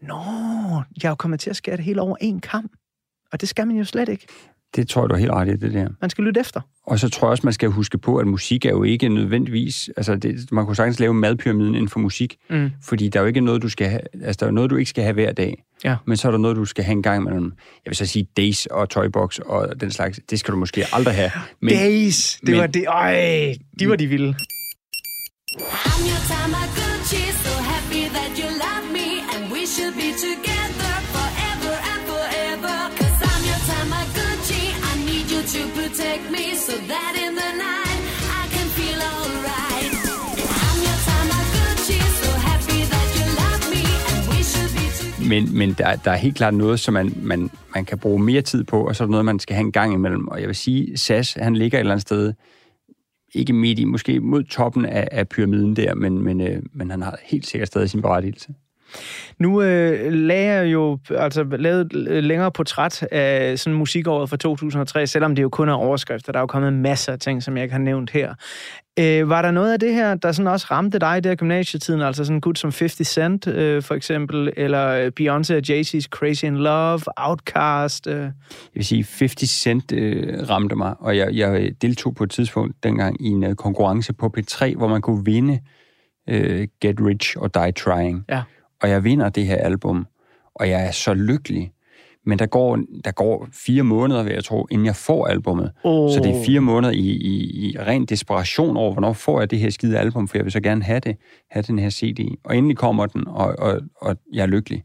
Nå, 0.08 0.82
jeg 1.04 1.08
er 1.08 1.10
jo 1.10 1.16
kommet 1.16 1.40
til 1.40 1.50
at 1.50 1.56
skære 1.56 1.78
det 1.78 1.86
hele 1.86 2.02
over 2.02 2.18
en 2.22 2.40
kamp. 2.40 2.72
Og 3.32 3.42
det 3.42 3.50
skal 3.50 3.68
man 3.68 3.76
jo 3.76 3.84
slet 3.84 4.10
ikke. 4.10 4.28
Det 4.76 4.90
tror 4.90 5.02
jeg, 5.02 5.10
du 5.10 5.16
er 5.16 5.20
helt 5.20 5.32
ret 5.32 5.48
i, 5.48 5.52
det 5.52 5.74
der. 5.74 5.88
Man 6.02 6.10
skal 6.10 6.24
lytte 6.24 6.40
efter. 6.40 6.62
Og 6.86 7.00
så 7.00 7.10
tror 7.10 7.28
jeg 7.28 7.32
også, 7.32 7.42
man 7.44 7.54
skal 7.54 7.70
huske 7.70 7.98
på, 7.98 8.18
at 8.18 8.28
musik 8.28 8.66
er 8.66 8.70
jo 8.70 8.84
ikke 8.84 9.10
nødvendigvis... 9.10 9.90
Altså, 9.98 10.16
det, 10.16 10.52
man 10.52 10.66
kunne 10.66 10.76
sagtens 10.76 11.00
lave 11.00 11.14
madpyramiden 11.14 11.76
inden 11.76 11.90
for 11.90 12.00
musik, 12.00 12.38
mm. 12.50 12.72
fordi 12.84 13.10
der 13.10 13.20
er 13.20 13.24
jo 13.24 13.28
ikke 13.28 13.42
noget, 13.42 13.62
du 13.62 13.70
skal 13.70 13.88
have... 13.88 14.02
Altså, 14.14 14.40
der 14.40 14.48
er 14.48 14.52
noget, 14.52 14.70
du 14.70 14.76
ikke 14.76 14.90
skal 14.90 15.04
have 15.04 15.14
hver 15.14 15.32
dag. 15.32 15.64
Ja. 15.84 15.96
Men 16.06 16.18
så 16.18 16.28
er 16.28 16.32
der 16.32 16.40
noget, 16.40 16.58
du 16.58 16.66
skal 16.66 16.84
have 16.84 16.92
en 16.92 17.04
gang 17.04 17.22
imellem. 17.22 17.54
Jeg 17.86 17.90
vil 17.90 17.96
så 17.96 18.06
sige 18.06 18.28
Days 18.38 18.66
og 18.66 18.90
Toybox 18.90 19.40
og 19.40 19.82
den 19.82 19.92
slags. 19.92 20.20
Det 20.30 20.40
skal 20.40 20.52
du 20.52 20.58
måske 20.58 20.86
aldrig 20.94 21.16
have. 21.16 21.32
Men, 21.62 21.74
Days! 21.74 22.40
Det 22.42 22.50
men, 22.50 22.60
var 22.60 22.68
det... 22.68 22.86
Øj, 22.88 23.56
de 23.80 23.90
var 23.90 23.96
de 23.96 24.08
vilde. 24.08 24.36
I'm 25.58 26.02
your 26.10 26.22
Tamagotchi, 26.28 27.53
Men, 45.30 45.58
men 45.58 45.74
der, 45.74 45.96
der 45.96 46.12
er 46.12 46.16
helt 46.16 46.36
klart 46.36 46.54
noget, 46.54 46.80
som 46.80 46.94
man, 46.94 47.14
man, 47.22 47.50
man 47.76 47.86
kan 47.86 48.00
bruge 48.00 48.24
mere 48.24 48.42
tid 48.42 48.64
på, 48.64 48.88
og 48.88 48.96
så 48.96 49.04
er 49.04 49.06
der 49.06 49.12
noget, 49.12 49.26
man 49.26 49.40
skal 49.40 49.56
have 49.56 49.66
en 49.66 49.72
gang 49.72 49.94
imellem. 49.94 50.28
Og 50.28 50.40
jeg 50.40 50.48
vil 50.48 50.56
sige, 50.56 50.98
SAS, 50.98 51.34
han 51.34 51.56
ligger 51.56 51.78
et 51.78 51.80
eller 51.80 51.94
andet 51.94 52.02
sted 52.02 52.34
ikke 53.34 53.54
midt 53.54 53.80
i, 53.80 53.86
måske 53.86 54.20
mod 54.20 54.44
toppen 54.44 54.86
af, 54.86 55.08
af 55.12 55.30
pyramiden 55.30 55.76
der, 55.76 55.96
men, 55.96 56.22
men, 56.22 56.42
øh, 56.42 56.62
men 56.74 56.92
han 56.92 57.02
har 57.02 57.18
helt 57.24 57.48
sikkert 57.48 57.68
stadig 57.68 57.90
sin 57.90 58.02
berettigelse. 58.02 58.54
Nu 59.40 59.62
øh, 59.62 60.14
lagde 60.14 60.54
jeg 60.54 60.74
jo 60.74 60.98
altså, 61.10 61.44
lavet 61.44 61.94
længere 62.24 62.52
portræt 62.52 63.04
af 63.12 63.60
sådan 63.60 63.78
musikåret 63.78 64.30
fra 64.30 64.38
2003, 64.38 65.08
selvom 65.08 65.36
det 65.36 65.44
jo 65.44 65.50
kun 65.50 65.70
er 65.70 65.74
overskrifter. 65.74 66.32
Der 66.32 66.40
er 66.40 66.44
jo 66.44 66.48
kommet 66.48 66.74
masser 66.74 67.14
af 67.14 67.20
ting, 67.20 67.44
som 67.44 67.58
jeg 67.58 67.64
ikke 67.64 67.74
har 67.74 67.80
nævnt 67.80 68.12
her. 68.12 68.34
Øh, 69.00 69.30
var 69.30 69.42
der 69.42 69.52
noget 69.52 69.74
af 69.74 69.80
det 69.80 69.94
her, 69.94 70.16
der 70.16 70.32
sådan 70.32 70.48
også 70.48 70.68
ramte 70.72 71.00
dig 71.00 71.18
i 71.18 71.22
der 71.22 71.36
gymnasietiden? 71.36 72.02
Altså 72.02 72.26
sådan 72.26 72.42
gut 72.42 72.60
som 72.60 72.72
50 72.80 73.08
Cent, 73.08 73.48
øh, 73.48 73.82
for 73.82 73.96
eksempel, 73.96 74.54
eller 74.58 75.10
Beyoncé 75.20 75.56
og 75.56 75.62
Jay-Z's 75.70 76.08
Crazy 76.10 76.44
in 76.44 76.58
Love, 76.58 77.02
Outkast? 77.18 78.08
Øh. 78.08 78.22
Jeg 78.22 78.32
vil 78.74 78.86
sige, 78.86 79.06
50 79.20 79.50
Cent 79.50 79.92
øh, 79.92 80.50
ramte 80.50 80.76
mig, 80.76 80.96
og 81.00 81.18
jeg, 81.18 81.30
jeg 81.34 81.72
deltog 81.82 82.16
på 82.16 82.24
et 82.24 82.32
tidspunkt 82.32 82.84
dengang 82.84 83.26
i 83.26 83.28
en 83.28 83.44
uh, 83.44 83.54
konkurrence 83.54 84.14
på 84.14 84.34
P3, 84.38 84.76
hvor 84.78 84.88
man 84.88 85.02
kunne 85.02 85.26
vinde 85.26 85.60
øh, 86.30 86.68
Get 86.82 86.96
Rich 87.00 87.38
or 87.38 87.48
Die 87.48 87.72
Trying. 87.72 88.26
Ja 88.30 88.42
og 88.84 88.90
jeg 88.90 89.04
vinder 89.04 89.30
det 89.30 89.46
her 89.46 89.58
album, 89.58 90.06
og 90.56 90.70
jeg 90.70 90.88
er 90.88 90.92
så 90.92 91.14
lykkelig. 91.14 91.72
Men 92.26 92.40
der 92.40 92.46
går, 92.46 92.80
der 93.06 93.12
går 93.12 93.48
fire 93.66 93.84
måneder, 93.84 94.24
vil 94.24 94.34
jeg 94.34 94.44
tro, 94.44 94.68
inden 94.72 94.86
jeg 94.86 94.96
får 94.96 95.28
albummet. 95.28 95.72
Oh. 95.84 96.12
Så 96.14 96.20
det 96.20 96.36
er 96.36 96.46
fire 96.46 96.60
måneder 96.62 96.94
i, 96.94 96.98
i, 96.98 97.68
i 97.70 97.78
ren 97.80 98.06
desperation 98.06 98.78
over, 98.78 98.94
hvornår 98.94 99.14
får 99.14 99.40
jeg 99.40 99.52
det 99.52 99.60
her 99.60 99.70
skide 99.70 100.00
album, 100.00 100.28
for 100.28 100.38
jeg 100.38 100.46
vil 100.46 100.52
så 100.52 100.62
gerne 100.62 100.84
have 100.84 101.00
det, 101.00 101.18
have 101.52 101.64
den 101.64 101.80
her 101.80 101.90
CD. 101.90 102.20
Og 102.44 102.58
endelig 102.58 102.78
kommer 102.78 103.06
den, 103.06 103.28
og, 103.28 103.56
og, 103.60 103.82
og 104.02 104.18
jeg 104.34 104.42
er 104.42 104.48
lykkelig. 104.48 104.84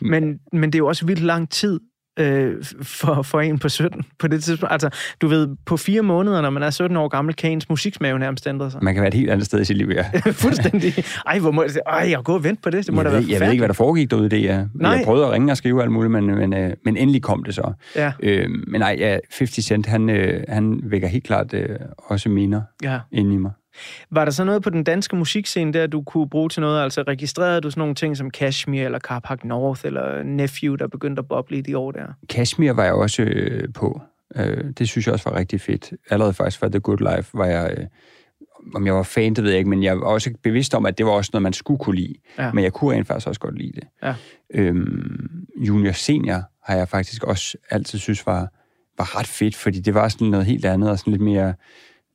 Men, 0.00 0.38
men 0.52 0.72
det 0.72 0.74
er 0.74 0.78
jo 0.78 0.86
også 0.86 1.06
vildt 1.06 1.22
lang 1.22 1.50
tid 1.50 1.80
øh, 2.16 2.54
for, 2.82 3.22
for 3.22 3.40
en 3.40 3.58
på 3.58 3.68
17 3.68 4.04
på 4.18 4.28
det 4.28 4.44
tidspunkt. 4.44 4.72
Altså, 4.72 4.90
du 5.20 5.28
ved, 5.28 5.56
på 5.66 5.76
fire 5.76 6.02
måneder, 6.02 6.40
når 6.40 6.50
man 6.50 6.62
er 6.62 6.70
17 6.70 6.96
år 6.96 7.08
gammel, 7.08 7.34
kan 7.34 7.50
ens 7.50 7.68
musiksmave 7.68 8.18
nærmest 8.18 8.46
ændre 8.46 8.70
sig. 8.70 8.84
Man 8.84 8.94
kan 8.94 9.00
være 9.00 9.08
et 9.08 9.14
helt 9.14 9.30
andet 9.30 9.46
sted 9.46 9.60
i 9.60 9.64
sit 9.64 9.76
liv, 9.76 9.90
ja. 9.90 10.04
Fuldstændig. 10.32 10.94
Ej, 11.26 11.38
hvor 11.38 11.50
må 11.50 11.62
jeg, 11.62 11.70
ej, 11.86 12.10
jeg 12.10 12.20
gå 12.24 12.34
og 12.34 12.44
vente 12.44 12.62
på 12.62 12.70
det. 12.70 12.86
Det 12.86 12.94
må 12.94 13.02
jeg 13.02 13.10
da 13.10 13.16
ved, 13.16 13.24
være 13.24 13.32
Jeg 13.32 13.40
ved 13.40 13.50
ikke, 13.50 13.60
hvad 13.60 13.68
der 13.68 13.74
foregik 13.74 14.10
derude 14.10 14.28
det. 14.28 14.44
Jeg, 14.44 14.66
nej. 14.74 14.90
jeg 14.90 15.02
prøvede 15.04 15.26
at 15.26 15.32
ringe 15.32 15.52
og 15.52 15.56
skrive 15.56 15.82
alt 15.82 15.92
muligt, 15.92 16.12
men, 16.12 16.26
men, 16.26 16.54
øh, 16.54 16.72
men 16.84 16.96
endelig 16.96 17.22
kom 17.22 17.44
det 17.44 17.54
så. 17.54 17.72
Ja. 17.96 18.12
Øh, 18.22 18.48
men 18.66 18.80
nej, 18.80 18.96
ja, 18.98 19.18
50 19.38 19.64
Cent, 19.64 19.86
han, 19.86 20.10
øh, 20.10 20.44
han 20.48 20.80
vækker 20.82 21.08
helt 21.08 21.24
klart 21.24 21.54
øh, 21.54 21.68
også 21.98 22.28
minder 22.28 22.62
ja. 22.82 23.00
ind 23.12 23.32
i 23.32 23.36
mig. 23.36 23.50
Var 24.10 24.24
der 24.24 24.32
så 24.32 24.44
noget 24.44 24.62
på 24.62 24.70
den 24.70 24.84
danske 24.84 25.16
musikscene 25.16 25.72
der, 25.72 25.86
du 25.86 26.02
kunne 26.02 26.28
bruge 26.28 26.48
til 26.48 26.60
noget? 26.60 26.82
Altså 26.82 27.02
registrerede 27.02 27.60
du 27.60 27.70
sådan 27.70 27.80
nogle 27.80 27.94
ting 27.94 28.16
som 28.16 28.30
Kashmir 28.30 28.84
eller 28.84 28.98
Carpark 28.98 29.44
North 29.44 29.80
eller 29.84 30.22
Nephew, 30.22 30.74
der 30.74 30.86
begyndte 30.86 31.20
at 31.20 31.28
boble 31.28 31.58
i 31.58 31.60
de 31.60 31.78
år 31.78 31.90
der? 31.90 32.06
Kashmir 32.28 32.72
var 32.72 32.84
jeg 32.84 32.94
også 32.94 33.22
øh, 33.22 33.72
på. 33.74 34.00
Øh, 34.36 34.64
det 34.78 34.88
synes 34.88 35.06
jeg 35.06 35.12
også 35.12 35.30
var 35.30 35.38
rigtig 35.38 35.60
fedt. 35.60 35.92
Allerede 36.10 36.34
faktisk 36.34 36.58
fra 36.58 36.68
The 36.68 36.80
Good 36.80 37.16
Life 37.16 37.30
var 37.34 37.46
jeg... 37.46 37.74
Øh, 37.78 37.86
om 38.74 38.86
jeg 38.86 38.94
var 38.94 39.02
fan, 39.02 39.34
det 39.34 39.44
ved 39.44 39.50
jeg 39.50 39.58
ikke, 39.58 39.70
men 39.70 39.82
jeg 39.82 40.00
var 40.00 40.06
også 40.06 40.30
bevidst 40.42 40.74
om, 40.74 40.86
at 40.86 40.98
det 40.98 41.06
var 41.06 41.12
også 41.12 41.30
noget, 41.32 41.42
man 41.42 41.52
skulle 41.52 41.78
kunne 41.78 41.96
lide. 41.96 42.14
Ja. 42.38 42.52
Men 42.52 42.64
jeg 42.64 42.72
kunne 42.72 42.96
rent 42.96 43.06
faktisk 43.06 43.28
også 43.28 43.40
godt 43.40 43.58
lide 43.58 43.72
det. 43.72 43.84
Ja. 44.02 44.14
Øhm, 44.54 45.46
junior 45.56 45.92
Senior 45.92 46.42
har 46.64 46.76
jeg 46.76 46.88
faktisk 46.88 47.24
også 47.24 47.56
altid 47.70 47.98
synes 47.98 48.26
var, 48.26 48.48
var 48.98 49.18
ret 49.18 49.26
fedt, 49.26 49.56
fordi 49.56 49.80
det 49.80 49.94
var 49.94 50.08
sådan 50.08 50.28
noget 50.28 50.46
helt 50.46 50.64
andet, 50.64 50.90
og 50.90 50.98
sådan 50.98 51.10
lidt 51.10 51.22
mere 51.22 51.54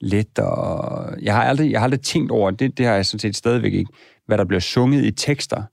let, 0.02 0.40
og 0.40 1.22
jeg 1.22 1.36
har 1.36 1.44
aldrig, 1.44 1.72
jeg 1.72 1.80
har 1.80 1.84
aldrig 1.84 2.02
tænkt 2.02 2.32
over, 2.32 2.52
det, 2.52 2.78
det 2.78 2.86
har 2.86 2.94
jeg 2.94 3.06
sådan 3.06 3.20
set 3.20 3.36
stadigvæk 3.36 3.74
ikke, 3.74 3.92
hvad 4.26 4.38
der 4.38 4.46
bliver 4.46 4.60
sunget 4.60 5.06
i 5.06 5.12
tekster. 5.12 5.64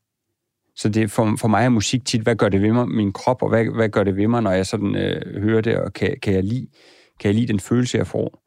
Så 0.77 0.89
det 0.89 1.11
for, 1.11 1.37
for 1.41 1.49
mig 1.49 1.65
er 1.65 1.69
musik 1.69 2.05
tit, 2.05 2.21
hvad 2.21 2.37
gør 2.37 2.49
det 2.49 2.63
ved 2.63 2.73
mig, 2.73 2.89
min 2.89 3.13
krop, 3.13 3.43
og 3.43 3.49
hvad, 3.49 3.65
hvad 3.65 3.89
gør 3.89 4.05
det 4.05 4.17
ved 4.17 4.29
mig, 4.29 4.43
når 4.43 4.51
jeg 4.51 4.67
sådan 4.67 4.97
øh, 4.97 5.43
hører 5.43 5.61
det, 5.61 5.77
og 5.77 5.93
kan, 5.93 6.17
kan, 6.23 6.35
jeg 6.35 6.45
lide, 6.45 6.67
kan 7.21 7.29
jeg 7.29 7.35
lide 7.35 7.47
den 7.47 7.61
følelse, 7.61 7.99
jeg 7.99 8.07
får. 8.07 8.43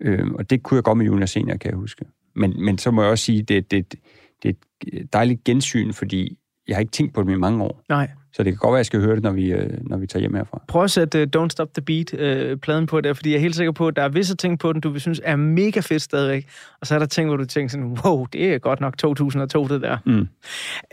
Øh, 0.00 0.30
og 0.34 0.50
det 0.50 0.62
kunne 0.62 0.76
jeg 0.76 0.84
godt 0.84 0.98
med 0.98 1.06
Jonas 1.06 1.30
Senior, 1.30 1.56
kan 1.56 1.70
jeg 1.70 1.78
huske. 1.78 2.04
Men, 2.34 2.64
men 2.64 2.78
så 2.78 2.90
må 2.90 3.02
jeg 3.02 3.10
også 3.10 3.24
sige, 3.24 3.42
det, 3.42 3.70
det, 3.70 3.94
det 4.42 4.48
er 4.48 4.54
et 4.92 5.12
dejligt 5.12 5.44
gensyn, 5.44 5.92
fordi 5.92 6.38
jeg 6.68 6.76
har 6.76 6.80
ikke 6.80 6.92
tænkt 6.92 7.14
på 7.14 7.22
det 7.22 7.32
i 7.32 7.36
mange 7.36 7.64
år. 7.64 7.82
Nej. 7.88 8.10
Så 8.34 8.42
det 8.42 8.52
kan 8.52 8.58
godt 8.58 8.72
være, 8.72 8.78
at 8.78 8.80
jeg 8.80 8.86
skal 8.86 9.00
høre 9.00 9.14
det, 9.14 9.22
når 9.22 9.32
vi, 9.32 9.52
øh, 9.52 9.70
når 9.80 9.96
vi 9.96 10.06
tager 10.06 10.20
hjem 10.20 10.34
herfra. 10.34 10.62
Prøv 10.68 10.84
at 10.84 10.90
sætte 10.90 11.28
uh, 11.36 11.42
Don't 11.42 11.48
Stop 11.48 11.68
the 11.74 11.82
Beat-pladen 11.82 12.82
uh, 12.82 12.88
på 12.88 13.00
der, 13.00 13.12
fordi 13.14 13.30
jeg 13.30 13.36
er 13.36 13.40
helt 13.40 13.56
sikker 13.56 13.72
på, 13.72 13.88
at 13.88 13.96
der 13.96 14.02
er 14.02 14.08
visse 14.08 14.36
ting 14.36 14.58
på 14.58 14.72
den, 14.72 14.80
du 14.80 14.90
vil 14.90 15.00
synes 15.00 15.20
er 15.24 15.36
mega 15.36 15.80
fedt 15.80 16.02
stadigvæk. 16.02 16.46
Og 16.80 16.86
så 16.86 16.94
er 16.94 16.98
der 16.98 17.06
ting, 17.06 17.28
hvor 17.28 17.36
du 17.36 17.44
tænker 17.44 17.70
sådan, 17.70 17.98
wow, 18.04 18.26
det 18.32 18.54
er 18.54 18.58
godt 18.58 18.80
nok 18.80 18.98
2002, 18.98 19.68
det 19.68 19.82
der. 19.82 19.98
Mm. 20.06 20.28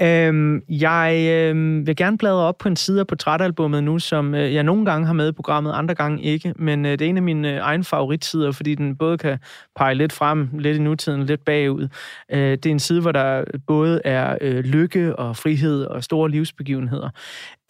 Øhm, 0.02 0.64
jeg 0.70 1.28
øh, 1.32 1.88
vil 1.88 1.96
gerne 1.96 2.18
bladre 2.18 2.38
op 2.38 2.58
på 2.58 2.68
en 2.68 2.76
side 2.76 3.00
af 3.00 3.08
portrætalbummet 3.08 3.84
nu, 3.84 4.00
som 4.00 4.36
øh, 4.36 4.54
jeg 4.54 4.64
nogle 4.64 4.86
gange 4.86 5.06
har 5.06 5.14
med 5.14 5.30
i 5.30 5.32
programmet, 5.32 5.72
andre 5.74 5.96
gange 5.96 6.24
ikke. 6.24 6.54
Men 6.56 6.86
øh, 6.86 6.92
det 6.92 7.02
er 7.02 7.10
en 7.10 7.18
af 7.18 7.24
mine 7.24 7.54
øh, 7.54 7.60
egne 7.60 7.84
favoritsider, 7.84 8.52
fordi 8.52 8.76
den 8.76 8.96
både 8.96 9.18
kan 9.18 9.40
pege 9.76 9.96
lidt 9.96 10.14
frem, 10.14 10.50
lidt 10.60 10.78
i 10.78 10.80
nutiden, 10.80 11.24
lidt 11.24 11.46
bagud. 11.46 11.88
Øh, 12.32 12.52
det 12.52 12.66
er 12.66 12.72
en 12.72 12.80
side, 12.80 13.02
hvor 13.02 13.12
der 13.12 13.44
både 13.68 14.02
er 14.06 14.38
øh, 14.42 14.64
lykke 14.64 15.16
og 15.16 15.38
frihed 15.38 15.84
og 15.86 16.04
store 16.04 16.30
livsbegivenheder. 16.30 17.10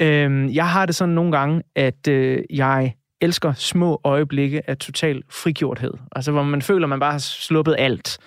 Øh, 0.02 0.56
jeg 0.56 0.70
har 0.70 0.86
det 0.86 0.96
sådan 0.96 1.16
nogle 1.16 1.32
gange, 1.32 1.62
at 1.76 2.08
øh, 2.08 2.44
jeg 2.50 2.94
elsker 3.22 3.54
små 3.54 4.02
øjeblikke 4.04 4.70
af 4.70 4.78
total 4.78 5.24
frigjorthed. 5.30 5.94
Altså, 6.12 6.32
hvor 6.32 6.44
man 6.44 6.62
føler, 6.62 6.86
at 6.86 6.90
man 6.90 7.00
bare 7.00 7.12
har 7.12 7.20
sluppet 7.20 7.76
alt. 7.80 8.18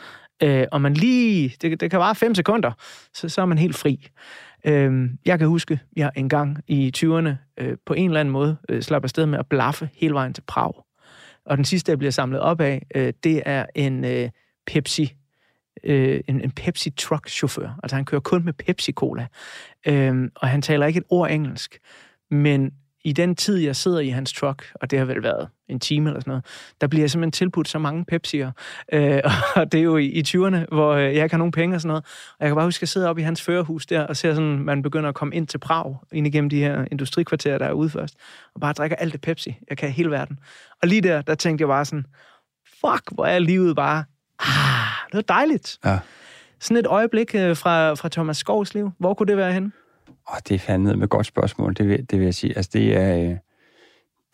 Øh, 0.42 0.66
og 0.72 0.80
man 0.80 0.94
lige, 0.94 1.56
det, 1.62 1.80
det 1.80 1.90
kan 1.90 2.00
vare 2.00 2.14
fem 2.14 2.34
sekunder, 2.34 2.72
så, 3.14 3.28
så 3.28 3.40
er 3.40 3.46
man 3.46 3.58
helt 3.58 3.76
fri. 3.76 4.08
Øh, 4.66 5.10
jeg 5.26 5.38
kan 5.38 5.48
huske, 5.48 5.80
jeg 5.96 6.10
engang 6.16 6.58
i 6.66 6.92
20'erne 6.96 7.30
øh, 7.58 7.76
på 7.86 7.94
en 7.94 8.10
eller 8.10 8.20
anden 8.20 8.32
måde 8.32 8.56
øh, 8.68 8.82
slap 8.82 9.04
afsted 9.04 9.26
med 9.26 9.38
at 9.38 9.46
blaffe 9.46 9.88
hele 9.94 10.14
vejen 10.14 10.34
til 10.34 10.42
Prag. 10.46 10.72
Og 11.46 11.56
den 11.56 11.64
sidste, 11.64 11.90
jeg 11.90 11.98
bliver 11.98 12.10
samlet 12.10 12.40
op 12.40 12.60
af, 12.60 12.86
øh, 12.94 13.12
det 13.24 13.42
er 13.46 13.66
en 13.74 14.04
øh, 14.04 14.30
Pepsi 14.66 15.14
øh, 15.84 16.20
en, 16.28 16.40
en 16.40 16.50
Pepsi 16.50 16.90
truck 16.90 17.28
chauffør. 17.28 17.78
Altså 17.82 17.96
han 17.96 18.04
kører 18.04 18.20
kun 18.20 18.44
med 18.44 18.52
Pepsi 18.52 18.92
Cola. 18.92 19.26
Øh, 19.86 20.30
og 20.34 20.48
han 20.48 20.62
taler 20.62 20.86
ikke 20.86 20.98
et 20.98 21.04
ord 21.08 21.30
engelsk. 21.30 21.78
Men 22.30 22.72
i 23.04 23.12
den 23.12 23.36
tid, 23.36 23.56
jeg 23.56 23.76
sidder 23.76 24.00
i 24.00 24.08
hans 24.08 24.32
truck, 24.32 24.72
og 24.74 24.90
det 24.90 24.98
har 24.98 25.06
vel 25.06 25.22
været 25.22 25.48
en 25.68 25.80
time 25.80 26.10
eller 26.10 26.20
sådan 26.20 26.30
noget, 26.30 26.44
der 26.80 26.86
bliver 26.86 27.02
jeg 27.02 27.10
simpelthen 27.10 27.32
tilbudt 27.32 27.68
så 27.68 27.78
mange 27.78 28.04
Pepsi'er. 28.12 28.50
Øh, 28.92 29.20
og 29.56 29.72
det 29.72 29.78
er 29.78 29.82
jo 29.82 29.96
i, 29.96 30.06
i 30.06 30.22
20'erne, 30.28 30.74
hvor 30.74 30.92
øh, 30.92 31.02
jeg 31.02 31.22
ikke 31.22 31.32
har 31.32 31.38
nogen 31.38 31.52
penge 31.52 31.76
og 31.76 31.80
sådan 31.80 31.88
noget. 31.88 32.04
Og 32.04 32.36
jeg 32.40 32.48
kan 32.48 32.56
bare 32.56 32.66
huske, 32.66 32.78
at 32.78 32.82
jeg 32.82 32.88
sidder 32.88 33.08
oppe 33.08 33.22
i 33.22 33.24
hans 33.24 33.42
førerhus 33.42 33.86
der, 33.86 34.00
og 34.00 34.16
ser 34.16 34.34
sådan, 34.34 34.58
man 34.58 34.82
begynder 34.82 35.08
at 35.08 35.14
komme 35.14 35.34
ind 35.34 35.46
til 35.46 35.58
Prag, 35.58 35.96
ind 36.12 36.26
igennem 36.26 36.50
de 36.50 36.58
her 36.58 36.84
industrikvarterer, 36.90 37.58
der 37.58 37.66
er 37.66 37.72
ude 37.72 37.90
først, 37.90 38.16
og 38.54 38.60
bare 38.60 38.72
drikker 38.72 38.96
alt 38.96 39.12
det 39.12 39.20
Pepsi, 39.20 39.56
jeg 39.70 39.78
kan 39.78 39.90
hele 39.90 40.10
verden. 40.10 40.38
Og 40.82 40.88
lige 40.88 41.00
der, 41.00 41.22
der 41.22 41.34
tænkte 41.34 41.62
jeg 41.62 41.68
bare 41.68 41.84
sådan, 41.84 42.06
fuck, 42.80 43.02
hvor 43.12 43.26
er 43.26 43.38
livet 43.38 43.76
bare, 43.76 44.04
ah, 44.38 44.91
det 45.12 45.18
er 45.18 45.34
dejligt. 45.34 45.78
Ja. 45.84 45.98
Sådan 46.60 46.76
et 46.76 46.86
øjeblik 46.86 47.34
øh, 47.34 47.56
fra, 47.56 47.94
fra 47.94 48.08
Thomas 48.08 48.36
Skovs 48.36 48.74
liv, 48.74 48.90
hvor 48.98 49.14
kunne 49.14 49.26
det 49.26 49.36
være 49.36 49.52
henne? 49.52 49.72
Åh, 50.08 50.38
det 50.48 50.54
er 50.54 50.58
fandme 50.58 50.96
med 50.96 51.08
godt 51.08 51.26
spørgsmål, 51.26 51.74
det 51.74 51.88
vil, 51.88 52.10
det 52.10 52.18
vil 52.18 52.24
jeg 52.24 52.34
sige. 52.34 52.56
Altså, 52.56 52.70
det 52.74 52.96
er, 52.96 53.16
øh, 53.16 53.36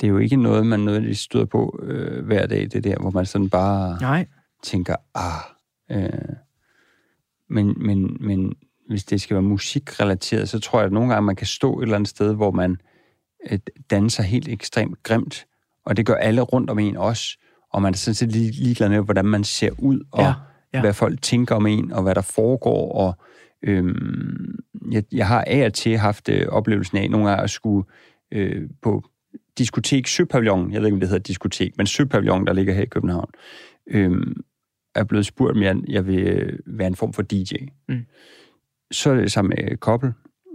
det 0.01 0.07
er 0.07 0.09
jo 0.09 0.18
ikke 0.18 0.37
noget, 0.37 0.66
man 0.66 0.81
nødvendigvis 0.81 1.18
støder 1.18 1.45
på 1.45 1.81
øh, 1.83 2.26
hver 2.26 2.47
dag, 2.47 2.68
det 2.72 2.85
der, 2.85 2.97
hvor 3.01 3.11
man 3.11 3.26
sådan 3.26 3.51
bare 3.51 3.99
Nej. 4.01 4.26
tænker, 4.62 4.97
ah. 5.14 5.43
Øh, 5.91 6.37
men, 7.51 7.74
men, 7.76 8.16
men 8.20 8.55
hvis 8.89 9.05
det 9.05 9.20
skal 9.20 9.35
være 9.35 9.43
musikrelateret, 9.43 10.49
så 10.49 10.61
tror 10.61 10.79
jeg, 10.79 10.87
at 10.87 10.93
nogle 10.93 11.09
gange 11.12 11.26
man 11.26 11.37
kan 11.37 11.47
stå 11.47 11.79
et 11.79 11.83
eller 11.83 11.97
andet 11.97 12.09
sted, 12.09 12.35
hvor 12.35 12.51
man 12.51 12.81
øh, 13.51 13.59
danser 13.91 14.22
helt 14.22 14.49
ekstremt 14.49 15.03
grimt, 15.03 15.47
og 15.85 15.97
det 15.97 16.07
gør 16.07 16.14
alle 16.14 16.41
rundt 16.41 16.70
om 16.70 16.79
en 16.79 16.97
også, 16.97 17.39
og 17.72 17.83
man 17.83 17.93
er 17.93 17.97
sådan 17.97 18.14
set 18.14 18.33
ligeglad 18.33 18.89
med, 18.89 19.01
hvordan 19.01 19.24
man 19.24 19.45
ser 19.45 19.70
ud, 19.79 20.01
og 20.12 20.22
ja, 20.22 20.35
ja. 20.75 20.81
hvad 20.81 20.93
folk 20.93 21.23
tænker 21.23 21.55
om 21.55 21.66
en, 21.66 21.93
og 21.93 22.03
hvad 22.03 22.14
der 22.14 22.21
foregår, 22.21 22.93
og 22.93 23.14
Øhm, 23.62 24.59
jeg, 24.91 25.05
jeg 25.12 25.27
har 25.27 25.45
af 25.47 25.66
og 25.66 25.75
til 25.75 25.97
haft 25.97 26.29
øh, 26.29 26.47
oplevelsen 26.49 26.99
af 26.99 27.11
nogle 27.11 27.29
gange 27.29 27.43
at 27.43 27.51
skulle 27.51 27.89
øh, 28.33 28.69
på 28.83 29.05
diskotek 29.59 30.07
Søpavillon, 30.07 30.73
jeg 30.73 30.81
ved 30.81 30.87
ikke, 30.87 30.95
om 30.95 31.01
det 31.01 31.09
hedder 31.09 31.23
diskotek, 31.23 31.77
men 31.77 31.87
Søpavillon, 31.87 32.47
der 32.47 32.53
ligger 32.53 32.75
her 32.75 32.83
i 32.83 32.87
København, 32.87 33.31
øhm, 33.87 34.41
er 34.95 35.05
blevet 35.05 35.27
spurgt, 35.27 35.57
om 35.57 35.62
jeg, 35.62 35.77
jeg 35.89 36.07
vil 36.07 36.59
være 36.66 36.87
en 36.87 36.97
form 36.97 37.12
for 37.12 37.23
DJ. 37.23 37.55
Mm. 37.89 38.07
Så 38.91 39.11
er 39.11 39.14
det 39.14 39.33
sammen 39.33 39.55
med 39.57 39.77
kobbel, 39.77 40.12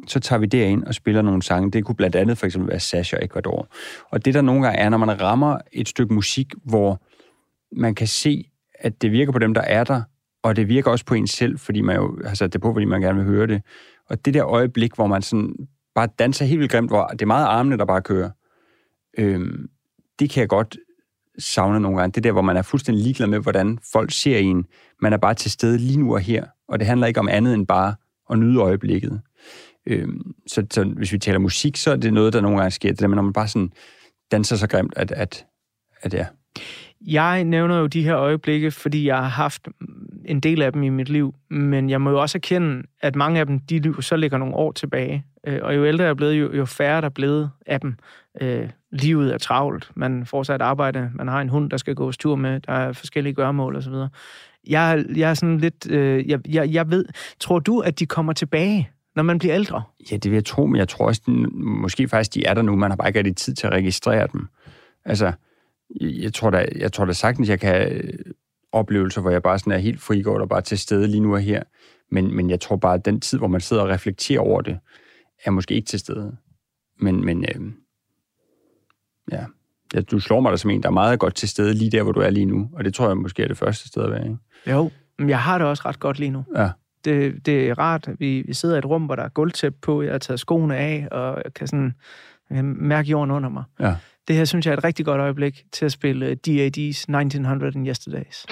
så 0.08 0.20
tager 0.20 0.40
vi 0.40 0.46
derind 0.46 0.84
og 0.84 0.94
spiller 0.94 1.22
nogle 1.22 1.42
sange. 1.42 1.72
Det 1.72 1.86
kunne 1.86 1.96
blandt 1.96 2.16
andet 2.16 2.38
for 2.38 2.46
eksempel 2.46 2.70
være 2.70 2.80
Sasha 2.80 3.18
Ecuador. 3.18 3.68
Og 4.10 4.26
det 4.26 4.34
der 4.34 4.42
nogle 4.42 4.64
gange 4.64 4.80
er, 4.80 4.90
når 4.90 4.98
man 4.98 5.22
rammer 5.22 5.58
et 5.72 5.88
stykke 5.88 6.14
musik, 6.14 6.54
hvor 6.64 7.02
man 7.72 7.96
kan 7.96 8.08
se, 8.08 8.50
at 8.84 9.02
det 9.02 9.12
virker 9.12 9.32
på 9.32 9.40
dem, 9.40 9.54
der 9.54 9.62
er 9.62 9.84
der, 9.84 10.02
og 10.44 10.56
det 10.56 10.68
virker 10.68 10.92
også 10.92 11.06
på 11.06 11.14
en 11.14 11.28
selv, 11.28 11.60
fordi 11.60 11.82
man 11.82 11.96
jo 11.96 12.20
har 12.26 12.34
sat 12.36 12.54
det 12.54 12.62
på, 12.62 12.74
fordi 12.74 12.86
man 12.86 13.02
gerne 13.02 13.18
vil 13.18 13.28
høre 13.28 13.48
det. 13.48 13.62
Og 14.10 14.26
det 14.26 14.34
der 14.34 14.46
øjeblik, 14.46 14.96
hvor 14.96 15.08
man 15.08 15.22
sådan 15.22 15.56
bare 15.96 16.08
danser 16.20 16.46
helt 16.46 16.60
vildt 16.60 16.72
grimt, 16.72 16.90
hvor 16.90 17.08
det 17.08 17.22
er 17.22 17.26
meget 17.26 17.46
armene, 17.46 17.78
der 17.78 17.86
bare 17.86 18.02
kører, 18.02 18.30
øhm, 19.18 19.70
det 20.20 20.30
kan 20.30 20.42
jeg 20.42 20.50
godt 20.50 20.78
savne 21.38 21.80
nogle 21.80 21.98
gange. 21.98 22.12
Det 22.12 22.24
der, 22.24 22.32
hvor 22.32 22.42
man 22.42 22.58
er 22.58 22.62
fuldstændig 22.62 23.04
ligeglad 23.04 23.28
med, 23.28 23.40
hvordan 23.40 23.80
folk 23.92 24.12
ser 24.12 24.38
en. 24.38 24.66
Man 25.02 25.14
er 25.14 25.18
bare 25.18 25.34
til 25.34 25.52
stede 25.52 25.78
lige 25.78 25.98
nu 26.00 26.14
og 26.14 26.20
her, 26.20 26.46
og 26.68 26.80
det 26.80 26.88
handler 26.88 27.08
ikke 27.08 27.20
om 27.20 27.30
andet 27.30 27.54
end 27.54 27.68
bare 27.68 27.96
at 28.30 28.40
nyde 28.40 28.60
øjeblikket. 28.60 29.22
Øhm, 29.86 30.34
så, 30.48 30.66
så 30.72 30.84
hvis 30.84 31.12
vi 31.14 31.18
taler 31.18 31.40
musik, 31.40 31.78
så 31.78 31.92
er 31.92 31.96
det 31.96 32.14
noget, 32.14 32.34
der 32.34 32.42
nogle 32.42 32.58
gange 32.58 32.72
sker. 32.72 32.90
Det 32.90 33.00
der, 33.00 33.08
når 33.08 33.22
man 33.22 33.34
bare 33.34 33.48
sådan 33.48 33.72
danser 34.32 34.56
så 34.56 34.68
grimt, 34.68 34.94
at, 34.96 35.12
at, 35.12 35.46
at 36.02 36.14
ja. 36.14 36.26
Jeg 37.08 37.44
nævner 37.44 37.80
jo 37.80 37.88
de 37.88 38.04
her 38.04 38.18
øjeblikke, 38.18 38.72
fordi 38.72 39.08
jeg 39.08 39.18
har 39.18 39.24
haft 39.24 39.68
en 40.26 40.40
del 40.40 40.62
af 40.62 40.74
dem 40.74 40.84
i 40.84 40.90
mit 40.90 41.10
liv, 41.10 41.36
men 41.50 41.90
jeg 41.90 42.02
må 42.02 42.10
jo 42.10 42.22
også 42.22 42.38
erkende, 42.38 42.84
at 43.02 43.16
mange 43.16 43.40
af 43.40 43.46
dem, 43.46 43.60
de 43.60 43.80
liv 43.80 44.02
så 44.02 44.16
ligger 44.16 44.38
nogle 44.38 44.56
år 44.56 44.72
tilbage. 44.72 45.26
Øh, 45.48 45.60
og 45.62 45.76
jo 45.76 45.86
ældre 45.86 46.04
jeg 46.04 46.10
er 46.10 46.14
blevet, 46.14 46.34
jo, 46.34 46.54
jo 46.54 46.66
færre 46.66 47.02
der 47.02 47.06
er 47.06 47.10
blevet 47.10 47.52
af 47.66 47.82
dem. 47.82 47.96
Øh, 48.42 48.70
livet 48.92 49.34
er 49.34 49.38
travlt. 49.38 49.92
Man 49.96 50.26
får 50.26 50.44
sig 50.44 50.56
et 50.56 50.62
arbejde. 50.62 51.12
Man 51.16 51.28
har 51.28 51.42
en 51.42 51.50
hund, 51.50 51.70
der 51.70 51.78
skal 51.78 51.96
gås 51.96 52.18
tur 52.18 52.36
med. 52.36 52.60
Der 52.60 52.74
er 52.74 52.94
forskellige 52.94 53.34
gørmål 53.34 53.76
osv. 53.76 53.94
Jeg, 54.68 55.06
jeg 55.16 55.30
er 55.30 55.34
sådan 55.34 55.58
lidt... 55.58 55.92
Øh, 55.92 56.30
jeg, 56.30 56.40
jeg, 56.50 56.74
jeg 56.74 56.92
ved... 56.92 57.06
Tror 57.40 57.60
du, 57.60 57.80
at 57.80 58.00
de 58.00 58.06
kommer 58.06 58.34
tilbage, 58.34 58.90
når 59.16 59.24
man 59.24 59.40
bliver 59.40 59.56
ældre? 59.56 59.84
Ja, 60.12 60.18
det 60.18 60.32
vil 60.32 60.36
jeg 60.36 60.46
tro, 60.46 60.66
men 60.66 60.76
jeg 60.76 60.88
tror 60.88 61.06
også, 61.06 61.22
den, 61.26 61.48
måske 61.82 62.08
faktisk, 62.08 62.34
de 62.34 62.46
er 62.46 62.54
der 62.54 62.62
nu. 62.62 62.76
Man 62.76 62.92
har 62.92 62.96
bare 62.96 63.08
ikke 63.08 63.20
rigtig 63.20 63.36
tid 63.36 63.54
til 63.54 63.68
at 63.68 63.74
registrere 63.74 64.28
dem. 64.34 64.48
Altså, 65.06 65.32
jeg 66.02 66.34
tror 66.34 66.50
da, 66.50 66.68
jeg 66.76 66.94
tror 66.94 67.06
da 67.06 67.14
sagtens, 67.14 67.50
jeg 67.50 67.60
kan 67.60 68.02
oplevelser, 68.72 69.22
hvor 69.22 69.32
jeg 69.32 69.44
bare 69.44 69.60
sådan 69.60 69.74
er 69.74 69.78
helt 69.78 70.02
frigået 70.02 70.42
og 70.42 70.50
bare 70.50 70.62
til 70.62 70.80
stede 70.80 71.08
lige 71.08 71.22
nu 71.22 71.34
og 71.34 71.42
her. 71.42 71.64
Men, 72.12 72.36
men 72.36 72.50
jeg 72.50 72.60
tror 72.60 72.76
bare, 72.76 72.94
at 72.94 73.06
den 73.06 73.22
tid, 73.22 73.38
hvor 73.38 73.48
man 73.48 73.62
sidder 73.62 73.84
og 73.84 73.90
reflekterer 73.90 74.40
over 74.40 74.62
det, 74.62 74.80
er 75.46 75.52
måske 75.52 75.74
ikke 75.76 75.88
til 75.88 76.00
stede. 76.00 76.36
Men, 77.00 77.26
men 77.26 77.44
øh, 77.44 77.72
ja, 79.32 79.46
ja, 79.94 80.02
du 80.02 80.20
slår 80.20 80.40
mig 80.40 80.52
da 80.52 80.58
som 80.58 80.70
en, 80.70 80.84
der 80.84 80.90
er 80.90 80.94
meget 80.94 81.20
godt 81.20 81.36
til 81.36 81.50
stede 81.50 81.74
lige 81.74 81.92
der, 81.92 82.04
hvor 82.04 82.12
du 82.12 82.20
er 82.20 82.30
lige 82.30 82.46
nu. 82.46 82.70
Og 82.74 82.86
det 82.86 82.94
tror 82.94 83.08
jeg 83.08 83.18
måske 83.18 83.44
er 83.44 83.48
det 83.48 83.58
første 83.58 83.88
sted 83.88 84.04
at 84.04 84.12
være. 84.12 84.24
Ikke? 84.24 84.38
Jo, 84.68 84.92
men 85.20 85.30
jeg 85.30 85.40
har 85.40 85.58
det 85.58 85.68
også 85.68 85.84
ret 85.86 86.00
godt 86.00 86.20
lige 86.20 86.32
nu. 86.32 86.44
Ja. 86.56 86.70
Det, 87.06 87.46
det 87.46 87.70
er 87.70 87.80
rart. 87.80 88.10
Vi, 88.20 88.42
vi 88.42 88.54
sidder 88.54 88.76
i 88.76 88.78
et 88.78 88.86
rum, 88.86 89.06
hvor 89.06 89.16
der 89.16 89.24
er 89.24 89.30
gulvtæp 89.30 89.76
på. 89.82 90.02
Jeg 90.02 90.12
har 90.12 90.20
taget 90.20 90.40
skoene 90.40 90.78
af, 90.78 91.08
og 91.12 91.42
jeg 91.46 91.54
kan 91.54 91.68
sådan 91.68 91.94
jeg 92.50 92.56
kan 92.56 92.66
mærke 92.66 93.10
jorden 93.10 93.32
under 93.32 93.50
mig. 93.50 93.64
Ja. 93.80 93.96
Det 94.28 94.36
her 94.36 94.46
synes 94.46 94.66
jeg 94.66 94.74
er 94.74 94.78
et 94.78 94.84
rigtig 94.84 95.06
godt 95.06 95.22
øjeblik 95.22 95.64
til 95.72 95.86
at 95.86 95.92
spille 95.92 96.26
øh, 96.26 96.32
DAD's 96.48 97.06
1900 97.08 97.72
and 97.76 97.88
Yesterdays. 97.88 98.46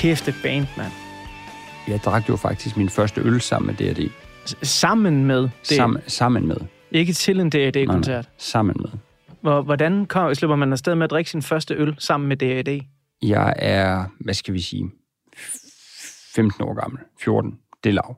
Kæft, 0.00 0.28
et 0.28 0.34
band, 0.42 0.66
mand. 0.76 0.92
Jeg 1.88 2.00
drak 2.04 2.28
jo 2.28 2.36
faktisk 2.36 2.76
min 2.76 2.88
første 2.88 3.20
øl 3.20 3.40
sammen 3.40 3.66
med 3.66 3.94
D&D. 3.94 4.10
Sammen 4.62 5.24
med 5.24 5.42
det. 5.42 5.52
Sammen, 5.62 6.02
sammen 6.06 6.48
med. 6.48 6.56
Ikke 6.90 7.12
til 7.12 7.40
en 7.40 7.50
D&D-koncert. 7.50 8.28
Sammen 8.38 8.76
med. 8.80 8.90
Hvor, 9.40 9.62
hvordan 9.62 10.06
kom, 10.06 10.34
slipper 10.34 10.56
man 10.56 10.72
afsted 10.72 10.94
med 10.94 11.04
at 11.04 11.10
drikke 11.10 11.30
sin 11.30 11.42
første 11.42 11.74
øl 11.74 11.94
sammen 11.98 12.28
med 12.28 12.36
D&D? 12.36 12.84
Jeg 13.22 13.54
er, 13.56 14.04
hvad 14.20 14.34
skal 14.34 14.54
vi 14.54 14.60
sige, 14.60 14.90
15 16.34 16.64
år 16.64 16.74
gammel. 16.80 17.00
14. 17.22 17.58
Det 17.84 17.90
er 17.90 17.94
lav. 17.94 18.16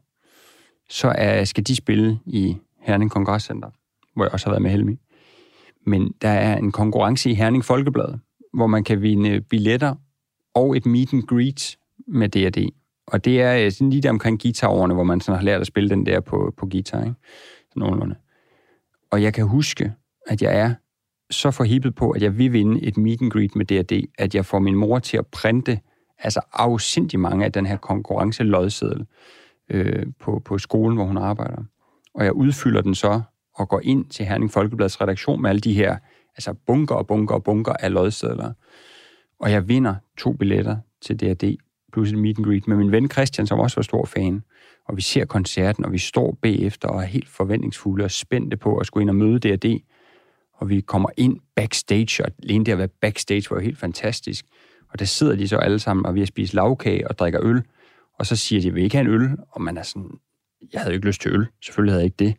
Så 0.90 1.08
er, 1.08 1.44
skal 1.44 1.66
de 1.66 1.76
spille 1.76 2.18
i 2.26 2.56
Herning 2.80 3.10
Kongresscenter, 3.10 3.70
hvor 4.14 4.24
jeg 4.24 4.32
også 4.32 4.46
har 4.46 4.52
været 4.52 4.62
med 4.62 4.70
Helmi. 4.70 4.96
Men 5.86 6.12
der 6.22 6.28
er 6.28 6.56
en 6.56 6.72
konkurrence 6.72 7.30
i 7.30 7.34
Herning 7.34 7.64
Folkeblad, 7.64 8.18
hvor 8.54 8.66
man 8.66 8.84
kan 8.84 9.02
vinde 9.02 9.40
billetter 9.40 9.94
og 10.54 10.76
et 10.76 10.86
meet 10.86 11.12
and 11.12 11.22
greet 11.22 11.78
med 12.06 12.28
D&D. 12.28 12.68
Og 13.06 13.24
det 13.24 13.40
er 13.40 13.64
øh, 13.64 13.72
sådan 13.72 13.90
lige 13.90 14.02
der 14.02 14.10
omkring 14.10 14.42
guitarårene, 14.42 14.94
hvor 14.94 15.04
man 15.04 15.20
sådan 15.20 15.38
har 15.38 15.44
lært 15.44 15.60
at 15.60 15.66
spille 15.66 15.90
den 15.90 16.06
der 16.06 16.20
på, 16.20 16.54
på 16.56 16.66
guitar, 16.66 17.04
ikke? 17.04 17.14
Sådan 17.68 17.80
nogenlunde. 17.80 18.14
Og 19.10 19.22
jeg 19.22 19.34
kan 19.34 19.46
huske, 19.46 19.92
at 20.26 20.42
jeg 20.42 20.58
er 20.58 20.74
så 21.30 21.50
forhippet 21.50 21.94
på, 21.94 22.10
at 22.10 22.22
jeg 22.22 22.38
vil 22.38 22.52
vinde 22.52 22.82
et 22.82 22.96
meet 22.96 23.22
and 23.22 23.30
greet 23.30 23.56
med 23.56 23.66
D&D, 23.66 24.10
at 24.18 24.34
jeg 24.34 24.46
får 24.46 24.58
min 24.58 24.74
mor 24.74 24.98
til 24.98 25.16
at 25.16 25.26
printe 25.26 25.80
altså 26.18 26.40
afsindig 26.52 27.20
mange 27.20 27.44
af 27.44 27.52
den 27.52 27.66
her 27.66 27.76
konkurrencelodseddel 27.76 29.06
øh, 29.68 30.06
på, 30.20 30.42
på 30.44 30.58
skolen, 30.58 30.96
hvor 30.96 31.04
hun 31.04 31.16
arbejder. 31.16 31.62
Og 32.14 32.24
jeg 32.24 32.32
udfylder 32.32 32.80
den 32.80 32.94
så 32.94 33.20
og 33.54 33.68
går 33.68 33.80
ind 33.84 34.04
til 34.04 34.26
Herning 34.26 34.50
Folkeblads 34.50 35.00
redaktion 35.00 35.42
med 35.42 35.50
alle 35.50 35.60
de 35.60 35.74
her 35.74 35.96
altså 36.36 36.54
bunker 36.66 36.94
og 36.94 37.06
bunker 37.06 37.34
og 37.34 37.44
bunker 37.44 37.72
af 37.72 37.92
lodsedler. 37.92 38.52
Og 39.42 39.50
jeg 39.50 39.68
vinder 39.68 39.94
to 40.18 40.32
billetter 40.32 40.76
til 41.00 41.20
D&D 41.20 41.56
plus 41.92 42.12
et 42.12 42.18
meet 42.18 42.38
and 42.38 42.46
greet 42.46 42.68
med 42.68 42.76
min 42.76 42.92
ven 42.92 43.10
Christian, 43.10 43.46
som 43.46 43.58
også 43.58 43.76
var 43.76 43.82
stor 43.82 44.04
fan. 44.04 44.42
Og 44.84 44.96
vi 44.96 45.02
ser 45.02 45.24
koncerten, 45.24 45.84
og 45.84 45.92
vi 45.92 45.98
står 45.98 46.38
bagefter 46.42 46.88
og 46.88 47.02
er 47.02 47.06
helt 47.06 47.28
forventningsfulde 47.28 48.04
og 48.04 48.10
spændte 48.10 48.56
på 48.56 48.76
at 48.76 48.86
skulle 48.86 49.02
ind 49.02 49.10
og 49.10 49.16
møde 49.16 49.38
D&D. 49.38 49.82
Og 50.52 50.68
vi 50.68 50.80
kommer 50.80 51.08
ind 51.16 51.40
backstage, 51.56 52.24
og 52.24 52.30
alene 52.42 52.64
det 52.64 52.72
at 52.72 52.78
være 52.78 52.88
backstage 52.88 53.50
var 53.50 53.56
jo 53.56 53.62
helt 53.62 53.78
fantastisk. 53.78 54.46
Og 54.88 54.98
der 54.98 55.04
sidder 55.04 55.36
de 55.36 55.48
så 55.48 55.56
alle 55.56 55.78
sammen, 55.78 56.06
og 56.06 56.14
vi 56.14 56.20
har 56.20 56.26
spist 56.26 56.54
lavkage 56.54 57.08
og 57.08 57.18
drikker 57.18 57.40
øl. 57.42 57.62
Og 58.18 58.26
så 58.26 58.36
siger 58.36 58.60
de, 58.60 58.66
vil 58.66 58.74
vi 58.74 58.84
ikke 58.84 58.96
have 58.96 59.06
en 59.06 59.14
øl? 59.14 59.30
Og 59.50 59.62
man 59.62 59.76
er 59.76 59.82
sådan, 59.82 60.10
jeg 60.72 60.80
havde 60.80 60.92
jo 60.92 60.96
ikke 60.96 61.06
lyst 61.06 61.20
til 61.20 61.32
øl. 61.32 61.46
Selvfølgelig 61.64 61.92
havde 61.92 62.02
jeg 62.02 62.06
ikke 62.06 62.24
det. 62.24 62.34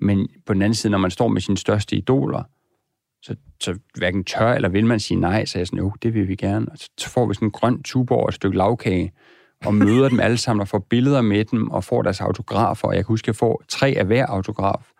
Men 0.00 0.28
på 0.46 0.54
den 0.54 0.62
anden 0.62 0.74
side, 0.74 0.90
når 0.90 0.98
man 0.98 1.10
står 1.10 1.28
med 1.28 1.40
sine 1.40 1.56
største 1.56 1.96
idoler, 1.96 2.42
så, 3.26 3.36
så 3.60 3.78
hverken 3.94 4.24
tør 4.24 4.52
eller 4.52 4.68
vil 4.68 4.86
man 4.86 5.00
sige 5.00 5.20
nej, 5.20 5.44
så 5.44 5.58
jeg 5.58 5.66
sådan, 5.66 5.78
jo, 5.78 5.92
det 6.02 6.14
vil 6.14 6.28
vi 6.28 6.34
gerne. 6.34 6.66
Og 6.70 6.78
så, 6.78 7.10
får 7.10 7.26
vi 7.26 7.34
sådan 7.34 7.48
en 7.48 7.52
grøn 7.52 7.82
tuborg 7.82 8.22
og 8.22 8.28
et 8.28 8.34
stykke 8.34 8.56
lavkage, 8.56 9.12
og 9.64 9.74
møder 9.74 10.08
dem 10.08 10.20
alle 10.20 10.36
sammen 10.36 10.60
og 10.60 10.68
får 10.68 10.78
billeder 10.78 11.22
med 11.22 11.44
dem, 11.44 11.70
og 11.70 11.84
får 11.84 12.02
deres 12.02 12.20
autografer. 12.20 12.88
Og 12.88 12.94
jeg 12.94 13.04
kan 13.04 13.12
huske, 13.12 13.24
at 13.24 13.26
jeg 13.26 13.36
får 13.36 13.62
tre 13.68 13.94
af 13.96 14.06
hver 14.06 14.26
autograf. 14.26 14.90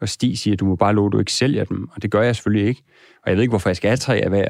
Og 0.00 0.08
Stig 0.08 0.38
siger, 0.38 0.56
du 0.56 0.64
må 0.64 0.76
bare 0.76 0.94
love, 0.94 1.06
at 1.06 1.12
du 1.12 1.18
ikke 1.18 1.32
sælger 1.32 1.64
dem. 1.64 1.88
Og 1.90 2.02
det 2.02 2.10
gør 2.10 2.22
jeg 2.22 2.36
selvfølgelig 2.36 2.68
ikke. 2.68 2.82
Og 3.22 3.30
jeg 3.30 3.36
ved 3.36 3.42
ikke, 3.42 3.50
hvorfor 3.50 3.68
jeg 3.68 3.76
skal 3.76 3.88
have 3.88 3.96
tre 3.96 4.16
af 4.16 4.28
hver, 4.28 4.48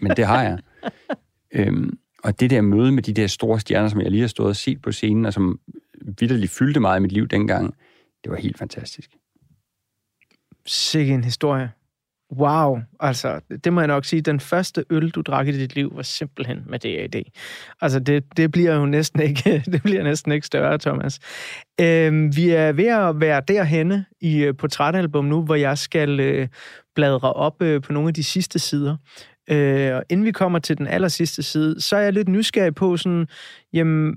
men 0.00 0.12
det 0.16 0.26
har 0.26 0.42
jeg. 0.42 0.58
øhm, 1.56 1.98
og 2.24 2.40
det 2.40 2.50
der 2.50 2.60
møde 2.60 2.92
med 2.92 3.02
de 3.02 3.12
der 3.12 3.26
store 3.26 3.60
stjerner, 3.60 3.88
som 3.88 4.00
jeg 4.00 4.10
lige 4.10 4.20
har 4.20 4.28
stået 4.28 4.48
og 4.48 4.56
set 4.56 4.82
på 4.82 4.92
scenen, 4.92 5.26
og 5.26 5.32
som 5.32 5.60
vidderligt 6.18 6.52
fyldte 6.52 6.80
meget 6.80 6.98
i 6.98 7.02
mit 7.02 7.12
liv 7.12 7.28
dengang, 7.28 7.74
det 8.24 8.30
var 8.30 8.36
helt 8.36 8.58
fantastisk. 8.58 9.10
Sikke 10.66 11.14
en 11.14 11.24
historie. 11.24 11.70
Wow, 12.38 12.78
altså, 13.00 13.40
det 13.64 13.72
må 13.72 13.80
jeg 13.80 13.88
nok 13.88 14.04
sige. 14.04 14.22
Den 14.22 14.40
første 14.40 14.84
øl, 14.90 15.10
du 15.10 15.20
drak 15.20 15.48
i 15.48 15.52
dit 15.52 15.74
liv, 15.74 15.96
var 15.96 16.02
simpelthen 16.02 16.62
med 16.66 16.78
DAD. 16.78 17.22
Altså, 17.80 17.98
det, 17.98 18.24
det 18.36 18.52
bliver 18.52 18.74
jo 18.74 18.86
næsten 18.86 19.20
ikke, 19.20 19.62
det 19.72 19.82
bliver 19.82 20.02
næsten 20.02 20.32
ikke 20.32 20.46
større, 20.46 20.78
Thomas. 20.78 21.18
Øhm, 21.80 22.36
vi 22.36 22.50
er 22.50 22.72
ved 22.72 22.86
at 22.86 23.20
være 23.20 23.42
derhenne 23.48 24.04
i 24.20 24.36
øh, 24.36 24.56
portrætalbum 24.56 25.24
nu, 25.24 25.42
hvor 25.42 25.54
jeg 25.54 25.78
skal 25.78 26.20
øh, 26.20 26.48
bladre 26.94 27.32
op 27.32 27.62
øh, 27.62 27.82
på 27.82 27.92
nogle 27.92 28.08
af 28.08 28.14
de 28.14 28.24
sidste 28.24 28.58
sider. 28.58 28.96
Øh, 29.50 29.94
og 29.94 30.04
inden 30.08 30.26
vi 30.26 30.32
kommer 30.32 30.58
til 30.58 30.78
den 30.78 30.86
aller 30.86 31.08
sidste 31.08 31.42
side, 31.42 31.80
så 31.80 31.96
er 31.96 32.00
jeg 32.00 32.12
lidt 32.12 32.28
nysgerrig 32.28 32.74
på, 32.74 32.96
sådan, 32.96 33.26
jamen, 33.72 34.14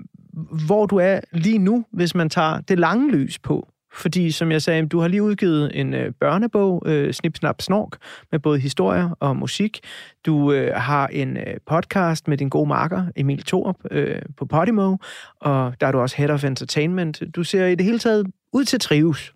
hvor 0.66 0.86
du 0.86 0.96
er 0.96 1.20
lige 1.32 1.58
nu, 1.58 1.84
hvis 1.92 2.14
man 2.14 2.30
tager 2.30 2.60
det 2.60 2.78
lange 2.78 3.10
lys 3.10 3.38
på. 3.38 3.68
Fordi, 3.96 4.30
som 4.30 4.52
jeg 4.52 4.62
sagde, 4.62 4.86
du 4.86 5.00
har 5.00 5.08
lige 5.08 5.22
udgivet 5.22 5.80
en 5.80 5.94
øh, 5.94 6.12
børnebog, 6.20 6.82
øh, 6.86 7.12
Snip, 7.12 7.36
Snap, 7.36 7.62
Snork, 7.62 7.96
med 8.32 8.40
både 8.40 8.58
historier 8.58 9.10
og 9.20 9.36
musik. 9.36 9.80
Du 10.26 10.52
øh, 10.52 10.74
har 10.74 11.06
en 11.06 11.36
øh, 11.36 11.56
podcast 11.66 12.28
med 12.28 12.38
din 12.38 12.48
gode 12.48 12.68
marker, 12.68 13.04
Emil 13.16 13.42
Thorup, 13.42 13.76
øh, 13.90 14.22
på 14.36 14.46
Podimo, 14.46 14.96
og 15.40 15.74
der 15.80 15.86
er 15.86 15.92
du 15.92 15.98
også 15.98 16.16
Head 16.16 16.30
of 16.30 16.44
Entertainment. 16.44 17.22
Du 17.36 17.44
ser 17.44 17.66
i 17.66 17.74
det 17.74 17.84
hele 17.84 17.98
taget 17.98 18.26
ud 18.52 18.64
til 18.64 18.80
trives. 18.80 19.34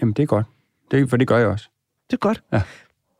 Jamen, 0.00 0.12
det 0.12 0.22
er 0.22 0.26
godt. 0.26 0.46
Det, 0.90 1.10
for 1.10 1.16
det 1.16 1.28
gør 1.28 1.38
jeg 1.38 1.46
også. 1.46 1.68
Det 2.10 2.12
er 2.12 2.20
godt. 2.20 2.42
Ja. 2.52 2.62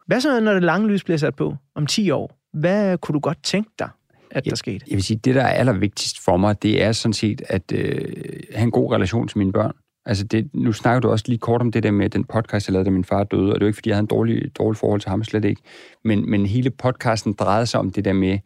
Hvad 0.07 0.21
så, 0.21 0.41
når 0.41 0.53
det 0.53 0.63
lange 0.63 0.89
lys 0.89 1.05
bliver 1.05 1.19
sat 1.19 1.35
på 1.35 1.57
om 1.75 1.87
10 1.87 2.11
år? 2.11 2.39
Hvad 2.53 2.99
kunne 2.99 3.15
du 3.15 3.21
godt 3.21 3.43
tænke 3.43 3.71
dig, 3.79 3.89
at 4.31 4.45
der 4.45 4.55
skete? 4.55 4.85
Jeg 4.89 4.95
vil 4.95 5.05
sige, 5.05 5.21
det, 5.25 5.35
der 5.35 5.43
er 5.43 5.53
allervigtigst 5.53 6.25
for 6.25 6.37
mig, 6.37 6.63
det 6.63 6.83
er 6.83 6.93
sådan 6.93 7.13
set 7.13 7.43
at 7.49 7.73
øh, 7.73 8.15
have 8.55 8.65
en 8.65 8.71
god 8.71 8.93
relation 8.93 9.29
til 9.29 9.39
mine 9.39 9.53
børn. 9.53 9.73
Altså, 10.11 10.25
det, 10.25 10.51
nu 10.55 10.73
snakker 10.73 11.01
du 11.01 11.11
også 11.11 11.25
lige 11.29 11.39
kort 11.39 11.61
om 11.61 11.73
det 11.73 11.83
der 11.83 11.91
med 11.91 12.11
den 12.11 12.25
podcast, 12.25 12.69
jeg 12.69 12.73
lavede, 12.73 12.85
da 12.85 12.91
min 12.91 13.05
far 13.05 13.25
døde, 13.25 13.49
og 13.49 13.55
det 13.55 13.63
er 13.63 13.67
jo 13.67 13.67
ikke, 13.67 13.77
fordi 13.77 13.89
jeg 13.89 13.97
havde 13.97 14.05
en 14.05 14.07
dårlig, 14.07 14.57
dårlig 14.59 14.77
forhold 14.79 15.01
til 15.01 15.11
ham, 15.11 15.25
slet 15.25 15.45
ikke. 15.45 15.63
Men, 16.05 16.31
men 16.31 16.47
hele 16.47 16.71
podcasten 16.71 17.33
drejede 17.33 17.67
sig 17.67 17.81
om 17.81 17.91
det 17.91 18.05
der 18.05 18.13
med, 18.13 18.39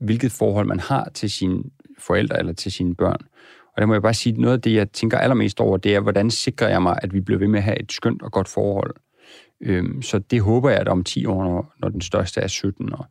hvilket 0.00 0.32
forhold 0.32 0.66
man 0.66 0.80
har 0.80 1.08
til 1.14 1.30
sine 1.30 1.62
forældre 1.98 2.38
eller 2.38 2.52
til 2.52 2.72
sine 2.72 2.94
børn. 2.94 3.20
Og 3.76 3.80
der 3.80 3.86
må 3.86 3.92
jeg 3.92 4.02
bare 4.02 4.14
sige, 4.14 4.40
noget 4.40 4.54
af 4.54 4.62
det, 4.62 4.74
jeg 4.74 4.92
tænker 4.92 5.18
allermest 5.18 5.60
over, 5.60 5.76
det 5.76 5.94
er, 5.94 6.00
hvordan 6.00 6.30
sikrer 6.30 6.68
jeg 6.68 6.82
mig, 6.82 6.98
at 7.02 7.14
vi 7.14 7.20
bliver 7.20 7.38
ved 7.38 7.48
med 7.48 7.58
at 7.58 7.64
have 7.64 7.82
et 7.82 7.92
skønt 7.92 8.22
og 8.22 8.32
godt 8.32 8.48
forhold. 8.48 8.94
Øhm, 9.60 10.02
så 10.02 10.18
det 10.18 10.40
håber 10.40 10.70
jeg, 10.70 10.78
at 10.78 10.88
om 10.88 11.04
10 11.04 11.26
år, 11.26 11.44
når, 11.44 11.74
når 11.78 11.88
den 11.88 12.00
største 12.00 12.40
er 12.40 12.46
17, 12.46 12.92
og 12.92 13.06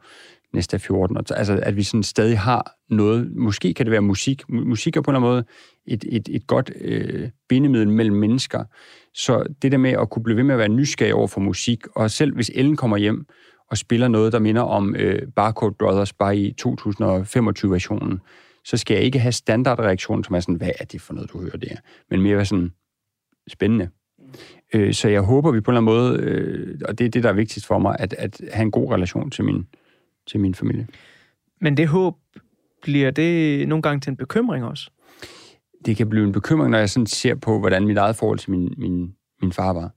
næste 0.54 0.76
er 0.76 0.80
14, 0.80 1.18
altså 1.18 1.60
at 1.64 1.76
vi 1.76 1.84
sådan 1.84 2.04
stadig 2.04 2.40
har 2.40 2.72
noget, 2.90 3.36
måske 3.36 3.74
kan 3.74 3.86
det 3.86 3.92
være 3.92 4.02
musik, 4.02 4.50
musik 4.50 4.98
er 4.98 5.02
på 5.02 5.12
en 5.12 5.16
eller 5.16 5.28
anden 5.28 5.36
måde 5.36 5.46
et, 5.86 6.06
et, 6.08 6.30
et 6.32 6.48
godt 6.48 6.72
øh, 6.82 7.30
bindemiddel 7.50 7.90
mellem 7.90 8.16
mennesker, 8.16 8.64
så 9.14 9.44
det 9.62 9.72
der 9.72 9.78
med 9.78 9.92
at 9.92 10.10
kunne 10.10 10.24
blive 10.24 10.38
ved 10.38 10.44
med 10.44 10.56
at 10.56 10.60
være 10.60 10.70
nysgerrig 10.70 11.14
over 11.14 11.28
for 11.28 11.42
musik, 11.42 11.88
og 11.96 12.12
selv 12.12 12.36
hvis 12.36 12.52
Ellen 12.56 12.76
kommer 12.76 12.98
hjem 12.98 13.26
og 13.70 13.78
spiller 13.78 14.08
noget, 14.08 14.34
der 14.34 14.40
minder 14.40 14.62
om 14.62 14.96
øh, 14.96 15.22
Barcode 15.36 15.76
Brothers, 15.80 16.14
bare 16.14 16.38
i 16.38 16.54
2025-versionen, 16.62 18.20
så 18.66 18.78
skal 18.78 18.96
jeg 18.96 19.04
ikke 19.04 19.20
have 19.20 19.32
standardreaktionen, 19.32 20.24
som 20.24 20.36
er 20.36 20.40
sådan, 20.40 20.56
hvad 20.56 20.72
er 20.80 20.86
det 20.86 21.02
for 21.02 21.14
noget, 21.14 21.32
du 21.34 21.40
hører 21.40 21.58
der? 21.58 21.76
Men 22.10 22.22
mere 22.22 22.36
være 22.36 22.46
sådan, 22.46 22.72
spændende. 23.48 23.90
Øh, 24.74 24.94
så 24.94 25.10
jeg 25.10 25.22
håber, 25.22 25.52
vi 25.52 25.62
på 25.62 25.72
en 25.72 25.78
eller 25.78 25.92
anden 25.92 26.04
måde, 26.04 26.20
øh, 26.20 26.80
og 26.88 27.00
det 27.00 27.06
er 27.06 27.10
det, 27.10 27.24
der 27.24 27.30
er 27.30 27.34
vigtigst 27.34 27.68
for 27.68 27.80
mig, 27.80 27.96
at, 28.00 28.14
at 28.14 28.42
have 28.52 28.64
en 28.64 28.72
god 28.72 28.94
relation 28.94 29.32
til 29.32 29.44
min, 29.44 29.68
til 30.28 30.40
min 30.40 30.56
familie. 30.56 30.88
Men 31.62 31.78
det 31.78 31.88
håb, 31.88 32.16
bliver 32.84 33.12
det 33.12 33.68
nogle 33.68 33.82
gange 33.82 34.00
til 34.00 34.10
en 34.10 34.18
bekymring 34.18 34.66
også? 34.66 34.90
Det 35.86 35.98
kan 35.98 36.10
blive 36.10 36.26
en 36.26 36.32
bekymring, 36.32 36.72
når 36.72 36.78
jeg 36.78 36.90
sådan 36.90 37.08
ser 37.08 37.36
på, 37.36 37.60
hvordan 37.60 37.88
mit 37.88 37.98
eget 37.98 38.16
forhold 38.16 38.40
til 38.40 38.52
min, 38.52 38.74
min, 38.78 39.14
min 39.42 39.52
far 39.52 39.74
var. 39.74 39.90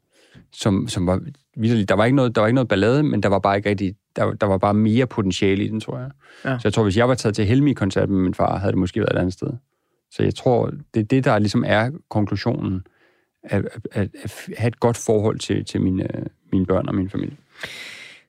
Som, 0.52 0.88
som 0.88 1.06
var 1.06 1.20
vitterligt. 1.56 1.88
Der 1.88 1.94
var, 1.94 2.04
ikke 2.04 2.16
noget, 2.16 2.34
der 2.34 2.40
var 2.40 2.48
ikke 2.48 2.54
noget 2.54 2.68
ballade, 2.68 3.02
men 3.02 3.22
der 3.22 3.28
var 3.28 3.38
bare 3.38 3.56
ikke 3.56 3.68
rigtig, 3.68 3.94
der, 4.16 4.32
der 4.32 4.46
var 4.46 4.58
bare 4.58 4.74
mere 4.74 5.06
potentiale 5.06 5.64
i 5.64 5.68
den, 5.68 5.80
tror 5.80 5.98
jeg. 5.98 6.10
Ja. 6.44 6.58
Så 6.58 6.60
jeg 6.64 6.72
tror, 6.72 6.82
hvis 6.82 6.96
jeg 6.96 7.08
var 7.08 7.14
taget 7.14 7.34
til 7.34 7.46
Helmi-koncert 7.46 8.10
med 8.10 8.20
min 8.20 8.34
far, 8.34 8.58
havde 8.58 8.72
det 8.72 8.78
måske 8.78 9.00
været 9.00 9.12
et 9.12 9.18
andet 9.18 9.32
sted. 9.32 9.50
Så 10.10 10.22
jeg 10.22 10.34
tror, 10.34 10.70
det 10.94 11.00
er 11.00 11.04
det, 11.04 11.24
der 11.24 11.38
ligesom 11.38 11.64
er 11.66 11.90
konklusionen. 12.08 12.86
At, 13.42 13.64
at, 13.92 14.08
at 14.22 14.48
have 14.56 14.68
et 14.68 14.80
godt 14.80 14.96
forhold 14.96 15.38
til, 15.38 15.64
til 15.64 15.80
mine, 15.80 16.08
mine 16.52 16.66
børn 16.66 16.88
og 16.88 16.94
min 16.94 17.10
familie. 17.10 17.36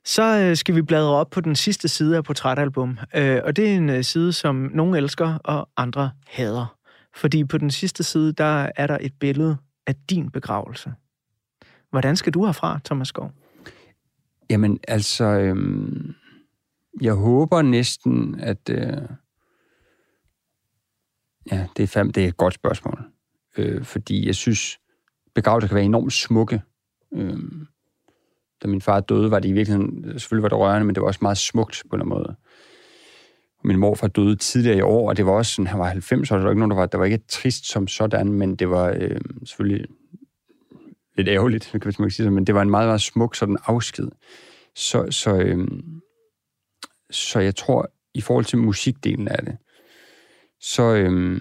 Så 0.08 0.38
øh, 0.38 0.56
skal 0.56 0.74
vi 0.74 0.82
bladre 0.82 1.10
op 1.10 1.30
på 1.30 1.40
den 1.40 1.56
sidste 1.56 1.88
side 1.88 2.16
af 2.16 2.24
portrætalbum. 2.24 2.98
Øh, 3.16 3.40
og 3.44 3.56
det 3.56 3.70
er 3.70 3.76
en 3.76 3.90
øh, 3.90 4.04
side, 4.04 4.32
som 4.32 4.70
nogle 4.74 4.98
elsker 4.98 5.38
og 5.44 5.68
andre 5.76 6.10
hader. 6.26 6.76
Fordi 7.14 7.44
på 7.44 7.58
den 7.58 7.70
sidste 7.70 8.04
side, 8.04 8.32
der 8.32 8.70
er 8.76 8.86
der 8.86 8.98
et 9.00 9.12
billede 9.20 9.56
af 9.86 9.94
din 10.10 10.30
begravelse. 10.30 10.92
Hvordan 11.90 12.16
skal 12.16 12.34
du 12.34 12.44
herfra, 12.44 12.80
Thomas 12.84 13.08
Skov? 13.08 13.32
Jamen, 14.50 14.80
altså, 14.88 15.24
øhm, 15.24 16.14
jeg 17.00 17.14
håber 17.14 17.62
næsten, 17.62 18.40
at... 18.40 18.70
Øh, 18.70 19.02
ja, 21.52 21.66
det 21.76 21.82
er, 21.82 21.86
fandme, 21.86 22.12
det 22.12 22.24
er 22.24 22.28
et 22.28 22.36
godt 22.36 22.54
spørgsmål. 22.54 23.04
Øh, 23.56 23.84
fordi 23.84 24.26
jeg 24.26 24.34
synes, 24.34 24.78
begravelser 25.34 25.68
kan 25.68 25.74
være 25.74 25.84
enormt 25.84 26.12
smukke. 26.12 26.62
Øh, 27.12 27.38
da 28.62 28.68
min 28.68 28.80
far 28.80 29.00
døde, 29.00 29.30
var 29.30 29.38
det 29.38 29.48
i 29.48 29.52
virkeligheden... 29.52 30.04
Selvfølgelig 30.18 30.42
var 30.42 30.48
det 30.48 30.58
rørende, 30.58 30.86
men 30.86 30.94
det 30.94 31.00
var 31.00 31.06
også 31.06 31.18
meget 31.22 31.38
smukt 31.38 31.82
på 31.90 31.96
en 31.96 32.08
måde. 32.08 32.36
Min 33.64 33.78
morfar 33.78 34.08
døde 34.08 34.36
tidligere 34.36 34.78
i 34.78 34.80
år, 34.80 35.08
og 35.08 35.16
det 35.16 35.26
var 35.26 35.32
også 35.32 35.52
sådan, 35.52 35.66
han 35.66 35.78
var 35.78 35.86
90, 35.86 36.30
og 36.30 36.38
der 36.38 36.44
var 36.44 36.50
ikke 36.50 36.60
nogen, 36.60 36.70
der 36.70 36.76
var, 36.76 36.86
der 36.86 36.98
var 36.98 37.04
ikke 37.04 37.24
trist 37.28 37.66
som 37.66 37.86
sådan, 37.86 38.32
men 38.32 38.56
det 38.56 38.70
var 38.70 38.96
øh, 39.00 39.20
selvfølgelig 39.44 39.86
lidt 41.16 41.28
ærgerligt, 41.28 41.68
kan 41.72 41.80
man 41.84 42.06
ikke 42.06 42.14
sige 42.14 42.30
men 42.30 42.46
det 42.46 42.54
var 42.54 42.62
en 42.62 42.70
meget, 42.70 42.88
meget 42.88 43.00
smuk 43.00 43.34
sådan 43.34 43.58
afsked. 43.66 44.08
Så, 44.74 45.06
så, 45.10 45.36
øh, 45.36 45.68
så 47.10 47.40
jeg 47.40 47.56
tror, 47.56 47.90
i 48.14 48.20
forhold 48.20 48.44
til 48.44 48.58
musikdelen 48.58 49.28
af 49.28 49.44
det, 49.44 49.56
så 50.60 50.82
øh, 50.82 51.40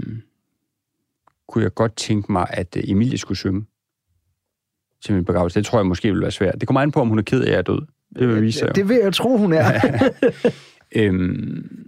kunne 1.48 1.64
jeg 1.64 1.74
godt 1.74 1.96
tænke 1.96 2.32
mig, 2.32 2.48
at 2.50 2.78
øh, 2.78 2.84
Emilie 2.88 3.18
skulle 3.18 3.38
synge 3.38 3.66
til 5.06 5.14
min 5.14 5.26
begravelse. 5.26 5.60
Det 5.60 5.66
tror 5.66 5.80
jeg 5.80 5.86
måske 5.86 6.08
ville 6.08 6.22
være 6.22 6.32
svært. 6.32 6.56
Det 6.60 6.68
kommer 6.68 6.82
an 6.82 6.92
på, 6.92 7.02
om 7.02 7.08
hun 7.08 7.20
er 7.20 7.24
ked 7.24 7.42
af, 7.42 7.46
at 7.46 7.52
jeg 7.52 7.58
er 7.58 7.62
død. 7.62 7.82
Det 8.20 8.28
vil 8.28 8.42
vise 8.42 8.60
sig. 8.60 8.68
jo. 8.68 8.74
Det 8.76 8.90
vil 8.90 9.00
jeg 9.04 9.14
tro, 9.14 9.38
hun 9.38 9.54
er. 9.54 9.72
Øhm, 10.96 11.88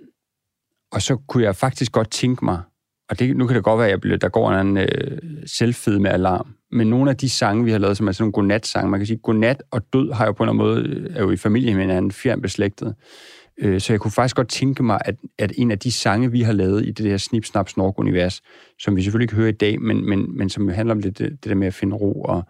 og 0.91 1.01
så 1.01 1.15
kunne 1.27 1.43
jeg 1.43 1.55
faktisk 1.55 1.91
godt 1.91 2.11
tænke 2.11 2.45
mig, 2.45 2.61
og 3.09 3.19
det, 3.19 3.37
nu 3.37 3.47
kan 3.47 3.55
det 3.55 3.63
godt 3.63 3.77
være, 3.77 3.87
at 3.87 3.91
jeg 3.91 4.01
bliver, 4.01 4.17
der 4.17 4.29
går 4.29 4.51
en 4.51 4.59
anden 4.59 4.77
øh, 4.77 5.17
selvfed 5.45 5.99
med 5.99 6.11
alarm, 6.11 6.55
men 6.71 6.87
nogle 6.87 7.09
af 7.09 7.17
de 7.17 7.29
sange, 7.29 7.63
vi 7.63 7.71
har 7.71 7.77
lavet, 7.77 7.97
som 7.97 8.07
er 8.07 8.11
sådan 8.11 8.23
nogle 8.23 8.31
godnat-sange, 8.31 8.89
man 8.89 8.99
kan 8.99 9.07
sige, 9.07 9.17
godnat 9.17 9.63
og 9.71 9.81
død 9.93 10.11
har 10.11 10.25
jo 10.25 10.31
på 10.31 10.43
en 10.43 10.49
eller 10.49 10.63
anden 10.63 10.91
måde, 10.91 11.09
er 11.15 11.21
jo 11.21 11.31
i 11.31 11.37
familie 11.37 11.73
med 11.73 11.81
hinanden, 11.81 12.11
fjern 12.11 12.41
beslægtet. 12.41 12.95
Øh, 13.57 13.81
så 13.81 13.93
jeg 13.93 13.99
kunne 13.99 14.11
faktisk 14.11 14.35
godt 14.35 14.49
tænke 14.49 14.83
mig, 14.83 14.99
at, 15.05 15.15
at 15.37 15.51
en 15.57 15.71
af 15.71 15.79
de 15.79 15.91
sange, 15.91 16.31
vi 16.31 16.41
har 16.41 16.53
lavet 16.53 16.85
i 16.85 16.91
det 16.91 17.05
der 17.05 17.17
snip 17.17 17.45
snap 17.45 17.69
snork 17.69 17.99
univers 17.99 18.41
som 18.79 18.95
vi 18.95 19.01
selvfølgelig 19.01 19.23
ikke 19.23 19.35
hører 19.35 19.49
i 19.49 19.51
dag, 19.51 19.81
men, 19.81 20.09
men, 20.09 20.37
men 20.37 20.49
som 20.49 20.67
handler 20.67 20.95
om 20.95 21.01
det, 21.01 21.17
det, 21.17 21.29
det 21.29 21.49
der 21.49 21.55
med 21.55 21.67
at 21.67 21.73
finde 21.73 21.95
ro, 21.95 22.21
og 22.21 22.43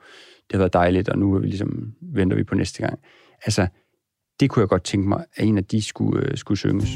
det 0.49 0.55
har 0.55 0.59
været 0.59 0.73
dejligt, 0.73 1.09
og 1.09 1.19
nu 1.19 1.35
er 1.35 1.39
vi 1.39 1.47
ligesom, 1.47 1.93
venter 2.01 2.37
vi 2.37 2.43
på 2.43 2.55
næste 2.55 2.81
gang. 2.81 2.99
Altså, 3.45 3.67
det 4.39 4.49
kunne 4.49 4.61
jeg 4.61 4.69
godt 4.69 4.83
tænke 4.83 5.09
mig, 5.09 5.25
at 5.35 5.45
en 5.45 5.57
af 5.57 5.65
de 5.65 5.81
skulle, 5.81 6.25
øh, 6.25 6.37
skulle 6.37 6.57
synges. 6.57 6.89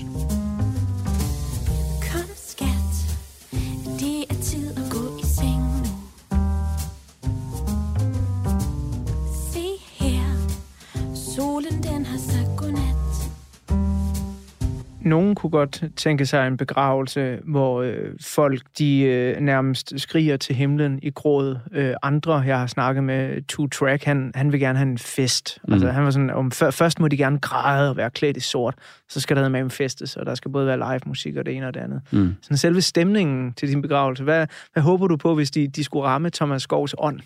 Nogen 15.04 15.36
kunne 15.36 15.50
godt 15.50 15.84
tænke 15.96 16.26
sig 16.26 16.48
en 16.48 16.58
begravelse, 16.58 17.40
hvor 17.44 17.82
øh, 17.82 18.10
folk 18.22 18.62
de 18.78 19.02
øh, 19.02 19.40
nærmest 19.40 19.94
skriger 19.98 20.38
til 20.38 20.56
himlen 20.56 21.00
i 21.02 21.10
gråd. 21.10 21.58
Øh, 21.72 21.94
andre, 22.04 22.34
jeg 22.34 22.60
har 22.60 22.68
snakket 22.68 23.04
med, 23.04 23.48
Two 23.48 23.68
Track, 23.68 24.04
han, 24.04 24.32
han 24.36 24.52
vil 24.52 24.60
gerne 24.60 24.78
have 24.78 24.90
en 24.90 24.98
fest. 24.98 25.60
Mm. 25.68 25.74
Altså, 25.74 25.90
han 25.90 26.04
var 26.04 26.12
sådan, 26.12 26.30
om, 26.30 26.52
før, 26.52 26.72
først 26.72 27.00
må 27.00 27.08
de 27.08 27.18
gerne 27.18 27.40
græde 27.40 27.90
og 27.90 27.98
være 27.98 28.10
klædt 28.10 28.38
i 28.38 28.40
sort, 28.40 28.76
så 29.10 29.20
skal 29.20 29.38
der 29.38 29.50
med 29.50 29.60
en 29.60 29.70
festes, 29.70 30.18
og 30.18 30.26
der 30.26 30.36
skal 30.36 30.52
både 30.52 30.68
være 30.68 30.78
live 30.78 31.02
musik 31.06 31.36
og 31.36 31.46
det 31.46 31.56
ene 31.56 31.68
og 31.68 31.74
det 31.74 31.80
andet. 31.80 32.02
Mm. 32.12 32.36
Sådan 32.42 32.58
selve 32.58 32.82
stemningen 32.82 33.54
til 33.54 33.70
din 33.70 33.82
begravelse, 33.82 34.24
hvad, 34.24 34.48
hvad 34.74 34.84
håber 34.84 35.08
du 35.08 35.18
på, 35.18 35.36
hvis 35.36 35.52
de, 35.52 35.68
de 35.68 35.84
skulle 35.84 36.06
ramme 36.06 36.30
Thomas 36.30 36.62
Skovs 36.62 36.96
ånd? 36.98 37.20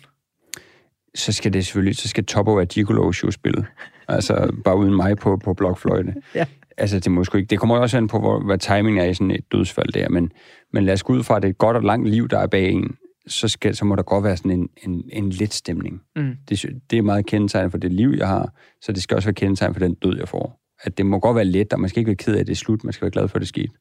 så 1.14 1.32
skal 1.32 1.52
det 1.52 1.66
selvfølgelig, 1.66 1.96
så 1.96 2.08
skal 2.08 2.24
Top 2.24 2.48
of 2.48 2.58
a 2.60 2.64
Gigolo 2.64 3.12
show 3.12 3.30
spille. 3.30 3.66
Altså, 4.08 4.52
bare 4.64 4.76
uden 4.76 4.96
mig 4.96 5.16
på, 5.16 5.40
på 5.44 5.54
blokfløjte. 5.54 6.14
Ja. 6.34 6.44
Altså, 6.78 7.00
det, 7.00 7.12
må 7.12 7.24
sgu 7.24 7.38
ikke, 7.38 7.48
det 7.48 7.58
kommer 7.58 7.76
også 7.76 7.96
an 7.96 8.08
på, 8.08 8.18
hvor, 8.18 8.44
hvad 8.44 8.58
timing 8.58 8.98
er 8.98 9.04
i 9.04 9.14
sådan 9.14 9.30
et 9.30 9.52
dødsfald 9.52 9.92
der, 9.92 10.08
men, 10.08 10.32
men 10.72 10.84
lad 10.84 10.94
os 10.94 11.02
gå 11.02 11.12
ud 11.12 11.22
fra, 11.22 11.36
at 11.36 11.42
det 11.42 11.48
er 11.48 11.50
et 11.50 11.58
godt 11.58 11.76
og 11.76 11.82
langt 11.82 12.08
liv, 12.08 12.28
der 12.28 12.38
er 12.38 12.46
bag 12.46 12.70
en, 12.70 12.96
så, 13.26 13.48
skal, 13.48 13.76
så 13.76 13.84
må 13.84 13.96
der 13.96 14.02
godt 14.02 14.24
være 14.24 14.36
sådan 14.36 14.50
en, 14.50 14.68
en, 14.86 15.10
en 15.12 15.30
let 15.30 15.54
stemning. 15.54 16.00
Mm. 16.16 16.36
Det, 16.48 16.66
det 16.90 16.98
er 16.98 17.02
meget 17.02 17.26
kendetegn 17.26 17.70
for 17.70 17.78
det 17.78 17.92
liv, 17.92 18.14
jeg 18.18 18.28
har, 18.28 18.52
så 18.82 18.92
det 18.92 19.02
skal 19.02 19.14
også 19.14 19.28
være 19.28 19.34
kendetegn 19.34 19.74
for 19.74 19.80
den 19.80 19.94
død, 19.94 20.18
jeg 20.18 20.28
får. 20.28 20.60
At 20.82 20.98
det 20.98 21.06
må 21.06 21.18
godt 21.18 21.36
være 21.36 21.44
let, 21.44 21.72
og 21.72 21.80
man 21.80 21.90
skal 21.90 22.00
ikke 22.00 22.08
være 22.08 22.16
ked 22.16 22.34
af, 22.34 22.40
at 22.40 22.46
det 22.46 22.52
er 22.52 22.56
slut, 22.56 22.84
man 22.84 22.92
skal 22.92 23.02
være 23.02 23.10
glad 23.10 23.28
for, 23.28 23.36
at 23.36 23.40
det 23.40 23.48
skete. 23.48 23.72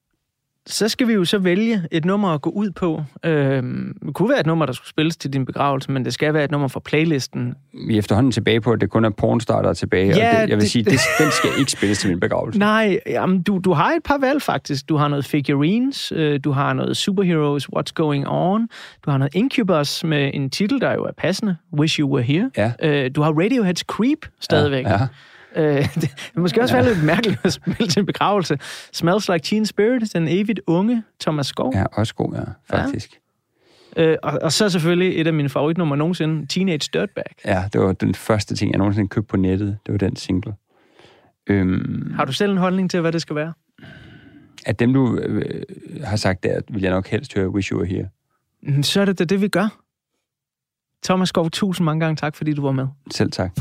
Så 0.69 0.89
skal 0.89 1.07
vi 1.07 1.13
jo 1.13 1.25
så 1.25 1.37
vælge 1.37 1.81
et 1.91 2.05
nummer 2.05 2.29
at 2.33 2.41
gå 2.41 2.49
ud 2.49 2.71
på. 2.71 3.03
Øhm, 3.25 3.97
det 4.05 4.13
kunne 4.15 4.29
være 4.29 4.39
et 4.39 4.45
nummer, 4.45 4.65
der 4.65 4.73
skulle 4.73 4.89
spilles 4.89 5.17
til 5.17 5.33
din 5.33 5.45
begravelse, 5.45 5.91
men 5.91 6.05
det 6.05 6.13
skal 6.13 6.33
være 6.33 6.43
et 6.43 6.51
nummer 6.51 6.67
fra 6.67 6.79
playlisten. 6.79 7.53
Vi 7.87 7.93
er 7.93 7.99
efterhånden 7.99 8.31
tilbage 8.31 8.61
på, 8.61 8.71
at 8.71 8.81
det 8.81 8.89
kun 8.89 9.05
er 9.05 9.09
pornstar, 9.09 9.61
der 9.61 9.69
er 9.69 9.73
tilbage. 9.73 10.07
Ja, 10.17 10.35
og 10.35 10.41
det, 10.41 10.49
jeg 10.49 10.57
vil 10.57 10.61
det- 10.61 10.71
sige, 10.71 10.83
det, 10.83 10.99
den 11.19 11.31
skal 11.31 11.49
ikke 11.59 11.71
spilles 11.71 11.99
til 11.99 12.09
min 12.09 12.19
begravelse. 12.19 12.59
Nej, 12.59 12.99
jamen, 13.07 13.41
du, 13.41 13.61
du 13.65 13.73
har 13.73 13.91
et 13.91 14.03
par 14.03 14.17
valg 14.17 14.41
faktisk. 14.41 14.89
Du 14.89 14.95
har 14.97 15.07
noget 15.07 15.25
Figurines, 15.25 16.11
øh, 16.15 16.39
du 16.43 16.51
har 16.51 16.73
noget 16.73 16.97
Superheroes, 16.97 17.67
What's 17.75 17.91
Going 17.95 18.25
On, 18.27 18.67
du 19.05 19.11
har 19.11 19.17
noget 19.17 19.35
Incubus 19.35 20.03
med 20.03 20.31
en 20.33 20.49
titel, 20.49 20.81
der 20.81 20.93
jo 20.93 21.03
er 21.03 21.11
passende, 21.17 21.55
Wish 21.79 21.99
You 21.99 22.13
Were 22.13 22.23
Here. 22.23 22.49
Ja. 22.57 22.71
Øh, 22.83 23.11
du 23.15 23.21
har 23.21 23.31
Radiohead's 23.31 23.83
Creep 23.87 24.25
stadigvæk. 24.39 24.85
Ja, 24.85 24.91
ja. 24.91 25.07
Øh, 25.57 25.95
det, 26.01 26.31
måske 26.35 26.61
også 26.61 26.75
være 26.75 26.85
lidt 26.85 27.03
mærkeligt 27.03 27.39
at 27.43 27.53
spille 27.53 27.87
til 27.87 27.99
en 27.99 28.05
begravelse. 28.05 28.57
Smells 28.93 29.29
Like 29.29 29.43
Teen 29.43 29.65
Spirit, 29.65 30.13
den 30.13 30.27
evigt 30.27 30.59
unge 30.67 31.03
Thomas 31.19 31.47
Skov. 31.47 31.71
ja, 31.75 31.85
også 31.93 32.15
god, 32.15 32.33
ja, 32.33 32.41
faktisk. 32.77 33.19
Øh, 33.97 34.17
og, 34.23 34.39
og 34.41 34.51
så 34.51 34.69
selvfølgelig 34.69 35.21
et 35.21 35.27
af 35.27 35.33
mine 35.33 35.49
favoritnummer 35.49 35.95
nogensinde, 35.95 36.45
Teenage 36.47 36.89
Dirtbag. 36.93 37.23
Ja, 37.45 37.63
det 37.73 37.81
var 37.81 37.93
den 37.93 38.15
første 38.15 38.55
ting, 38.55 38.71
jeg 38.71 38.77
nogensinde 38.77 39.07
købte 39.07 39.27
på 39.27 39.37
nettet. 39.37 39.77
Det 39.85 39.91
var 39.91 39.97
den 39.97 40.15
single. 40.15 40.53
Øhm, 41.47 42.13
Har 42.15 42.25
du 42.25 42.31
selv 42.33 42.51
en 42.51 42.57
holdning 42.57 42.91
til, 42.91 43.01
hvad 43.01 43.11
det 43.11 43.21
skal 43.21 43.35
være? 43.35 43.53
at 44.65 44.79
dem, 44.79 44.93
du 44.93 45.17
øh, 45.17 45.61
har 46.03 46.15
sagt 46.17 46.43
der, 46.43 46.61
vil 46.69 46.81
jeg 46.81 46.91
nok 46.91 47.07
helst 47.07 47.33
høre 47.35 47.49
Wish 47.49 47.71
You 47.71 47.77
Were 47.79 47.87
Here. 47.87 48.07
Mm, 48.63 48.83
Så 48.83 49.01
er 49.01 49.05
det 49.05 49.19
da 49.19 49.23
det, 49.23 49.41
vi 49.41 49.47
gør. 49.47 49.77
Thomas 51.05 51.29
Skov, 51.29 51.49
tusind 51.49 51.85
mange 51.85 51.99
gange 51.99 52.15
tak, 52.15 52.35
fordi 52.35 52.53
du 52.53 52.61
var 52.61 52.71
med. 52.71 52.87
Selv 53.11 53.31
tak. 53.31 53.51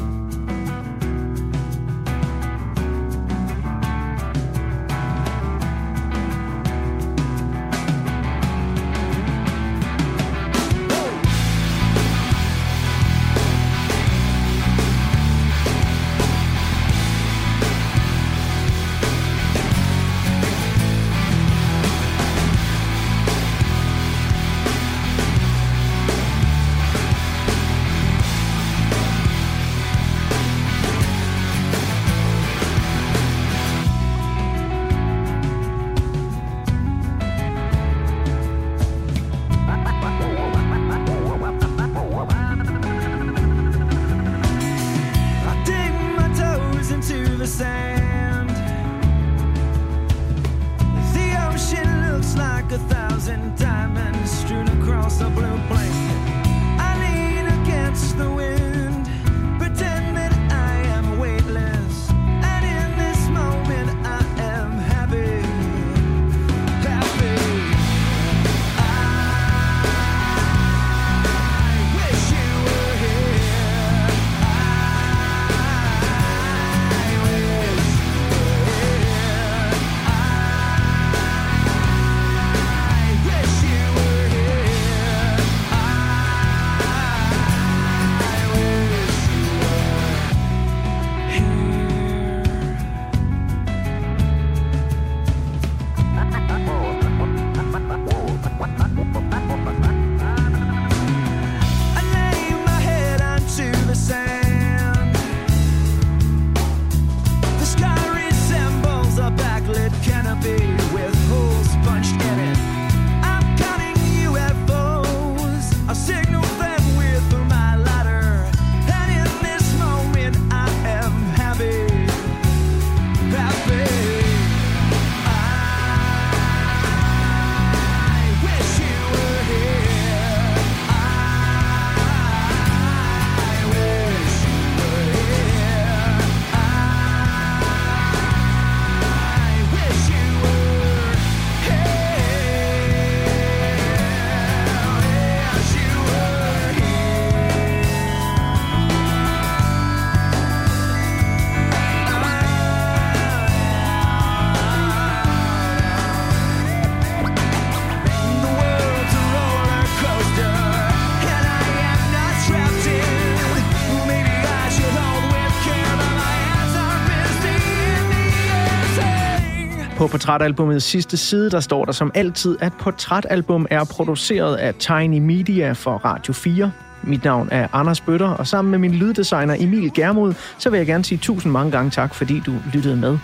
Portrætalbumets 170.27 170.85
sidste 170.85 171.17
side, 171.17 171.51
der 171.51 171.61
står 171.61 171.85
der 171.85 171.93
som 171.93 172.11
altid, 172.15 172.57
at 172.61 172.73
portrætalbum 172.73 173.67
er 173.71 173.85
produceret 173.85 174.57
af 174.57 174.75
Tiny 174.75 175.19
Media 175.19 175.73
for 175.73 175.93
Radio 175.93 176.33
4. 176.33 176.73
Mit 177.03 177.25
navn 177.25 177.49
er 177.53 177.69
Anders 177.73 178.01
Bøtter, 178.01 178.29
og 178.29 178.47
sammen 178.47 178.71
med 178.71 178.79
min 178.79 178.95
lyddesigner 178.95 179.57
Emil 179.59 179.93
Germod, 179.95 180.35
så 180.59 180.71
vil 180.71 180.79
jeg 180.79 180.87
gerne 180.87 181.05
sige 181.05 181.19
tusind 181.19 181.53
mange 181.53 181.71
gange 181.71 181.91
tak, 181.91 182.15
fordi 182.15 182.43
du 182.47 182.53
lyttede 182.73 182.97
med. 182.97 183.19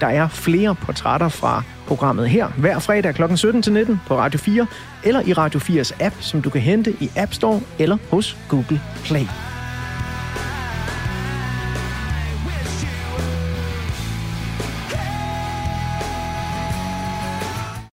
Der 0.00 0.06
er 0.06 0.28
flere 0.28 0.74
portrætter 0.74 1.28
fra 1.28 1.62
programmet 1.86 2.28
her, 2.28 2.48
hver 2.48 2.78
fredag 2.78 3.14
kl. 3.14 3.22
17-19 3.22 3.96
på 4.06 4.18
Radio 4.18 4.38
4, 4.38 4.66
eller 5.04 5.20
i 5.26 5.32
Radio 5.32 5.60
4's 5.60 6.04
app, 6.04 6.14
som 6.20 6.42
du 6.42 6.50
kan 6.50 6.60
hente 6.60 6.96
i 7.00 7.10
App 7.16 7.32
Store 7.32 7.60
eller 7.78 7.96
hos 8.10 8.36
Google 8.48 8.80
Play. 9.04 9.53